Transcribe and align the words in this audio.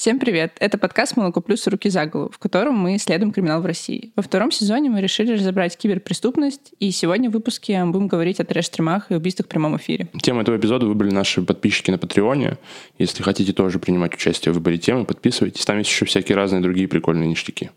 Всем 0.00 0.18
привет! 0.18 0.56
Это 0.60 0.78
подкаст 0.78 1.18
«Молоко 1.18 1.42
плюс. 1.42 1.66
Руки 1.66 1.90
за 1.90 2.06
голову», 2.06 2.30
в 2.32 2.38
котором 2.38 2.74
мы 2.74 2.96
исследуем 2.96 3.32
криминал 3.32 3.60
в 3.60 3.66
России. 3.66 4.14
Во 4.16 4.22
втором 4.22 4.50
сезоне 4.50 4.88
мы 4.88 5.02
решили 5.02 5.34
разобрать 5.34 5.76
киберпреступность, 5.76 6.72
и 6.78 6.90
сегодня 6.90 7.28
в 7.28 7.34
выпуске 7.34 7.84
будем 7.84 8.08
говорить 8.08 8.40
о 8.40 8.44
трэш-стримах 8.44 9.10
и 9.10 9.14
убийствах 9.14 9.44
в 9.44 9.50
прямом 9.50 9.76
эфире. 9.76 10.08
Тему 10.22 10.40
этого 10.40 10.56
эпизода 10.56 10.86
выбрали 10.86 11.10
наши 11.10 11.42
подписчики 11.42 11.90
на 11.90 11.98
Патреоне. 11.98 12.56
Если 12.98 13.22
хотите 13.22 13.52
тоже 13.52 13.78
принимать 13.78 14.14
участие 14.14 14.52
в 14.52 14.54
выборе 14.54 14.78
темы, 14.78 15.04
подписывайтесь. 15.04 15.66
Там 15.66 15.76
есть 15.76 15.90
еще 15.90 16.06
всякие 16.06 16.34
разные 16.34 16.62
другие 16.62 16.88
прикольные 16.88 17.28
ништяки. 17.28 17.68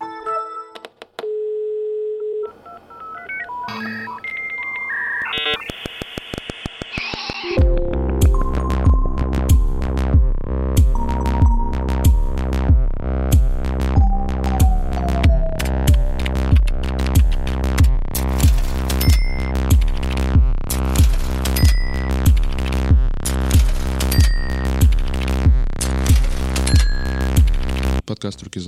Подкаст 28.24 28.42
«Руки 28.42 28.58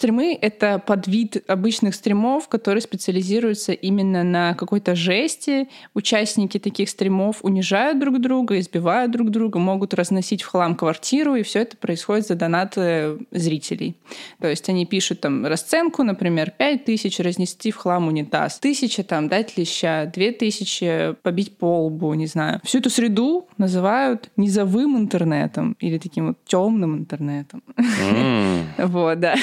за 0.00 0.08
голову». 0.08 0.18
Трэш-стримы— 0.18 0.38
это 0.40 0.78
подвид 0.78 1.42
обычных 1.48 1.94
стримов, 1.94 2.48
которые 2.48 2.82
специализируются 2.82 3.72
именно 3.72 4.22
на 4.22 4.54
какой-то 4.54 4.94
жести. 4.94 5.68
Участники 5.94 6.58
таких 6.58 6.88
стримов 6.88 7.38
унижают 7.42 7.98
друг 7.98 8.20
друга, 8.20 8.58
избивают 8.58 9.12
друг 9.12 9.30
друга, 9.30 9.58
могут 9.58 9.94
разносить 9.94 10.42
в 10.42 10.46
хлам 10.46 10.76
квартиру, 10.76 11.34
и 11.34 11.42
все 11.42 11.60
это 11.60 11.76
происходит 11.76 12.26
за 12.26 12.34
донаты 12.34 13.18
зрителей. 13.30 13.96
То 14.40 14.48
есть 14.48 14.68
они 14.68 14.86
пишут 14.86 15.20
там 15.20 15.46
расценку, 15.46 16.02
например, 16.02 16.52
5 16.56 16.84
тысяч 16.84 17.18
разнести 17.18 17.70
в 17.70 17.76
хлам 17.76 18.08
унитаз, 18.08 18.58
тысяча 18.58 19.02
там 19.02 19.28
дать 19.28 19.56
леща, 19.56 20.06
две 20.06 20.32
тысячи 20.32 21.14
побить 21.22 21.56
по 21.56 21.86
лбу, 21.86 22.14
не 22.14 22.26
знаю. 22.26 22.60
Всю 22.64 22.78
эту 22.78 22.90
среду 22.90 23.48
называют 23.58 24.30
низовым 24.36 24.96
интернетом 24.96 25.76
или 25.80 25.98
таким 25.98 26.28
вот 26.28 26.38
темным 26.44 26.96
интернетом. 26.98 27.62
Вот, 28.78 29.20
да. 29.20 29.34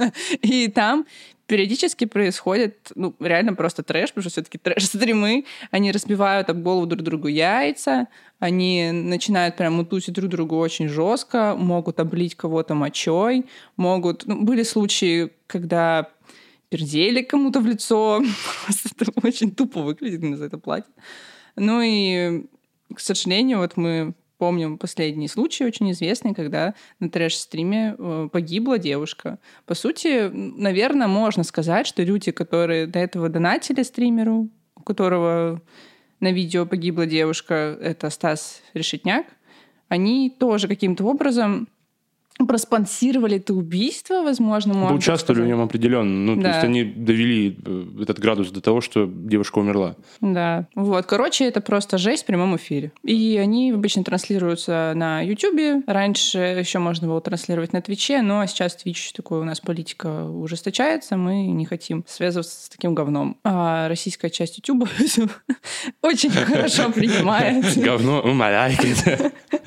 И 0.42 0.68
там 0.68 1.06
периодически 1.46 2.04
происходит, 2.04 2.92
ну, 2.94 3.14
реально 3.20 3.54
просто 3.54 3.82
трэш, 3.82 4.10
потому 4.10 4.22
что 4.22 4.30
все-таки 4.30 4.58
трэш-стримы, 4.58 5.44
они 5.70 5.92
разбивают 5.92 6.50
об 6.50 6.62
голову 6.62 6.86
друг 6.86 7.02
другу 7.02 7.28
яйца, 7.28 8.08
они 8.38 8.90
начинают 8.92 9.56
прям 9.56 9.74
мутусить 9.74 10.14
друг 10.14 10.30
другу 10.30 10.58
очень 10.58 10.88
жестко, 10.88 11.54
могут 11.56 12.00
облить 12.00 12.34
кого-то 12.34 12.74
мочой, 12.74 13.46
могут... 13.76 14.26
Ну, 14.26 14.42
были 14.42 14.62
случаи, 14.62 15.30
когда 15.46 16.10
пердели 16.68 17.22
кому-то 17.22 17.60
в 17.60 17.66
лицо. 17.66 18.22
это 18.68 19.10
очень 19.22 19.50
тупо 19.50 19.80
выглядит, 19.80 20.22
на 20.22 20.36
за 20.36 20.46
это 20.46 20.58
платят. 20.58 20.90
Ну 21.56 21.80
и, 21.82 22.46
к 22.94 23.00
сожалению, 23.00 23.58
вот 23.58 23.76
мы 23.76 24.14
помним 24.38 24.78
последний 24.78 25.28
случай, 25.28 25.64
очень 25.64 25.90
известный, 25.90 26.34
когда 26.34 26.74
на 27.00 27.10
трэш-стриме 27.10 27.96
э, 27.98 28.28
погибла 28.32 28.78
девушка. 28.78 29.38
По 29.66 29.74
сути, 29.74 30.30
наверное, 30.32 31.08
можно 31.08 31.42
сказать, 31.42 31.86
что 31.86 32.02
люди, 32.02 32.30
которые 32.30 32.86
до 32.86 33.00
этого 33.00 33.28
донатили 33.28 33.82
стримеру, 33.82 34.48
у 34.76 34.82
которого 34.82 35.60
на 36.20 36.32
видео 36.32 36.66
погибла 36.66 37.06
девушка, 37.06 37.76
это 37.80 38.10
Стас 38.10 38.62
Решетняк, 38.74 39.26
они 39.88 40.30
тоже 40.30 40.68
каким-то 40.68 41.04
образом 41.04 41.68
проспонсировали 42.46 43.36
это 43.36 43.54
убийство, 43.54 44.22
возможно, 44.22 44.74
можно 44.74 44.96
Участвовали 44.96 45.42
в 45.42 45.46
нем 45.46 45.60
определенно. 45.60 46.34
Ну, 46.34 46.36
да. 46.36 46.42
то 46.42 46.48
есть 46.48 46.64
они 46.64 46.84
довели 46.84 47.58
э, 47.64 47.84
этот 48.02 48.18
градус 48.18 48.50
до 48.50 48.60
того, 48.60 48.80
что 48.80 49.06
девушка 49.06 49.58
умерла. 49.58 49.96
Да. 50.20 50.66
Вот. 50.74 51.06
Короче, 51.06 51.46
это 51.46 51.60
просто 51.60 51.98
жесть 51.98 52.24
в 52.24 52.26
прямом 52.26 52.56
эфире. 52.56 52.92
И 53.02 53.36
они 53.36 53.72
обычно 53.72 54.04
транслируются 54.04 54.92
на 54.94 55.20
YouTube. 55.20 55.84
Раньше 55.86 56.38
еще 56.38 56.78
можно 56.78 57.08
было 57.08 57.20
транслировать 57.20 57.72
на 57.72 57.82
Твиче, 57.82 58.22
но 58.22 58.44
сейчас 58.46 58.76
Twitch 58.76 59.10
такой 59.14 59.40
у 59.40 59.44
нас 59.44 59.60
политика 59.60 60.24
ужесточается, 60.24 61.16
мы 61.16 61.46
не 61.46 61.64
хотим 61.64 62.04
связываться 62.06 62.66
с 62.66 62.68
таким 62.68 62.94
говном. 62.94 63.36
А 63.44 63.88
российская 63.88 64.30
часть 64.30 64.58
YouTube 64.58 64.88
очень 66.02 66.30
хорошо 66.30 66.90
принимает. 66.94 67.76
Говно 67.76 68.20
умоляет. 68.20 68.78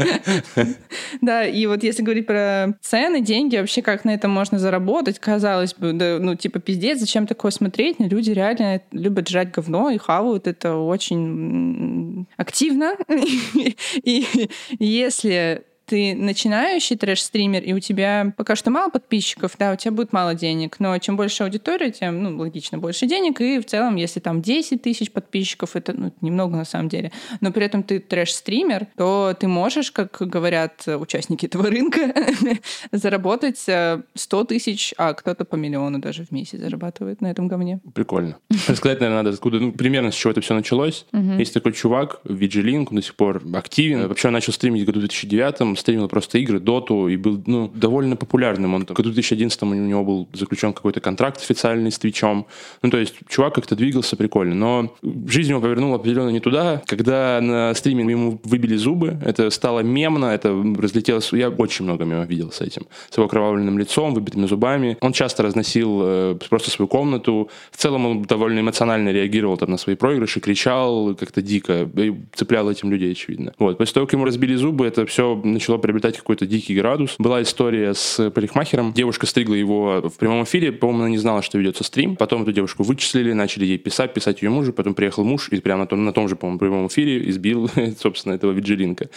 Да, 1.21 1.45
и 1.45 1.65
вот 1.65 1.83
если 1.83 2.03
говорить 2.03 2.25
про 2.25 2.77
цены, 2.81 3.21
деньги, 3.21 3.57
вообще 3.57 3.81
как 3.81 4.05
на 4.05 4.11
этом 4.11 4.31
можно 4.31 4.59
заработать, 4.59 5.19
казалось 5.19 5.73
бы, 5.73 5.93
ну, 5.93 6.35
типа, 6.35 6.59
пиздец, 6.59 6.99
зачем 6.99 7.27
такое 7.27 7.51
смотреть? 7.51 7.99
Но 7.99 8.07
люди 8.07 8.31
реально 8.31 8.81
любят 8.91 9.29
жрать 9.29 9.51
говно 9.51 9.89
и 9.89 9.97
хавают 9.97 10.47
это 10.47 10.75
очень 10.75 12.27
активно. 12.37 12.95
И 14.03 14.49
если 14.79 15.63
ты 15.91 16.15
начинающий 16.15 16.95
трэш-стример, 16.95 17.63
и 17.63 17.73
у 17.73 17.79
тебя 17.79 18.31
пока 18.37 18.55
что 18.55 18.71
мало 18.71 18.89
подписчиков, 18.89 19.51
да, 19.59 19.73
у 19.73 19.75
тебя 19.75 19.91
будет 19.91 20.13
мало 20.13 20.35
денег, 20.35 20.79
но 20.79 20.97
чем 20.99 21.17
больше 21.17 21.43
аудитория, 21.43 21.91
тем, 21.91 22.23
ну, 22.23 22.37
логично, 22.37 22.77
больше 22.77 23.07
денег, 23.07 23.41
и 23.41 23.59
в 23.59 23.65
целом, 23.65 23.97
если 23.97 24.21
там 24.21 24.41
10 24.41 24.81
тысяч 24.81 25.11
подписчиков, 25.11 25.75
это 25.75 25.91
ну, 25.91 26.13
немного 26.21 26.55
на 26.55 26.63
самом 26.63 26.87
деле, 26.87 27.11
но 27.41 27.51
при 27.51 27.65
этом 27.65 27.83
ты 27.83 27.99
трэш-стример, 27.99 28.87
то 28.95 29.35
ты 29.37 29.49
можешь, 29.49 29.91
как 29.91 30.15
говорят 30.17 30.87
участники 30.87 31.45
этого 31.45 31.69
рынка, 31.69 32.15
заработать 32.93 33.59
100 33.59 34.01
э, 34.15 34.45
тысяч, 34.45 34.93
а 34.97 35.13
кто-то 35.13 35.43
по 35.43 35.57
миллиону 35.57 35.99
даже 35.99 36.23
в 36.23 36.31
месяц 36.31 36.59
зарабатывает 36.59 37.19
на 37.19 37.27
этом 37.27 37.49
говне. 37.49 37.81
Прикольно. 37.93 38.37
Рассказать, 38.69 39.01
наверное, 39.01 39.23
надо, 39.23 39.31
откуда, 39.31 39.59
ну, 39.59 39.73
примерно 39.73 40.11
с 40.11 40.15
чего 40.15 40.31
это 40.31 40.39
все 40.39 40.53
началось. 40.53 41.05
Есть 41.11 41.53
такой 41.53 41.73
чувак, 41.73 42.21
VG-Link, 42.23 42.87
он 42.91 42.95
до 42.95 43.01
сих 43.01 43.15
пор 43.15 43.43
активен. 43.53 44.07
Вообще 44.07 44.29
он 44.29 44.35
начал 44.35 44.53
стримить 44.53 44.83
в 44.83 44.85
году 44.85 45.01
2009 45.01 45.77
стримил 45.81 46.07
просто 46.07 46.37
игры, 46.37 46.59
доту, 46.59 47.07
и 47.07 47.17
был 47.17 47.41
ну, 47.45 47.69
довольно 47.73 48.15
популярным. 48.15 48.73
Он 48.73 48.83
году 48.83 49.11
2011 49.11 49.61
у 49.63 49.65
него 49.65 50.03
был 50.03 50.29
заключен 50.33 50.73
какой-то 50.73 51.01
контракт 51.01 51.41
официальный 51.41 51.91
с 51.91 51.99
Твичом. 51.99 52.45
Ну, 52.81 52.89
то 52.89 52.97
есть 52.97 53.15
чувак 53.27 53.55
как-то 53.55 53.75
двигался 53.75 54.15
прикольно. 54.15 54.55
Но 54.55 54.95
жизнь 55.27 55.49
его 55.49 55.61
повернула 55.61 55.95
определенно 55.95 56.29
не 56.29 56.39
туда. 56.39 56.81
Когда 56.85 57.39
на 57.41 57.73
стриме 57.73 58.09
ему 58.09 58.39
выбили 58.43 58.75
зубы, 58.75 59.17
это 59.25 59.49
стало 59.49 59.81
мемно, 59.81 60.27
это 60.27 60.49
разлетелось. 60.77 61.33
Я 61.33 61.49
очень 61.49 61.85
много 61.85 62.05
мемов 62.05 62.27
видел 62.29 62.51
с 62.51 62.61
этим. 62.61 62.87
С 63.09 63.17
его 63.17 63.27
кровавленным 63.27 63.77
лицом, 63.77 64.13
выбитыми 64.13 64.47
зубами. 64.47 64.97
Он 65.01 65.13
часто 65.13 65.43
разносил 65.43 65.99
э, 66.03 66.37
просто 66.49 66.69
свою 66.69 66.87
комнату. 66.87 67.49
В 67.71 67.77
целом 67.77 68.05
он 68.05 68.21
довольно 68.23 68.59
эмоционально 68.59 69.09
реагировал 69.09 69.57
там, 69.57 69.71
на 69.71 69.77
свои 69.77 69.95
проигрыши, 69.95 70.39
кричал 70.39 71.15
как-то 71.15 71.41
дико, 71.41 71.89
и 71.95 72.13
цеплял 72.33 72.69
этим 72.69 72.91
людей, 72.91 73.11
очевидно. 73.11 73.53
Вот. 73.59 73.77
После 73.77 73.93
того, 73.93 74.05
как 74.05 74.13
ему 74.13 74.25
разбили 74.25 74.55
зубы, 74.55 74.85
это 74.85 75.05
все 75.05 75.41
начало 75.61 75.77
приобретать 75.77 76.17
какой-то 76.17 76.47
дикий 76.47 76.73
градус. 76.73 77.15
Была 77.19 77.43
история 77.43 77.93
с 77.93 78.31
парикмахером. 78.31 78.93
Девушка 78.93 79.27
стригла 79.27 79.53
его 79.53 80.01
в 80.09 80.17
прямом 80.17 80.43
эфире. 80.43 80.71
По-моему, 80.71 81.03
она 81.03 81.09
не 81.09 81.19
знала, 81.19 81.43
что 81.43 81.59
ведется 81.59 81.83
стрим. 81.83 82.15
Потом 82.15 82.41
эту 82.41 82.51
девушку 82.51 82.81
вычислили, 82.81 83.31
начали 83.33 83.65
ей 83.65 83.77
писать, 83.77 84.11
писать 84.15 84.41
ее 84.41 84.49
мужу. 84.49 84.73
Потом 84.73 84.95
приехал 84.95 85.23
муж 85.23 85.49
и 85.49 85.59
прямо 85.59 85.81
на 85.81 85.87
том, 85.87 86.03
на 86.03 86.13
том 86.13 86.27
же, 86.27 86.35
по-моему, 86.35 86.57
прямом 86.57 86.87
эфире 86.87 87.29
избил, 87.29 87.69
собственно, 87.99 88.33
этого 88.33 88.51
виджилинка. 88.51 89.09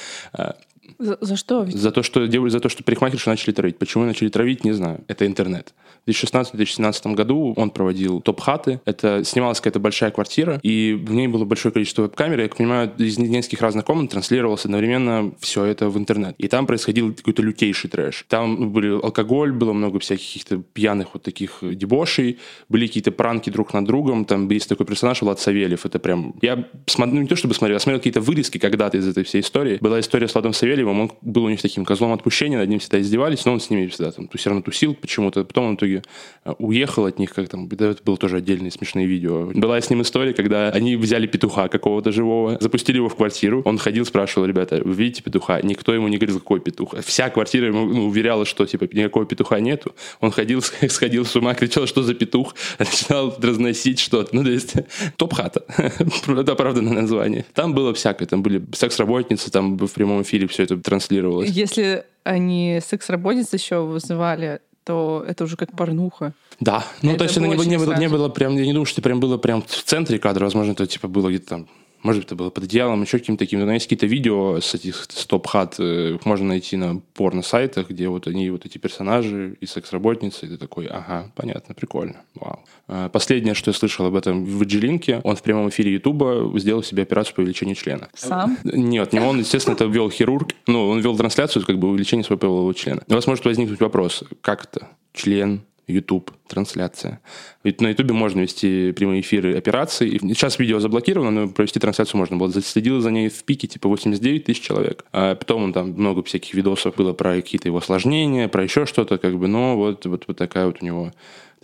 За, 0.98 1.18
за 1.20 1.36
что? 1.36 1.66
За 1.66 1.90
то, 1.90 2.02
что 2.02 2.26
делали, 2.26 2.50
за 2.50 2.60
то, 2.60 2.68
что 2.68 2.84
парикмахершу 2.84 3.30
начали 3.30 3.52
травить. 3.52 3.78
Почему 3.78 4.04
начали 4.04 4.28
травить, 4.28 4.64
не 4.64 4.72
знаю. 4.72 5.04
Это 5.08 5.26
интернет. 5.26 5.74
В 6.06 6.10
2016-2017 6.10 7.14
году 7.14 7.54
он 7.56 7.70
проводил 7.70 8.20
топ-хаты. 8.20 8.80
Это 8.84 9.24
снималась 9.24 9.58
какая-то 9.58 9.80
большая 9.80 10.10
квартира, 10.10 10.60
и 10.62 10.92
в 10.92 11.12
ней 11.12 11.28
было 11.28 11.44
большое 11.44 11.72
количество 11.72 12.02
веб-камер. 12.02 12.40
Я 12.40 12.48
понимаю, 12.48 12.92
из 12.98 13.18
нескольких 13.18 13.62
разных 13.62 13.84
комнат 13.84 14.10
транслировалось 14.10 14.64
одновременно 14.64 15.32
все 15.40 15.64
это 15.64 15.88
в 15.88 15.96
интернет. 15.96 16.34
И 16.38 16.48
там 16.48 16.66
происходил 16.66 17.14
какой-то 17.14 17.42
лютейший 17.42 17.90
трэш. 17.90 18.26
Там 18.28 18.70
был 18.70 19.00
алкоголь, 19.02 19.52
было 19.52 19.72
много 19.72 19.98
всяких 19.98 20.26
каких-то 20.26 20.58
пьяных 20.58 21.08
вот 21.14 21.22
таких 21.22 21.58
дебошей, 21.62 22.38
были 22.68 22.86
какие-то 22.86 23.12
пранки 23.12 23.50
друг 23.50 23.72
над 23.72 23.84
другом. 23.84 24.24
Там 24.24 24.48
есть 24.48 24.68
такой 24.68 24.86
персонаж 24.86 25.22
Влад 25.22 25.40
Савельев. 25.40 25.86
Это 25.86 25.98
прям... 25.98 26.34
Я 26.42 26.66
смотрю, 26.86 27.14
ну, 27.14 27.22
не 27.22 27.28
то 27.28 27.36
чтобы 27.36 27.54
смотрел, 27.54 27.76
я 27.76 27.80
смотрел 27.80 28.00
какие-то 28.00 28.20
вырезки 28.20 28.58
когда-то 28.58 28.98
из 28.98 29.08
этой 29.08 29.24
всей 29.24 29.40
истории. 29.40 29.78
Была 29.80 30.00
история 30.00 30.28
с 30.28 30.34
Владом 30.34 30.52
Савельевым, 30.52 30.73
он 30.82 31.10
был 31.22 31.44
у 31.44 31.48
них 31.48 31.62
таким 31.62 31.84
козлом 31.84 32.12
отпущения, 32.12 32.58
над 32.58 32.68
ним 32.68 32.78
всегда 32.78 33.00
издевались, 33.00 33.44
но 33.44 33.52
он 33.52 33.60
с 33.60 33.70
ними 33.70 33.86
всегда 33.86 34.10
там 34.10 34.28
все 34.34 34.50
равно 34.50 34.62
тусил 34.62 34.94
почему-то. 34.94 35.44
Потом 35.44 35.66
он 35.66 35.72
в 35.74 35.76
итоге 35.76 36.02
э, 36.44 36.52
уехал 36.58 37.06
от 37.06 37.18
них, 37.18 37.32
как 37.32 37.48
там, 37.48 37.68
это 37.68 37.96
было 38.04 38.16
тоже 38.16 38.38
отдельные 38.38 38.70
смешные 38.70 39.06
видео. 39.06 39.50
Была 39.54 39.80
с 39.80 39.90
ним 39.90 40.02
история, 40.02 40.34
когда 40.34 40.70
они 40.70 40.96
взяли 40.96 41.26
петуха 41.26 41.68
какого-то 41.68 42.12
живого, 42.12 42.58
запустили 42.60 42.96
его 42.96 43.08
в 43.08 43.16
квартиру, 43.16 43.62
он 43.64 43.78
ходил, 43.78 44.04
спрашивал, 44.04 44.46
ребята, 44.46 44.82
вы 44.84 44.94
видите 44.94 45.22
петуха? 45.22 45.60
Никто 45.62 45.94
ему 45.94 46.08
не 46.08 46.18
говорил, 46.18 46.40
какой 46.40 46.60
петух. 46.60 46.94
Вся 47.04 47.30
квартира 47.30 47.66
ему 47.66 47.86
ну, 47.86 48.06
уверяла, 48.06 48.44
что 48.44 48.66
типа 48.66 48.88
никакого 48.92 49.26
петуха 49.26 49.60
нету. 49.60 49.94
Он 50.20 50.30
ходил, 50.30 50.62
сходил 50.62 51.24
с 51.24 51.36
ума, 51.36 51.54
кричал, 51.54 51.86
что 51.86 52.02
за 52.02 52.14
петух, 52.14 52.54
начинал 52.78 53.34
разносить 53.40 54.00
что-то. 54.00 54.34
Ну, 54.34 54.44
то 54.44 54.50
есть 54.50 54.74
топ-хата. 55.16 55.64
Это 56.26 56.52
оправданное 56.52 56.92
название. 56.92 57.44
Там 57.54 57.74
было 57.74 57.94
всякое, 57.94 58.26
там 58.26 58.42
были 58.42 58.64
секс-работницы, 58.72 59.50
там 59.50 59.76
в 59.76 59.92
прямом 59.92 60.22
эфире 60.22 60.46
все 60.46 60.63
это 60.64 60.74
это 60.74 60.82
транслировалось. 60.82 61.50
Если 61.50 62.04
они 62.24 62.80
секс-работниц 62.84 63.52
еще 63.52 63.80
вызывали, 63.80 64.60
то 64.84 65.24
это 65.26 65.44
уже 65.44 65.56
как 65.56 65.72
порнуха. 65.72 66.34
Да, 66.60 66.84
ну 67.02 67.10
Это 67.10 67.18
то 67.18 67.24
есть 67.24 67.36
это 67.36 67.46
не, 67.46 67.66
не, 67.66 67.78
было, 67.78 67.94
не 67.98 68.08
было 68.08 68.28
прям, 68.28 68.56
я 68.56 68.64
не 68.64 68.72
думаю, 68.72 68.86
что 68.86 69.02
прям 69.02 69.18
было 69.18 69.38
прям 69.38 69.62
в 69.62 69.82
центре 69.84 70.18
кадра, 70.18 70.44
возможно, 70.44 70.72
это 70.72 70.86
типа 70.86 71.08
было 71.08 71.28
где-то 71.28 71.46
там, 71.46 71.68
может 72.04 72.20
быть, 72.20 72.26
это 72.26 72.36
было 72.36 72.50
под 72.50 72.64
одеялом, 72.64 73.02
еще 73.02 73.18
каким-то 73.18 73.44
таким, 73.44 73.64
но 73.64 73.72
есть 73.72 73.86
какие-то 73.86 74.06
видео 74.06 74.60
с 74.60 74.74
этих 74.74 75.06
стоп-хат, 75.08 75.76
э, 75.78 76.14
их 76.16 76.26
можно 76.26 76.46
найти 76.46 76.76
на 76.76 77.00
порно-сайтах, 77.14 77.88
где 77.88 78.08
вот 78.08 78.26
они, 78.26 78.50
вот 78.50 78.66
эти 78.66 78.76
персонажи 78.78 79.56
и 79.60 79.66
секс-работницы, 79.66 80.46
и 80.46 80.50
ты 80.50 80.56
такой, 80.58 80.86
ага, 80.86 81.32
понятно, 81.34 81.74
прикольно, 81.74 82.22
вау. 82.34 82.60
А, 82.86 83.08
Последнее, 83.08 83.54
что 83.54 83.70
я 83.70 83.74
слышал 83.74 84.06
об 84.06 84.14
этом 84.14 84.44
в 84.44 84.64
Джилинке, 84.64 85.20
он 85.24 85.34
в 85.36 85.42
прямом 85.42 85.70
эфире 85.70 85.94
Ютуба 85.94 86.52
сделал 86.58 86.82
себе 86.82 87.04
операцию 87.04 87.34
по 87.34 87.40
увеличению 87.40 87.74
члена. 87.74 88.08
Сам? 88.14 88.58
Нет, 88.64 89.12
не 89.14 89.20
он, 89.20 89.38
естественно, 89.38 89.74
это 89.74 89.86
вел 89.86 90.10
хирург. 90.10 90.50
Ну, 90.66 90.88
он 90.90 91.00
вел 91.00 91.16
трансляцию, 91.16 91.64
как 91.64 91.78
бы 91.78 91.88
увеличение 91.88 92.24
своего 92.24 92.40
полового 92.40 92.74
члена. 92.74 93.02
У 93.08 93.14
вас 93.14 93.26
может 93.26 93.44
возникнуть 93.46 93.80
вопрос, 93.80 94.24
как 94.42 94.64
это? 94.64 94.88
Член, 95.14 95.62
YouTube, 95.86 96.30
трансляция. 96.46 97.20
Ведь 97.62 97.80
на 97.80 97.88
YouTube 97.88 98.12
можно 98.12 98.40
вести 98.40 98.92
прямые 98.92 99.20
эфиры 99.20 99.56
операций. 99.56 100.08
И 100.08 100.18
Сейчас 100.18 100.58
видео 100.58 100.80
заблокировано, 100.80 101.30
но 101.30 101.48
провести 101.48 101.78
трансляцию 101.78 102.18
можно 102.18 102.36
было. 102.36 102.50
Следил 102.52 103.00
за 103.00 103.10
ней 103.10 103.28
в 103.28 103.44
пике 103.44 103.66
типа 103.66 103.88
89 103.88 104.44
тысяч 104.44 104.60
человек. 104.60 105.04
А 105.12 105.34
потом 105.34 105.72
там 105.72 105.90
много 105.90 106.22
всяких 106.22 106.54
видосов 106.54 106.96
было 106.96 107.12
про 107.12 107.36
какие-то 107.36 107.68
его 107.68 107.78
осложнения, 107.78 108.48
про 108.48 108.62
еще 108.62 108.86
что-то, 108.86 109.18
как 109.18 109.38
бы, 109.38 109.46
но 109.46 109.76
вот, 109.76 110.06
вот, 110.06 110.24
вот 110.26 110.36
такая 110.36 110.66
вот 110.66 110.78
у 110.80 110.84
него 110.84 111.12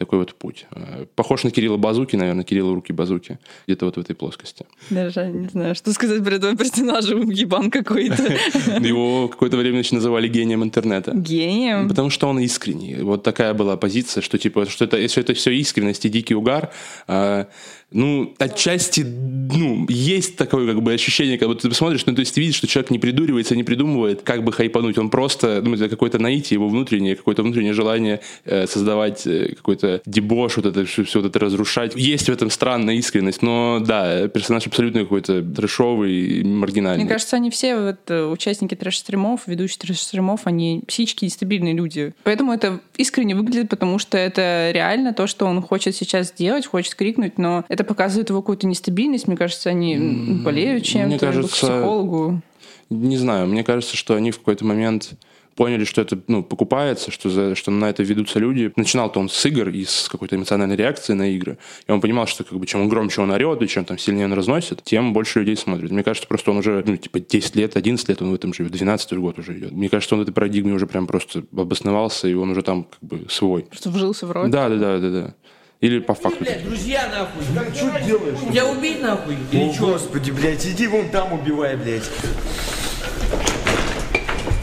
такой 0.00 0.18
вот 0.18 0.34
путь. 0.34 0.66
Э, 0.74 1.04
Похож 1.14 1.44
на 1.44 1.50
Кирилла 1.50 1.76
Базуки, 1.76 2.16
наверное, 2.16 2.42
Кирилла 2.42 2.74
Руки 2.74 2.90
Базуки. 2.92 3.38
Где-то 3.66 3.84
вот 3.84 3.96
в 3.96 4.00
этой 4.00 4.16
плоскости. 4.16 4.64
Даже 4.88 5.26
не 5.26 5.48
знаю, 5.48 5.74
что 5.74 5.92
сказать 5.92 6.24
про 6.24 6.36
этого 6.36 6.56
персонажа. 6.56 7.14
Ебан 7.16 7.70
какой-то. 7.70 8.22
Его 8.80 9.28
какое-то 9.28 9.58
время 9.58 9.76
значит, 9.76 9.92
называли 9.92 10.26
гением 10.26 10.64
интернета. 10.64 11.12
Гением. 11.14 11.86
Потому 11.86 12.08
что 12.08 12.28
он 12.28 12.38
искренний. 12.38 13.02
Вот 13.02 13.22
такая 13.22 13.52
была 13.52 13.76
позиция, 13.76 14.22
что 14.22 14.38
типа, 14.38 14.64
что 14.66 14.86
это, 14.86 14.96
если 14.96 15.22
это 15.22 15.34
все 15.34 15.50
искренность 15.50 16.06
и 16.06 16.08
дикий 16.08 16.34
угар, 16.34 16.70
а, 17.06 17.48
ну, 17.92 18.34
отчасти, 18.38 19.00
ну, 19.02 19.86
есть 19.88 20.36
такое 20.36 20.66
как 20.66 20.82
бы 20.82 20.92
ощущение, 20.92 21.38
как 21.38 21.48
будто 21.48 21.68
ты 21.68 21.74
смотришь, 21.74 22.06
ну, 22.06 22.14
то 22.14 22.20
есть 22.20 22.34
ты 22.34 22.40
видишь, 22.40 22.56
что 22.56 22.66
человек 22.66 22.90
не 22.90 22.98
придуривается, 22.98 23.56
не 23.56 23.64
придумывает, 23.64 24.22
как 24.22 24.44
бы 24.44 24.52
хайпануть. 24.52 24.96
Он 24.98 25.10
просто, 25.10 25.60
ну, 25.62 25.74
это 25.74 25.88
какое-то 25.88 26.18
наитие, 26.18 26.56
его 26.56 26.68
внутреннее, 26.68 27.16
какое-то 27.16 27.42
внутреннее 27.42 27.72
желание 27.72 28.20
э, 28.44 28.66
создавать 28.66 29.26
э, 29.26 29.54
какой-то 29.56 30.00
дебош, 30.06 30.56
вот 30.56 30.66
это 30.66 30.84
все, 30.84 31.04
вот 31.20 31.24
это 31.26 31.38
разрушать. 31.38 31.94
Есть 31.96 32.28
в 32.28 32.32
этом 32.32 32.50
странная 32.50 32.94
искренность, 32.94 33.42
но 33.42 33.80
да, 33.84 34.28
персонаж 34.28 34.66
абсолютно 34.66 35.00
какой-то 35.00 35.42
трешовый 35.42 36.12
и 36.12 36.44
маргинальный. 36.44 37.04
Мне 37.04 37.12
кажется, 37.12 37.36
они 37.36 37.50
все 37.50 37.76
вот, 37.76 37.98
э, 38.08 38.24
участники 38.24 38.74
трэш-стримов, 38.74 39.42
ведущие 39.46 39.78
трэш-стримов, 39.80 40.42
они 40.44 40.82
психически 40.86 41.24
нестабильные 41.24 41.74
люди. 41.74 42.14
Поэтому 42.22 42.52
это 42.52 42.80
искренне 42.96 43.34
выглядит, 43.34 43.68
потому 43.68 43.98
что 43.98 44.16
это 44.16 44.70
реально 44.72 45.12
то, 45.12 45.26
что 45.26 45.46
он 45.46 45.60
хочет 45.60 45.96
сейчас 45.96 46.28
сделать, 46.28 46.66
хочет 46.66 46.94
крикнуть, 46.94 47.38
но 47.38 47.64
это 47.68 47.79
показывает 47.84 48.28
его 48.28 48.42
какую-то 48.42 48.66
нестабильность. 48.66 49.28
Мне 49.28 49.36
кажется, 49.36 49.70
они 49.70 49.96
болеют 50.42 50.84
чем-то, 50.84 51.06
Мне 51.06 51.14
либо 51.16 51.26
к 51.26 51.34
кажется, 51.34 51.66
психологу. 51.66 52.42
Не 52.90 53.16
знаю, 53.16 53.46
мне 53.46 53.62
кажется, 53.62 53.96
что 53.96 54.14
они 54.14 54.30
в 54.30 54.38
какой-то 54.38 54.64
момент 54.64 55.14
поняли, 55.60 55.84
что 55.84 56.00
это 56.00 56.18
ну, 56.26 56.42
покупается, 56.42 57.10
что, 57.10 57.28
за, 57.28 57.54
что 57.54 57.70
на 57.70 57.90
это 57.90 58.02
ведутся 58.02 58.38
люди. 58.38 58.72
Начинал-то 58.76 59.20
он 59.20 59.28
с 59.28 59.44
игр 59.44 59.68
и 59.68 59.84
с 59.84 60.08
какой-то 60.08 60.36
эмоциональной 60.36 60.74
реакции 60.74 61.12
на 61.12 61.28
игры. 61.28 61.58
И 61.86 61.92
он 61.92 62.00
понимал, 62.00 62.26
что 62.26 62.44
как 62.44 62.58
бы, 62.58 62.64
чем 62.66 62.80
он 62.80 62.88
громче 62.88 63.20
он 63.20 63.30
орет, 63.30 63.60
и 63.60 63.68
чем 63.68 63.84
там 63.84 63.98
сильнее 63.98 64.24
он 64.24 64.32
разносит, 64.32 64.82
тем 64.82 65.12
больше 65.12 65.40
людей 65.40 65.56
смотрит. 65.56 65.90
Мне 65.90 66.02
кажется, 66.02 66.26
просто 66.26 66.50
он 66.50 66.58
уже, 66.58 66.82
ну, 66.86 66.96
типа, 66.96 67.20
10 67.20 67.56
лет, 67.56 67.76
11 67.76 68.08
лет 68.08 68.22
он 68.22 68.30
в 68.30 68.34
этом 68.34 68.54
живет, 68.54 68.72
12 68.72 69.12
год 69.18 69.38
уже 69.38 69.58
идет. 69.58 69.72
Мне 69.72 69.88
кажется, 69.90 70.14
он 70.14 70.20
в 70.20 70.22
этой 70.22 70.32
парадигме 70.32 70.72
уже 70.72 70.86
прям 70.86 71.06
просто 71.06 71.44
обосновался, 71.52 72.26
и 72.26 72.32
он 72.32 72.50
уже 72.52 72.62
там 72.62 72.84
как 72.84 73.02
бы 73.02 73.26
свой. 73.28 73.64
Просто 73.64 73.90
вжился 73.90 74.26
в 74.26 74.32
роль. 74.32 74.48
Да, 74.48 74.68
да, 74.68 74.76
да, 74.76 74.98
да, 74.98 75.10
да. 75.10 75.34
Или 75.80 75.98
по 75.98 76.14
факту. 76.14 76.40
Блядь, 76.40 76.62
друзья 76.62 77.08
нахуй. 77.08 77.42
Как, 77.54 77.74
что 77.74 77.98
делаешь? 78.04 78.38
Тебя 78.38 78.66
убить 78.66 79.00
нахуй? 79.00 79.38
Или 79.50 79.70
О, 79.70 79.72
чё? 79.72 79.86
господи, 79.86 80.30
блядь, 80.30 80.66
иди 80.66 80.86
вон 80.86 81.08
там 81.08 81.32
убивай, 81.32 81.74
блядь. 81.76 82.04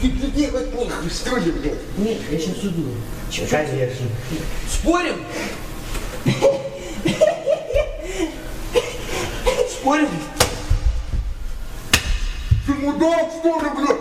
Ты, 0.00 0.10
ты 0.10 0.26
делать 0.28 0.72
нахуй, 0.72 1.10
что 1.10 1.36
ли, 1.38 1.50
блядь? 1.50 1.98
Нет, 1.98 2.18
я 2.30 2.38
сейчас 2.38 2.62
уйду. 2.62 2.84
Конечно. 3.50 4.06
Спорим? 4.70 5.16
Спорим? 9.68 10.08
Ты 12.64 12.74
мудак, 12.74 13.28
что 13.40 13.60
ли, 13.60 13.70
блядь? 13.76 14.00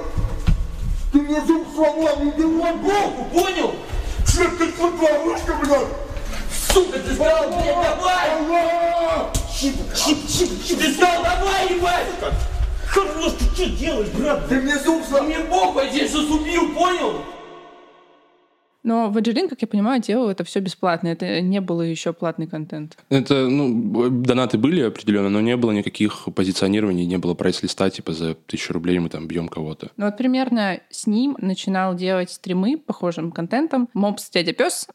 Ты 1.11 1.21
мне 1.21 1.41
зуб 1.47 1.67
сломал, 1.73 2.19
не 2.19 2.29
убивай, 2.29 2.75
блядь! 2.75 3.31
Понял? 3.33 3.73
Что 4.23 4.43
ты 4.51 4.71
творишь, 4.71 5.41
блядь? 5.65 6.06
Сука, 6.77 6.99
ты 6.99 7.15
сказал, 7.15 7.49
блядь, 7.49 7.75
давай! 7.75 9.31
Чип, 9.51 9.73
чип, 9.95 10.17
чип. 10.63 10.77
Ты 10.77 10.93
сказал, 10.93 11.23
давай, 11.23 11.73
ебать! 11.73 12.05
Хорош, 12.85 13.33
ты 13.39 13.45
что 13.55 13.69
делаешь, 13.71 14.09
брат? 14.09 14.47
Ты 14.47 14.61
мне 14.61 14.77
зуб 14.77 15.03
сломал! 15.03 15.27
мне 15.27 15.39
похуй, 15.39 15.85
я 15.85 15.89
тебя 15.91 16.07
сейчас 16.07 16.29
убью, 16.29 16.75
понял? 16.75 17.23
Но 18.83 19.09
Ваджерин, 19.09 19.49
как 19.49 19.61
я 19.61 19.67
понимаю, 19.67 20.01
делал 20.01 20.29
это 20.29 20.43
все 20.43 20.59
бесплатно. 20.59 21.07
Это 21.07 21.41
не 21.41 21.59
было 21.59 21.81
еще 21.81 22.13
платный 22.13 22.47
контент. 22.47 22.97
Это, 23.09 23.47
ну, 23.49 24.09
донаты 24.09 24.57
были 24.57 24.81
определенно, 24.81 25.29
но 25.29 25.41
не 25.41 25.57
было 25.57 25.71
никаких 25.71 26.27
позиционирований, 26.33 27.05
не 27.05 27.17
было 27.17 27.33
прайс-листа, 27.33 27.89
типа 27.89 28.13
за 28.13 28.35
тысячу 28.35 28.71
рублей 28.71 28.99
мы 28.99 29.09
там 29.09 29.27
бьем 29.27 29.49
кого-то. 29.49 29.89
Ну 29.97 30.05
вот 30.05 30.15
примерно 30.15 30.79
с 30.89 31.05
ним 31.05 31.35
начинал 31.41 31.95
делать 31.95 32.31
стримы 32.31 32.77
похожим 32.77 33.31
контентом 33.31 33.89
Мопс 33.93 34.29
Дядя 34.29 34.53
Пес. 34.53 34.87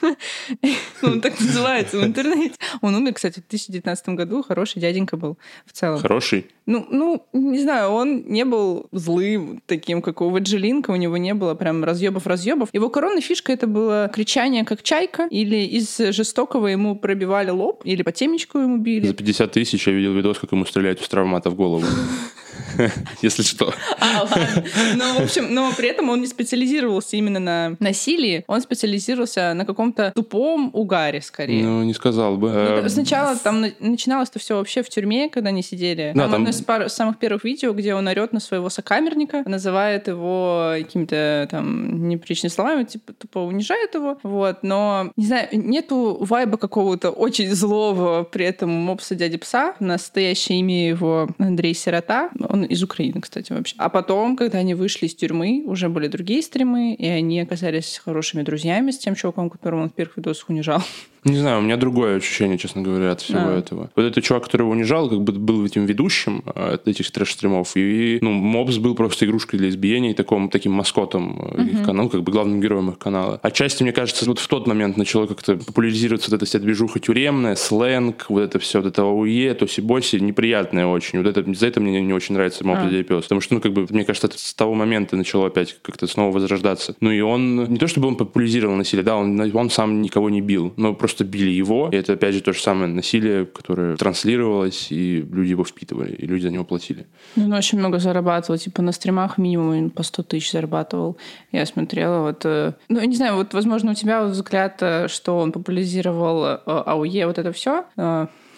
Он 1.02 1.20
так 1.20 1.38
называется 1.40 1.98
в 1.98 2.04
интернете. 2.04 2.54
Он 2.80 2.94
умер, 2.94 3.14
кстати, 3.14 3.40
в 3.40 3.48
2019 3.48 4.08
году. 4.10 4.42
Хороший 4.42 4.80
дяденька 4.80 5.16
был 5.16 5.38
в 5.66 5.72
целом. 5.72 6.00
Хороший. 6.00 6.46
Ну, 6.66 6.86
ну, 6.90 7.26
не 7.32 7.60
знаю, 7.60 7.90
он 7.90 8.24
не 8.26 8.44
был 8.44 8.88
злым 8.92 9.62
таким, 9.64 10.02
как 10.02 10.20
у 10.20 10.28
Ваджелинка. 10.28 10.90
У 10.90 10.96
него 10.96 11.16
не 11.16 11.32
было 11.32 11.54
прям 11.54 11.82
разъебов-разъебов. 11.82 12.68
Его 12.72 12.90
коронной 12.90 13.22
фишкой 13.22 13.54
это 13.54 13.66
было 13.66 14.10
кричание 14.12 14.64
как 14.64 14.82
чайка, 14.82 15.28
или 15.30 15.56
из 15.56 15.96
жестокого 15.96 16.66
ему 16.66 16.96
пробивали 16.96 17.50
лоб, 17.50 17.82
или 17.84 18.02
по 18.02 18.12
темечку 18.12 18.58
ему 18.58 18.76
За 18.76 18.82
били. 18.82 19.12
50 19.12 19.52
тысяч 19.52 19.86
я 19.86 19.94
видел 19.94 20.12
видос, 20.12 20.38
как 20.38 20.52
ему 20.52 20.66
стреляют 20.66 21.00
из 21.00 21.08
травмата 21.08 21.48
в 21.48 21.54
голову. 21.54 21.86
Если 23.22 23.42
что. 23.42 23.72
А, 24.00 24.22
ладно. 24.22 24.64
Но, 24.96 25.14
в 25.14 25.22
общем, 25.24 25.52
но 25.54 25.72
при 25.76 25.88
этом 25.88 26.08
он 26.10 26.20
не 26.20 26.26
специализировался 26.26 27.16
именно 27.16 27.40
на 27.40 27.76
насилии, 27.80 28.44
он 28.46 28.60
специализировался 28.60 29.52
на 29.54 29.64
каком-то 29.64 30.12
тупом 30.14 30.70
угаре, 30.72 31.20
скорее. 31.20 31.62
Ну, 31.64 31.82
не 31.82 31.94
сказал 31.94 32.36
бы. 32.36 32.48
Ну, 32.50 32.58
Э, 32.58 32.88
Сначала 32.88 33.36
там 33.36 33.60
на- 33.60 33.72
начиналось 33.80 34.28
это 34.30 34.38
все 34.38 34.56
вообще 34.56 34.82
в 34.82 34.88
тюрьме, 34.88 35.28
когда 35.28 35.48
они 35.50 35.62
сидели. 35.62 36.12
Да, 36.14 36.22
там, 36.22 36.30
там- 36.32 36.40
одно 36.42 36.50
из 36.50 36.62
пар- 36.62 36.88
самых 36.90 37.18
первых 37.18 37.44
видео, 37.44 37.72
где 37.72 37.94
он 37.94 38.06
орет 38.08 38.32
на 38.32 38.40
своего 38.40 38.68
сокамерника, 38.70 39.42
называет 39.46 40.08
его 40.08 40.72
какими-то 40.78 41.48
там 41.50 42.08
неприличными 42.08 42.50
словами, 42.50 42.84
типа 42.84 43.12
тупо 43.12 43.38
унижает 43.38 43.94
его. 43.94 44.18
Вот, 44.22 44.58
но 44.62 45.12
не 45.16 45.26
знаю, 45.26 45.48
нету 45.52 46.18
вайба 46.20 46.56
какого-то 46.56 47.10
очень 47.10 47.50
злого 47.54 48.24
при 48.24 48.44
этом 48.46 48.70
мопса 48.70 49.14
дяди 49.14 49.36
пса. 49.38 49.74
Настоящее 49.80 50.60
имя 50.60 50.88
его 50.88 51.28
Андрей 51.38 51.74
Сирота. 51.74 52.30
Он 52.48 52.64
из 52.64 52.82
Украины, 52.82 53.20
кстати, 53.20 53.52
вообще. 53.52 53.74
А 53.78 53.88
потом, 53.90 54.36
когда 54.36 54.58
они 54.58 54.74
вышли 54.74 55.06
из 55.06 55.14
тюрьмы, 55.14 55.62
уже 55.66 55.88
были 55.88 56.08
другие 56.08 56.42
стримы, 56.42 56.94
и 56.94 57.06
они 57.06 57.40
оказались 57.40 58.00
хорошими 58.02 58.42
друзьями 58.42 58.90
с 58.90 58.98
тем 58.98 59.14
чуваком, 59.14 59.50
которого 59.50 59.82
он 59.82 59.90
в 59.90 59.94
первых 59.94 60.16
видосах 60.16 60.48
унижал. 60.48 60.82
Не 61.24 61.36
знаю, 61.36 61.58
у 61.58 61.62
меня 61.62 61.76
другое 61.76 62.16
ощущение, 62.16 62.58
честно 62.58 62.82
говоря, 62.82 63.12
от 63.12 63.20
всего 63.20 63.48
А. 63.48 63.58
этого. 63.58 63.90
Вот 63.96 64.04
этот 64.04 64.22
чувак, 64.24 64.44
который 64.44 64.62
его 64.62 64.70
унижал, 64.70 65.10
как 65.10 65.20
бы 65.20 65.32
был 65.32 65.66
этим 65.66 65.84
ведущим 65.84 66.42
э, 66.46 66.74
от 66.74 66.88
этих 66.88 67.10
трэш-стримов. 67.10 67.72
И, 67.76 68.18
ну, 68.22 68.30
Мобс 68.30 68.78
был 68.78 68.94
просто 68.94 69.26
игрушкой 69.26 69.58
для 69.58 69.68
избиения 69.68 70.12
и 70.12 70.14
таком, 70.14 70.48
таким 70.48 70.72
маскотом 70.72 71.52
э, 71.56 71.62
их 71.64 71.84
канала, 71.84 72.08
как 72.08 72.22
бы 72.22 72.32
главным 72.32 72.60
героем 72.60 72.90
их 72.90 72.98
канала. 72.98 73.40
Отчасти, 73.42 73.82
мне 73.82 73.92
кажется, 73.92 74.24
вот 74.26 74.38
в 74.38 74.46
тот 74.46 74.66
момент 74.66 74.96
начало 74.96 75.26
как-то 75.26 75.56
популяризироваться 75.56 76.30
вот 76.30 76.36
эта 76.36 76.46
вся 76.46 76.60
движуха 76.60 77.00
тюремная, 77.00 77.56
сленг, 77.56 78.26
вот 78.28 78.40
это 78.40 78.58
все, 78.58 78.80
вот 78.80 78.88
это 78.88 79.02
ОУЕ, 79.02 79.54
тоси-боси, 79.54 80.20
неприятное 80.20 80.86
очень. 80.86 81.20
Вот 81.20 81.26
это, 81.26 81.52
за 81.52 81.66
это 81.66 81.80
мне 81.80 82.00
не, 82.00 82.06
не 82.06 82.12
очень 82.12 82.36
нравится 82.38 82.66
Мобс 82.66 82.80
А. 82.82 83.02
пес. 83.02 83.24
Потому 83.24 83.40
что, 83.40 83.54
ну, 83.54 83.60
как 83.60 83.72
бы, 83.72 83.86
мне 83.90 84.04
кажется, 84.04 84.28
это 84.28 84.38
с 84.38 84.54
того 84.54 84.74
момента 84.74 85.16
начало 85.16 85.48
опять 85.48 85.76
как-то 85.82 86.06
снова 86.06 86.32
возрождаться. 86.32 86.94
Ну, 87.00 87.10
и 87.10 87.20
он, 87.20 87.64
не 87.64 87.78
то 87.78 87.86
чтобы 87.86 88.08
он 88.08 88.16
популяризировал 88.16 88.76
насилие, 88.76 89.04
да, 89.04 89.16
он, 89.16 89.40
он 89.54 89.70
сам 89.70 90.00
никого 90.02 90.30
не 90.30 90.40
бил, 90.40 90.72
но 90.76 90.94
просто 90.94 91.24
били 91.24 91.50
его. 91.50 91.88
И 91.92 91.96
это, 91.96 92.14
опять 92.14 92.34
же, 92.34 92.40
то 92.40 92.52
же 92.52 92.60
самое 92.60 92.90
насилие, 92.92 93.46
которое 93.46 93.96
транслировалось, 93.96 94.90
и 94.90 95.26
люди 95.30 95.50
его 95.50 95.64
впитывали, 95.64 96.12
и 96.12 96.26
люди 96.26 96.42
за 96.42 96.50
него 96.50 96.64
платили. 96.64 97.06
Ну, 97.36 97.46
Он 97.46 97.52
очень 97.52 97.78
много 97.78 97.98
зарабатывал, 97.98 98.58
типа 98.58 98.82
на 98.82 98.92
стримах 98.92 99.38
минимум 99.38 99.90
по 99.90 100.02
100 100.02 100.22
тысяч 100.22 100.52
зарабатывал. 100.52 101.16
Я 101.52 101.66
смотрела, 101.66 102.22
вот, 102.22 102.42
э, 102.44 102.72
ну, 102.88 103.00
я 103.00 103.06
не 103.06 103.16
знаю, 103.16 103.36
вот, 103.36 103.54
возможно, 103.54 103.92
у 103.92 103.94
тебя 103.94 104.22
вот 104.22 104.32
взгляд, 104.32 104.78
э, 104.80 105.08
что 105.08 105.38
он 105.38 105.52
популяризировал 105.52 106.44
э, 106.44 106.58
АУЕ, 106.66 107.26
вот 107.26 107.38
это 107.38 107.52
все. 107.52 107.84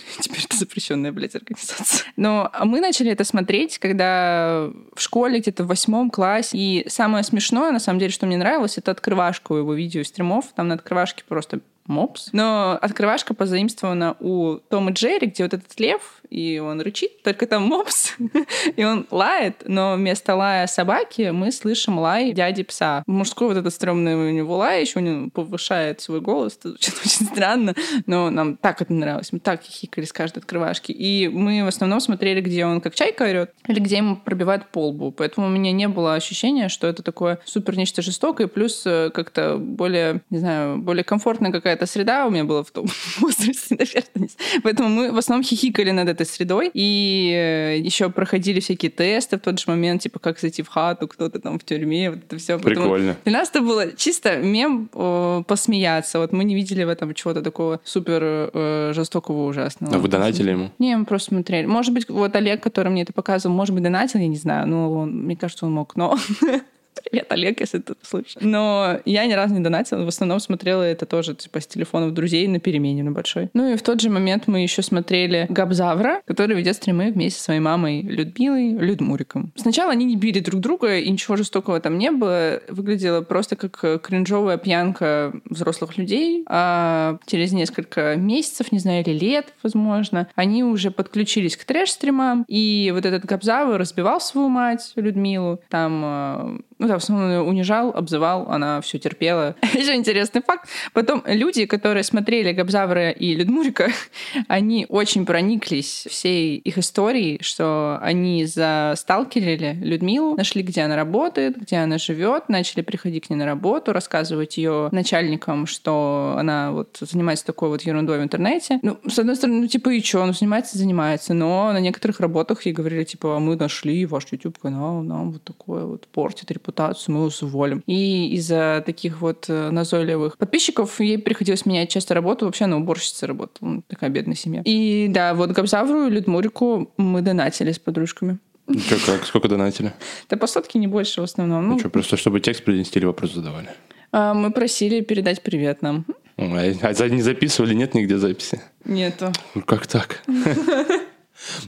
Теперь 0.21 0.45
это 0.45 0.57
запрещенная, 0.57 1.12
блядь, 1.12 1.35
организация. 1.35 2.07
Но 2.16 2.50
мы 2.64 2.80
начали 2.80 3.11
это 3.11 3.25
смотреть, 3.25 3.78
когда 3.78 4.71
в 4.95 5.00
школе 5.00 5.40
где-то 5.40 5.64
в 5.64 5.69
восьмом 5.69 6.11
классе. 6.11 6.57
И 6.57 6.88
самое 6.88 7.25
смешное, 7.25 7.71
на 7.71 7.80
самом 7.80 7.99
деле, 7.99 8.12
что 8.12 8.26
мне 8.26 8.37
нравилось, 8.37 8.78
это 8.78 8.90
открывашка 8.90 9.52
у 9.52 9.57
его 9.57 9.75
видео 9.75 10.02
стримов. 10.02 10.47
Там 10.54 10.69
на 10.69 10.75
открывашке 10.75 11.25
просто 11.26 11.61
мопс. 11.90 12.30
Но 12.32 12.78
открывашка 12.80 13.35
позаимствована 13.35 14.16
у 14.20 14.56
Тома 14.68 14.92
Джерри, 14.92 15.26
где 15.26 15.42
вот 15.42 15.54
этот 15.54 15.78
лев, 15.78 16.20
и 16.30 16.59
он 16.59 16.80
рычит, 16.80 17.23
только 17.23 17.47
там 17.47 17.64
мопс, 17.64 18.14
и 18.76 18.85
он 18.85 19.06
лает, 19.11 19.64
но 19.66 19.94
вместо 19.97 20.35
лая 20.37 20.66
собаки 20.66 21.30
мы 21.30 21.50
слышим 21.50 21.99
лай 21.99 22.32
дяди 22.32 22.62
пса. 22.62 23.02
Мужской 23.06 23.49
вот 23.49 23.56
этот 23.56 23.75
стрёмный 23.75 24.14
у 24.14 24.30
него 24.30 24.56
лай, 24.56 24.80
еще 24.80 25.02
него 25.02 25.28
повышает 25.30 26.00
свой 26.00 26.20
голос, 26.20 26.56
это 26.59 26.70
очень 27.04 27.26
странно, 27.26 27.75
но 28.06 28.30
нам 28.30 28.56
так 28.56 28.80
это 28.80 28.92
нравилось, 28.92 29.32
мы 29.32 29.40
так 29.40 29.62
хихикали 29.62 30.04
с 30.04 30.12
каждой 30.12 30.38
открывашки. 30.38 30.92
И 30.92 31.28
мы 31.28 31.64
в 31.64 31.66
основном 31.66 32.00
смотрели, 32.00 32.40
где 32.40 32.64
он 32.64 32.80
как 32.80 32.94
чайка 32.94 33.25
орет, 33.25 33.52
или 33.66 33.80
где 33.80 33.97
ему 33.97 34.16
пробивают 34.16 34.68
полбу, 34.70 35.11
поэтому 35.11 35.49
у 35.49 35.50
меня 35.50 35.73
не 35.73 35.88
было 35.88 36.14
ощущения, 36.14 36.68
что 36.68 36.87
это 36.87 37.02
такое 37.02 37.40
супер 37.44 37.76
нечто 37.76 38.02
жестокое, 38.02 38.47
плюс 38.47 38.82
э, 38.87 39.11
как-то 39.12 39.56
более, 39.59 40.23
не 40.30 40.38
знаю, 40.38 40.78
более 40.78 41.02
комфортная 41.02 41.50
какая-то 41.50 41.79
среда 41.87 42.26
у 42.26 42.30
меня 42.30 42.44
была 42.44 42.62
в 42.62 42.70
том 42.70 42.87
возрасте, 43.18 43.76
наверное. 43.78 44.30
Поэтому 44.62 44.88
мы 44.88 45.12
в 45.12 45.18
основном 45.18 45.44
хихикали 45.44 45.90
над 45.90 46.08
этой 46.08 46.26
средой. 46.26 46.70
И 46.75 47.32
э, 47.34 47.78
еще 47.78 48.10
проходили 48.10 48.60
всякие 48.60 48.90
тесты 48.90 49.37
в 49.37 49.40
тот 49.40 49.58
же 49.58 49.64
момент, 49.68 50.02
типа, 50.02 50.18
как 50.18 50.38
зайти 50.38 50.62
в 50.62 50.68
хату, 50.68 51.08
кто-то 51.08 51.40
там 51.40 51.58
в 51.58 51.64
тюрьме, 51.64 52.10
вот 52.10 52.20
это 52.25 52.37
все. 52.38 52.58
Прикольно. 52.58 53.16
Для 53.25 53.38
нас 53.38 53.50
это 53.50 53.60
было 53.60 53.92
чисто 53.92 54.37
мем 54.37 54.88
о, 54.92 55.42
посмеяться. 55.46 56.18
Вот 56.18 56.32
мы 56.32 56.44
не 56.44 56.54
видели 56.54 56.84
в 56.84 56.88
этом 56.88 57.14
чего-то 57.14 57.42
такого 57.42 57.80
супер 57.84 58.20
э, 58.22 58.92
жестокого, 58.94 59.46
ужасного. 59.46 59.94
А 59.96 59.99
вы 59.99 60.08
донатили 60.08 60.50
ему? 60.50 60.70
Не, 60.78 60.96
мы 60.96 61.04
просто 61.04 61.30
смотрели. 61.34 61.66
Может 61.66 61.94
быть, 61.94 62.08
вот 62.08 62.34
Олег, 62.37 62.62
который 62.62 62.90
мне 62.90 63.02
это 63.02 63.12
показывал, 63.12 63.54
может 63.54 63.75
быть, 63.75 63.84
донатил, 63.84 64.20
я 64.20 64.28
не 64.28 64.37
знаю. 64.37 64.66
Ну, 64.66 64.92
он, 64.92 65.25
мне 65.25 65.37
кажется, 65.37 65.66
он 65.66 65.72
мог, 65.72 65.96
но 65.96 66.18
Привет, 67.11 67.26
Олег, 67.32 67.61
если 67.61 67.78
ты 67.78 67.94
слышишь. 68.02 68.37
Но 68.40 68.99
я 69.04 69.26
ни 69.26 69.32
разу 69.32 69.54
не 69.54 69.61
донатила. 69.61 70.04
В 70.04 70.09
основном 70.09 70.40
смотрела 70.40 70.82
это 70.82 71.06
тоже 71.06 71.35
типа 71.35 71.61
с 71.61 71.66
телефонов 71.66 72.12
друзей 72.12 72.47
на 72.47 72.61
перемене 72.61 73.02
на 73.02 73.12
большой. 73.12 73.50
Ну 73.54 73.73
и 73.73 73.76
в 73.76 73.82
тот 73.82 74.00
же 74.00 74.11
момент 74.11 74.47
мы 74.47 74.62
еще 74.62 74.82
смотрели 74.82 75.47
Габзавра, 75.49 76.23
который 76.25 76.56
ведет 76.56 76.76
стримы 76.76 77.11
вместе 77.11 77.38
со 77.38 77.47
своей 77.47 77.61
мамой 77.61 78.02
Людмилой, 78.02 78.73
Людмуриком. 78.73 79.52
Сначала 79.56 79.92
они 79.92 80.04
не 80.04 80.16
били 80.16 80.40
друг 80.40 80.61
друга, 80.61 80.99
и 80.99 81.11
ничего 81.11 81.37
жестокого 81.37 81.80
там 81.80 81.99
не 81.99 82.11
было. 82.11 82.61
Выглядело 82.68 83.23
просто 83.23 83.56
как 83.56 84.02
кринжовая 84.02 84.59
пьянка 84.59 85.32
взрослых 85.44 85.99
людей. 85.99 86.44
А 86.49 87.18
через 87.26 87.52
несколько 87.52 88.16
месяцев, 88.16 88.73
не 88.73 88.78
знаю, 88.78 89.04
или 89.04 89.18
лет, 89.18 89.54
возможно, 89.62 90.28
они 90.35 90.64
уже 90.64 90.90
подключились 90.90 91.56
к 91.56 91.64
трэш-стримам, 91.64 92.44
и 92.47 92.90
вот 92.94 93.06
этот 93.06 93.25
Габзавр 93.25 93.78
разбивал 93.78 94.20
свою 94.20 94.49
мать 94.49 94.92
Людмилу, 94.97 95.61
там 95.68 96.02
а, 96.04 96.59
ну 96.80 96.88
да, 96.88 96.99
в 96.99 97.02
основном 97.02 97.46
унижал, 97.46 97.90
обзывал, 97.94 98.46
она 98.49 98.80
все 98.80 98.99
терпела. 98.99 99.54
Еще 99.75 99.94
интересный 99.94 100.40
факт. 100.40 100.66
Потом 100.94 101.22
люди, 101.26 101.66
которые 101.66 102.02
смотрели 102.04 102.52
Габзавра 102.52 103.10
и 103.10 103.34
Людмурика, 103.34 103.90
они 104.49 104.87
очень 104.88 105.26
прониклись 105.26 106.06
всей 106.08 106.56
их 106.56 106.78
историей, 106.78 107.38
что 107.42 107.99
они 108.00 108.46
засталкерили 108.46 109.76
Людмилу, 109.82 110.37
нашли, 110.37 110.62
где 110.62 110.80
она 110.80 110.96
работает, 110.96 111.60
где 111.60 111.76
она 111.76 111.99
живет, 111.99 112.49
начали 112.49 112.80
приходить 112.80 113.26
к 113.26 113.30
ней 113.30 113.37
на 113.37 113.44
работу, 113.44 113.92
рассказывать 113.92 114.56
ее 114.56 114.88
начальникам, 114.90 115.66
что 115.66 116.37
она 116.38 116.72
вот 116.72 116.96
занимается 116.99 117.44
такой 117.44 117.68
вот 117.68 117.82
ерундой 117.82 118.20
в 118.20 118.22
интернете. 118.22 118.78
Ну, 118.80 118.96
с 119.06 119.18
одной 119.18 119.37
стороны, 119.37 119.60
ну, 119.60 119.66
типа, 119.66 119.90
и 119.90 120.02
что, 120.02 120.20
он 120.20 120.32
занимается, 120.32 120.78
занимается, 120.78 121.34
но 121.34 121.72
на 121.75 121.80
некоторых 121.80 122.20
работах 122.20 122.64
ей 122.64 122.72
говорили, 122.72 123.04
типа, 123.04 123.37
а 123.37 123.38
мы 123.38 123.56
нашли 123.56 124.06
ваш 124.06 124.25
YouTube-канал, 124.32 125.02
нам 125.02 125.32
вот 125.32 125.44
такое 125.44 125.84
вот 125.84 126.06
портит 126.06 126.50
репутацию 126.50 126.70
репутацию, 126.71 127.15
мы 127.15 127.31
уволим. 127.43 127.83
И 127.87 128.35
из-за 128.35 128.83
таких 128.85 129.21
вот 129.21 129.47
э, 129.49 129.71
назойливых 129.71 130.39
подписчиков 130.39 131.00
ей 131.00 131.19
приходилось 131.19 131.67
менять 131.67 131.91
часто 131.91 132.15
работу. 132.15 132.47
Вообще 132.47 132.65
она 132.65 132.77
уборщица 132.77 133.27
работала. 133.27 133.69
Ну, 133.69 133.83
такая 133.89 134.11
бедная 134.11 134.37
семья. 134.37 134.62
И 134.65 135.09
да, 135.09 135.35
вот 135.35 135.50
Габзавру 135.50 136.07
и 136.07 136.11
Людмурику 136.11 136.93
мы 136.97 137.23
донатили 137.23 137.73
с 137.73 137.79
подружками. 137.79 138.39
Что, 138.69 138.97
как? 139.05 139.27
Сколько 139.27 139.49
донатили? 139.49 139.93
Да 140.29 140.37
по 140.37 140.47
сотке 140.47 140.79
не 140.79 140.87
больше 140.87 141.21
в 141.21 141.25
основном. 141.25 141.67
Ну, 141.67 141.73
ну 141.75 141.79
что, 141.79 141.91
просто 141.91 142.17
чтобы 142.17 142.41
текст 142.41 142.65
принести 142.65 142.99
или 142.99 143.07
вопрос 143.07 143.35
задавали? 143.35 143.69
А, 144.12 144.33
мы 144.35 144.53
просили 144.53 145.00
передать 145.00 145.43
привет 145.43 145.83
нам. 145.83 146.07
А, 146.37 146.45
а 146.45 147.09
не 147.09 147.23
записывали? 147.23 147.75
Нет 147.75 147.95
нигде 147.95 148.19
записи? 148.19 148.61
Нету. 148.85 149.33
Как 149.67 149.87
так? 149.87 150.23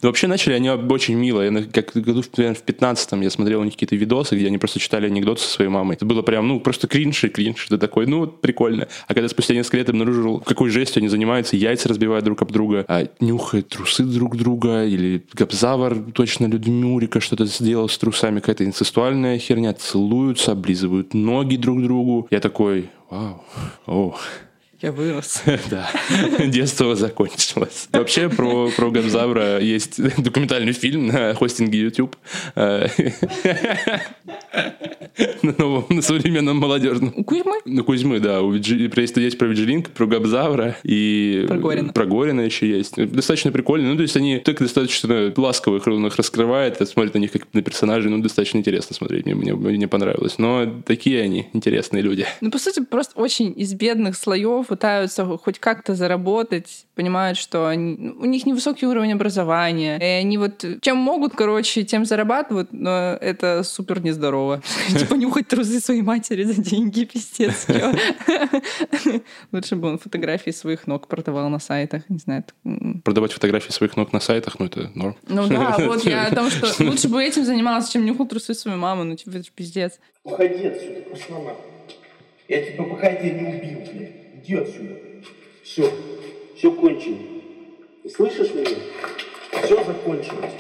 Но 0.02 0.08
вообще 0.08 0.26
начали 0.26 0.54
они 0.54 0.70
очень 0.70 1.14
мило. 1.14 1.42
Я 1.42 1.62
как 1.64 1.92
году 1.94 2.22
в 2.22 2.28
15-м 2.28 3.20
я 3.20 3.30
смотрел 3.30 3.60
у 3.60 3.64
них 3.64 3.74
какие-то 3.74 3.96
видосы, 3.96 4.36
где 4.36 4.46
они 4.46 4.58
просто 4.58 4.78
читали 4.78 5.06
анекдоты 5.06 5.40
со 5.42 5.48
своей 5.48 5.70
мамой. 5.70 5.96
Это 5.96 6.04
было 6.04 6.22
прям, 6.22 6.48
ну, 6.48 6.60
просто 6.60 6.86
кринж 6.88 7.24
и 7.24 7.28
кринж. 7.28 7.66
Ты 7.68 7.78
такой, 7.78 8.06
ну, 8.06 8.26
прикольно. 8.26 8.88
А 9.06 9.14
когда 9.14 9.28
спустя 9.28 9.54
несколько 9.54 9.78
лет 9.78 9.88
обнаружил, 9.88 10.40
какой 10.40 10.70
жестью 10.70 11.00
они 11.00 11.08
занимаются, 11.08 11.56
яйца 11.56 11.88
разбивают 11.88 12.24
друг 12.24 12.42
об 12.42 12.52
друга, 12.52 12.84
а 12.88 13.08
нюхают 13.20 13.68
трусы 13.68 14.04
друг 14.04 14.36
друга, 14.36 14.84
или 14.84 15.24
Габзавр 15.32 16.12
точно 16.12 16.46
Людмюрика 16.46 17.20
что-то 17.20 17.46
сделал 17.46 17.88
с 17.88 17.98
трусами, 17.98 18.40
какая-то 18.40 18.64
инцестуальная 18.64 19.38
херня, 19.38 19.72
целуются, 19.72 20.52
облизывают 20.52 21.14
ноги 21.14 21.56
друг 21.56 21.82
другу. 21.82 22.26
Я 22.30 22.40
такой, 22.40 22.90
вау, 23.10 23.44
о, 23.86 24.16
я 24.82 24.92
вырос. 24.92 25.42
Да, 25.70 25.88
детство 26.44 26.96
закончилось. 26.96 27.88
Вообще 27.92 28.28
про, 28.28 28.68
про 28.68 28.90
Габзавра 28.90 29.60
есть 29.60 30.02
документальный 30.22 30.72
фильм 30.72 31.06
на 31.06 31.34
хостинге 31.34 31.80
YouTube. 31.80 32.16
Э, 32.56 32.88
на 35.42 35.54
новом, 35.56 35.86
на 35.88 36.02
современном 36.02 36.58
молодежном. 36.58 37.12
У 37.16 37.24
Кузьмы? 37.24 37.60
На 37.64 37.82
Кузьмы, 37.82 38.20
да. 38.20 38.42
У. 38.42 38.54
Есть 38.54 39.38
про 39.38 39.46
Виджилинка, 39.46 39.90
про 39.90 40.06
Габзавра 40.06 40.76
и... 40.82 41.44
Про 41.48 41.58
Горина. 41.58 41.92
Про 41.92 42.06
Горина 42.06 42.40
еще 42.40 42.68
есть. 42.68 42.96
Достаточно 42.96 43.52
прикольно. 43.52 43.90
Ну, 43.90 43.96
то 43.96 44.02
есть 44.02 44.16
они 44.16 44.38
так 44.38 44.58
достаточно 44.58 45.32
ласково 45.36 45.78
их, 45.78 46.16
раскрывает, 46.16 46.88
смотрят 46.88 47.14
на 47.14 47.18
них 47.18 47.32
как 47.32 47.46
на 47.52 47.62
персонажей. 47.62 48.10
Ну, 48.10 48.18
достаточно 48.18 48.58
интересно 48.58 48.94
смотреть. 48.94 49.26
Мне, 49.26 49.34
мне, 49.34 49.54
мне 49.54 49.88
понравилось. 49.88 50.38
Но 50.38 50.82
такие 50.86 51.22
они 51.22 51.48
интересные 51.52 52.02
люди. 52.02 52.26
Ну, 52.40 52.50
по 52.50 52.58
сути, 52.58 52.80
просто 52.80 53.20
очень 53.20 53.52
из 53.56 53.74
бедных 53.74 54.16
слоев 54.16 54.71
пытаются 54.72 55.26
хоть 55.36 55.58
как-то 55.58 55.94
заработать, 55.94 56.86
понимают, 56.94 57.36
что 57.36 57.66
они, 57.66 58.14
у 58.18 58.24
них 58.24 58.46
невысокий 58.46 58.86
уровень 58.86 59.12
образования, 59.12 59.98
и 59.98 60.24
они 60.24 60.38
вот 60.38 60.64
чем 60.80 60.96
могут, 60.96 61.34
короче, 61.34 61.82
тем 61.84 62.06
зарабатывают, 62.06 62.72
но 62.72 63.18
это 63.20 63.64
супер 63.64 64.00
нездорово. 64.00 64.62
Типа 64.98 65.12
нюхать 65.12 65.48
трусы 65.48 65.78
своей 65.78 66.00
матери 66.00 66.44
за 66.44 66.58
деньги, 66.58 67.04
пиздец. 67.12 67.66
Лучше 69.52 69.76
бы 69.76 69.88
он 69.88 69.98
фотографии 69.98 70.52
своих 70.52 70.86
ног 70.86 71.06
продавал 71.06 71.50
на 71.50 71.58
сайтах, 71.58 72.08
не 72.08 72.16
знаю. 72.16 72.44
Продавать 73.04 73.32
фотографии 73.32 73.72
своих 73.72 73.98
ног 73.98 74.14
на 74.14 74.20
сайтах, 74.20 74.58
ну 74.58 74.64
это 74.64 74.90
норм. 74.94 75.16
Ну 75.28 75.48
да, 75.48 75.76
вот 75.80 76.02
я 76.06 76.28
о 76.28 76.34
том, 76.34 76.48
что 76.48 76.66
лучше 76.82 77.10
бы 77.10 77.22
этим 77.22 77.44
занимался, 77.44 77.92
чем 77.92 78.06
нюхал 78.06 78.26
трусы 78.26 78.54
своей 78.54 78.78
мамы, 78.78 79.04
ну 79.04 79.16
типа 79.16 79.36
это 79.36 79.44
же 79.44 79.50
пиздец. 79.54 80.00
Уходи 80.24 80.66
отсюда, 80.66 81.02
пошла. 81.10 81.56
Я 82.48 82.62
тебя 82.62 82.84
пока 82.84 83.14
тебя 83.14 83.32
не 83.32 83.58
убил, 83.58 83.80
блядь. 83.92 84.21
Иди 84.42 84.56
отсюда. 84.56 84.96
Все. 85.62 85.88
Все 86.56 86.72
кончено. 86.72 87.18
Ты 88.02 88.10
слышишь 88.10 88.52
меня? 88.52 88.76
Все 89.62 89.84
закончилось. 89.84 90.50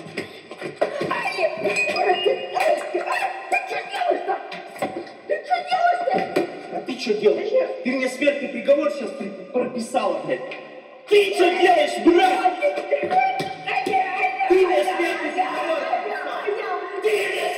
А 6.70 7.00
что 7.00 7.14
делаешь? 7.14 7.50
Ты 7.82 7.90
мне 7.90 8.08
смертный 8.08 8.48
приговор 8.50 8.92
сейчас 8.92 9.10
прописала, 9.52 10.22
блядь. 10.24 10.40
Ты 11.08 11.34
что 11.34 11.50
делаешь, 11.50 12.04
брат? 12.04 12.54
Ты 14.48 14.66
мне 14.66 14.84
смертный 14.84 15.32
приговор 15.32 15.80
прописала. 15.80 16.52
Ты 17.02 17.10
мне 17.10 17.51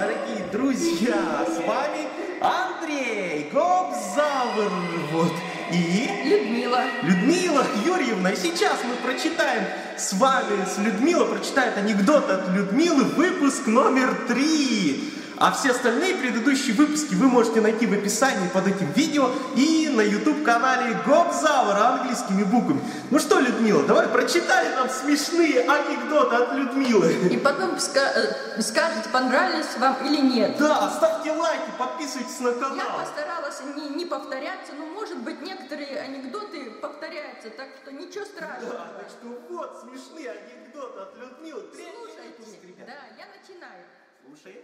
дорогие 0.00 0.46
друзья! 0.50 1.44
С 1.46 1.58
вами 1.66 2.08
Андрей 2.40 3.50
Гобзавр. 3.52 4.72
Вот. 5.12 5.32
И... 5.72 6.08
Людмила. 6.24 6.84
Людмила 7.02 7.66
Юрьевна. 7.84 8.30
И 8.30 8.36
сейчас 8.36 8.78
мы 8.88 8.94
прочитаем 9.06 9.64
с 9.98 10.14
вами, 10.14 10.64
с 10.64 10.78
Людмилой, 10.78 11.28
прочитает 11.28 11.76
анекдот 11.76 12.30
от 12.30 12.48
Людмилы, 12.48 13.04
выпуск 13.04 13.66
номер 13.66 14.14
три. 14.26 15.19
А 15.40 15.52
все 15.52 15.70
остальные 15.70 16.16
предыдущие 16.16 16.74
выпуски 16.76 17.14
вы 17.14 17.26
можете 17.26 17.62
найти 17.62 17.86
в 17.86 17.94
описании 17.94 18.46
под 18.48 18.66
этим 18.66 18.92
видео 18.92 19.30
и 19.56 19.88
на 19.88 20.02
YouTube-канале 20.02 20.98
Гобзавра 21.06 21.94
английскими 21.94 22.44
буквами. 22.44 22.82
Ну 23.10 23.18
что, 23.18 23.40
Людмила, 23.40 23.82
давай 23.84 24.06
прочитай 24.08 24.68
нам 24.74 24.90
смешные 24.90 25.60
анекдоты 25.62 26.36
от 26.36 26.52
Людмилы. 26.52 27.10
И 27.30 27.38
потом 27.38 27.76
ска- 27.76 28.12
э, 28.58 28.60
скажете, 28.60 29.08
понравились 29.10 29.78
вам 29.78 29.96
или 30.06 30.20
нет. 30.20 30.58
Да, 30.58 30.90
ставьте 30.90 31.32
лайки, 31.32 31.70
подписывайтесь 31.78 32.38
на 32.40 32.48
Я 32.48 32.54
канал. 32.56 32.98
постаралась 33.00 33.62
не, 33.76 33.88
не 33.96 34.04
повторяться, 34.04 34.74
но 34.78 34.84
может 34.88 35.16
быть 35.22 35.40
некоторые 35.40 36.00
анекдоты 36.00 36.70
повторяются, 36.82 37.48
так 37.48 37.68
что 37.82 37.92
ничего 37.92 38.26
страшного. 38.26 38.72
Да, 38.74 38.92
так 39.00 39.08
что 39.08 39.26
вот 39.48 39.80
смешные 39.88 40.32
анекдоты 40.32 41.00
от 41.00 41.16
Людмилы. 41.16 41.62
Слушайте, 41.72 42.84
да, 42.86 42.92
я 43.16 43.24
начинаю. 43.40 43.86
Слушай. 44.28 44.62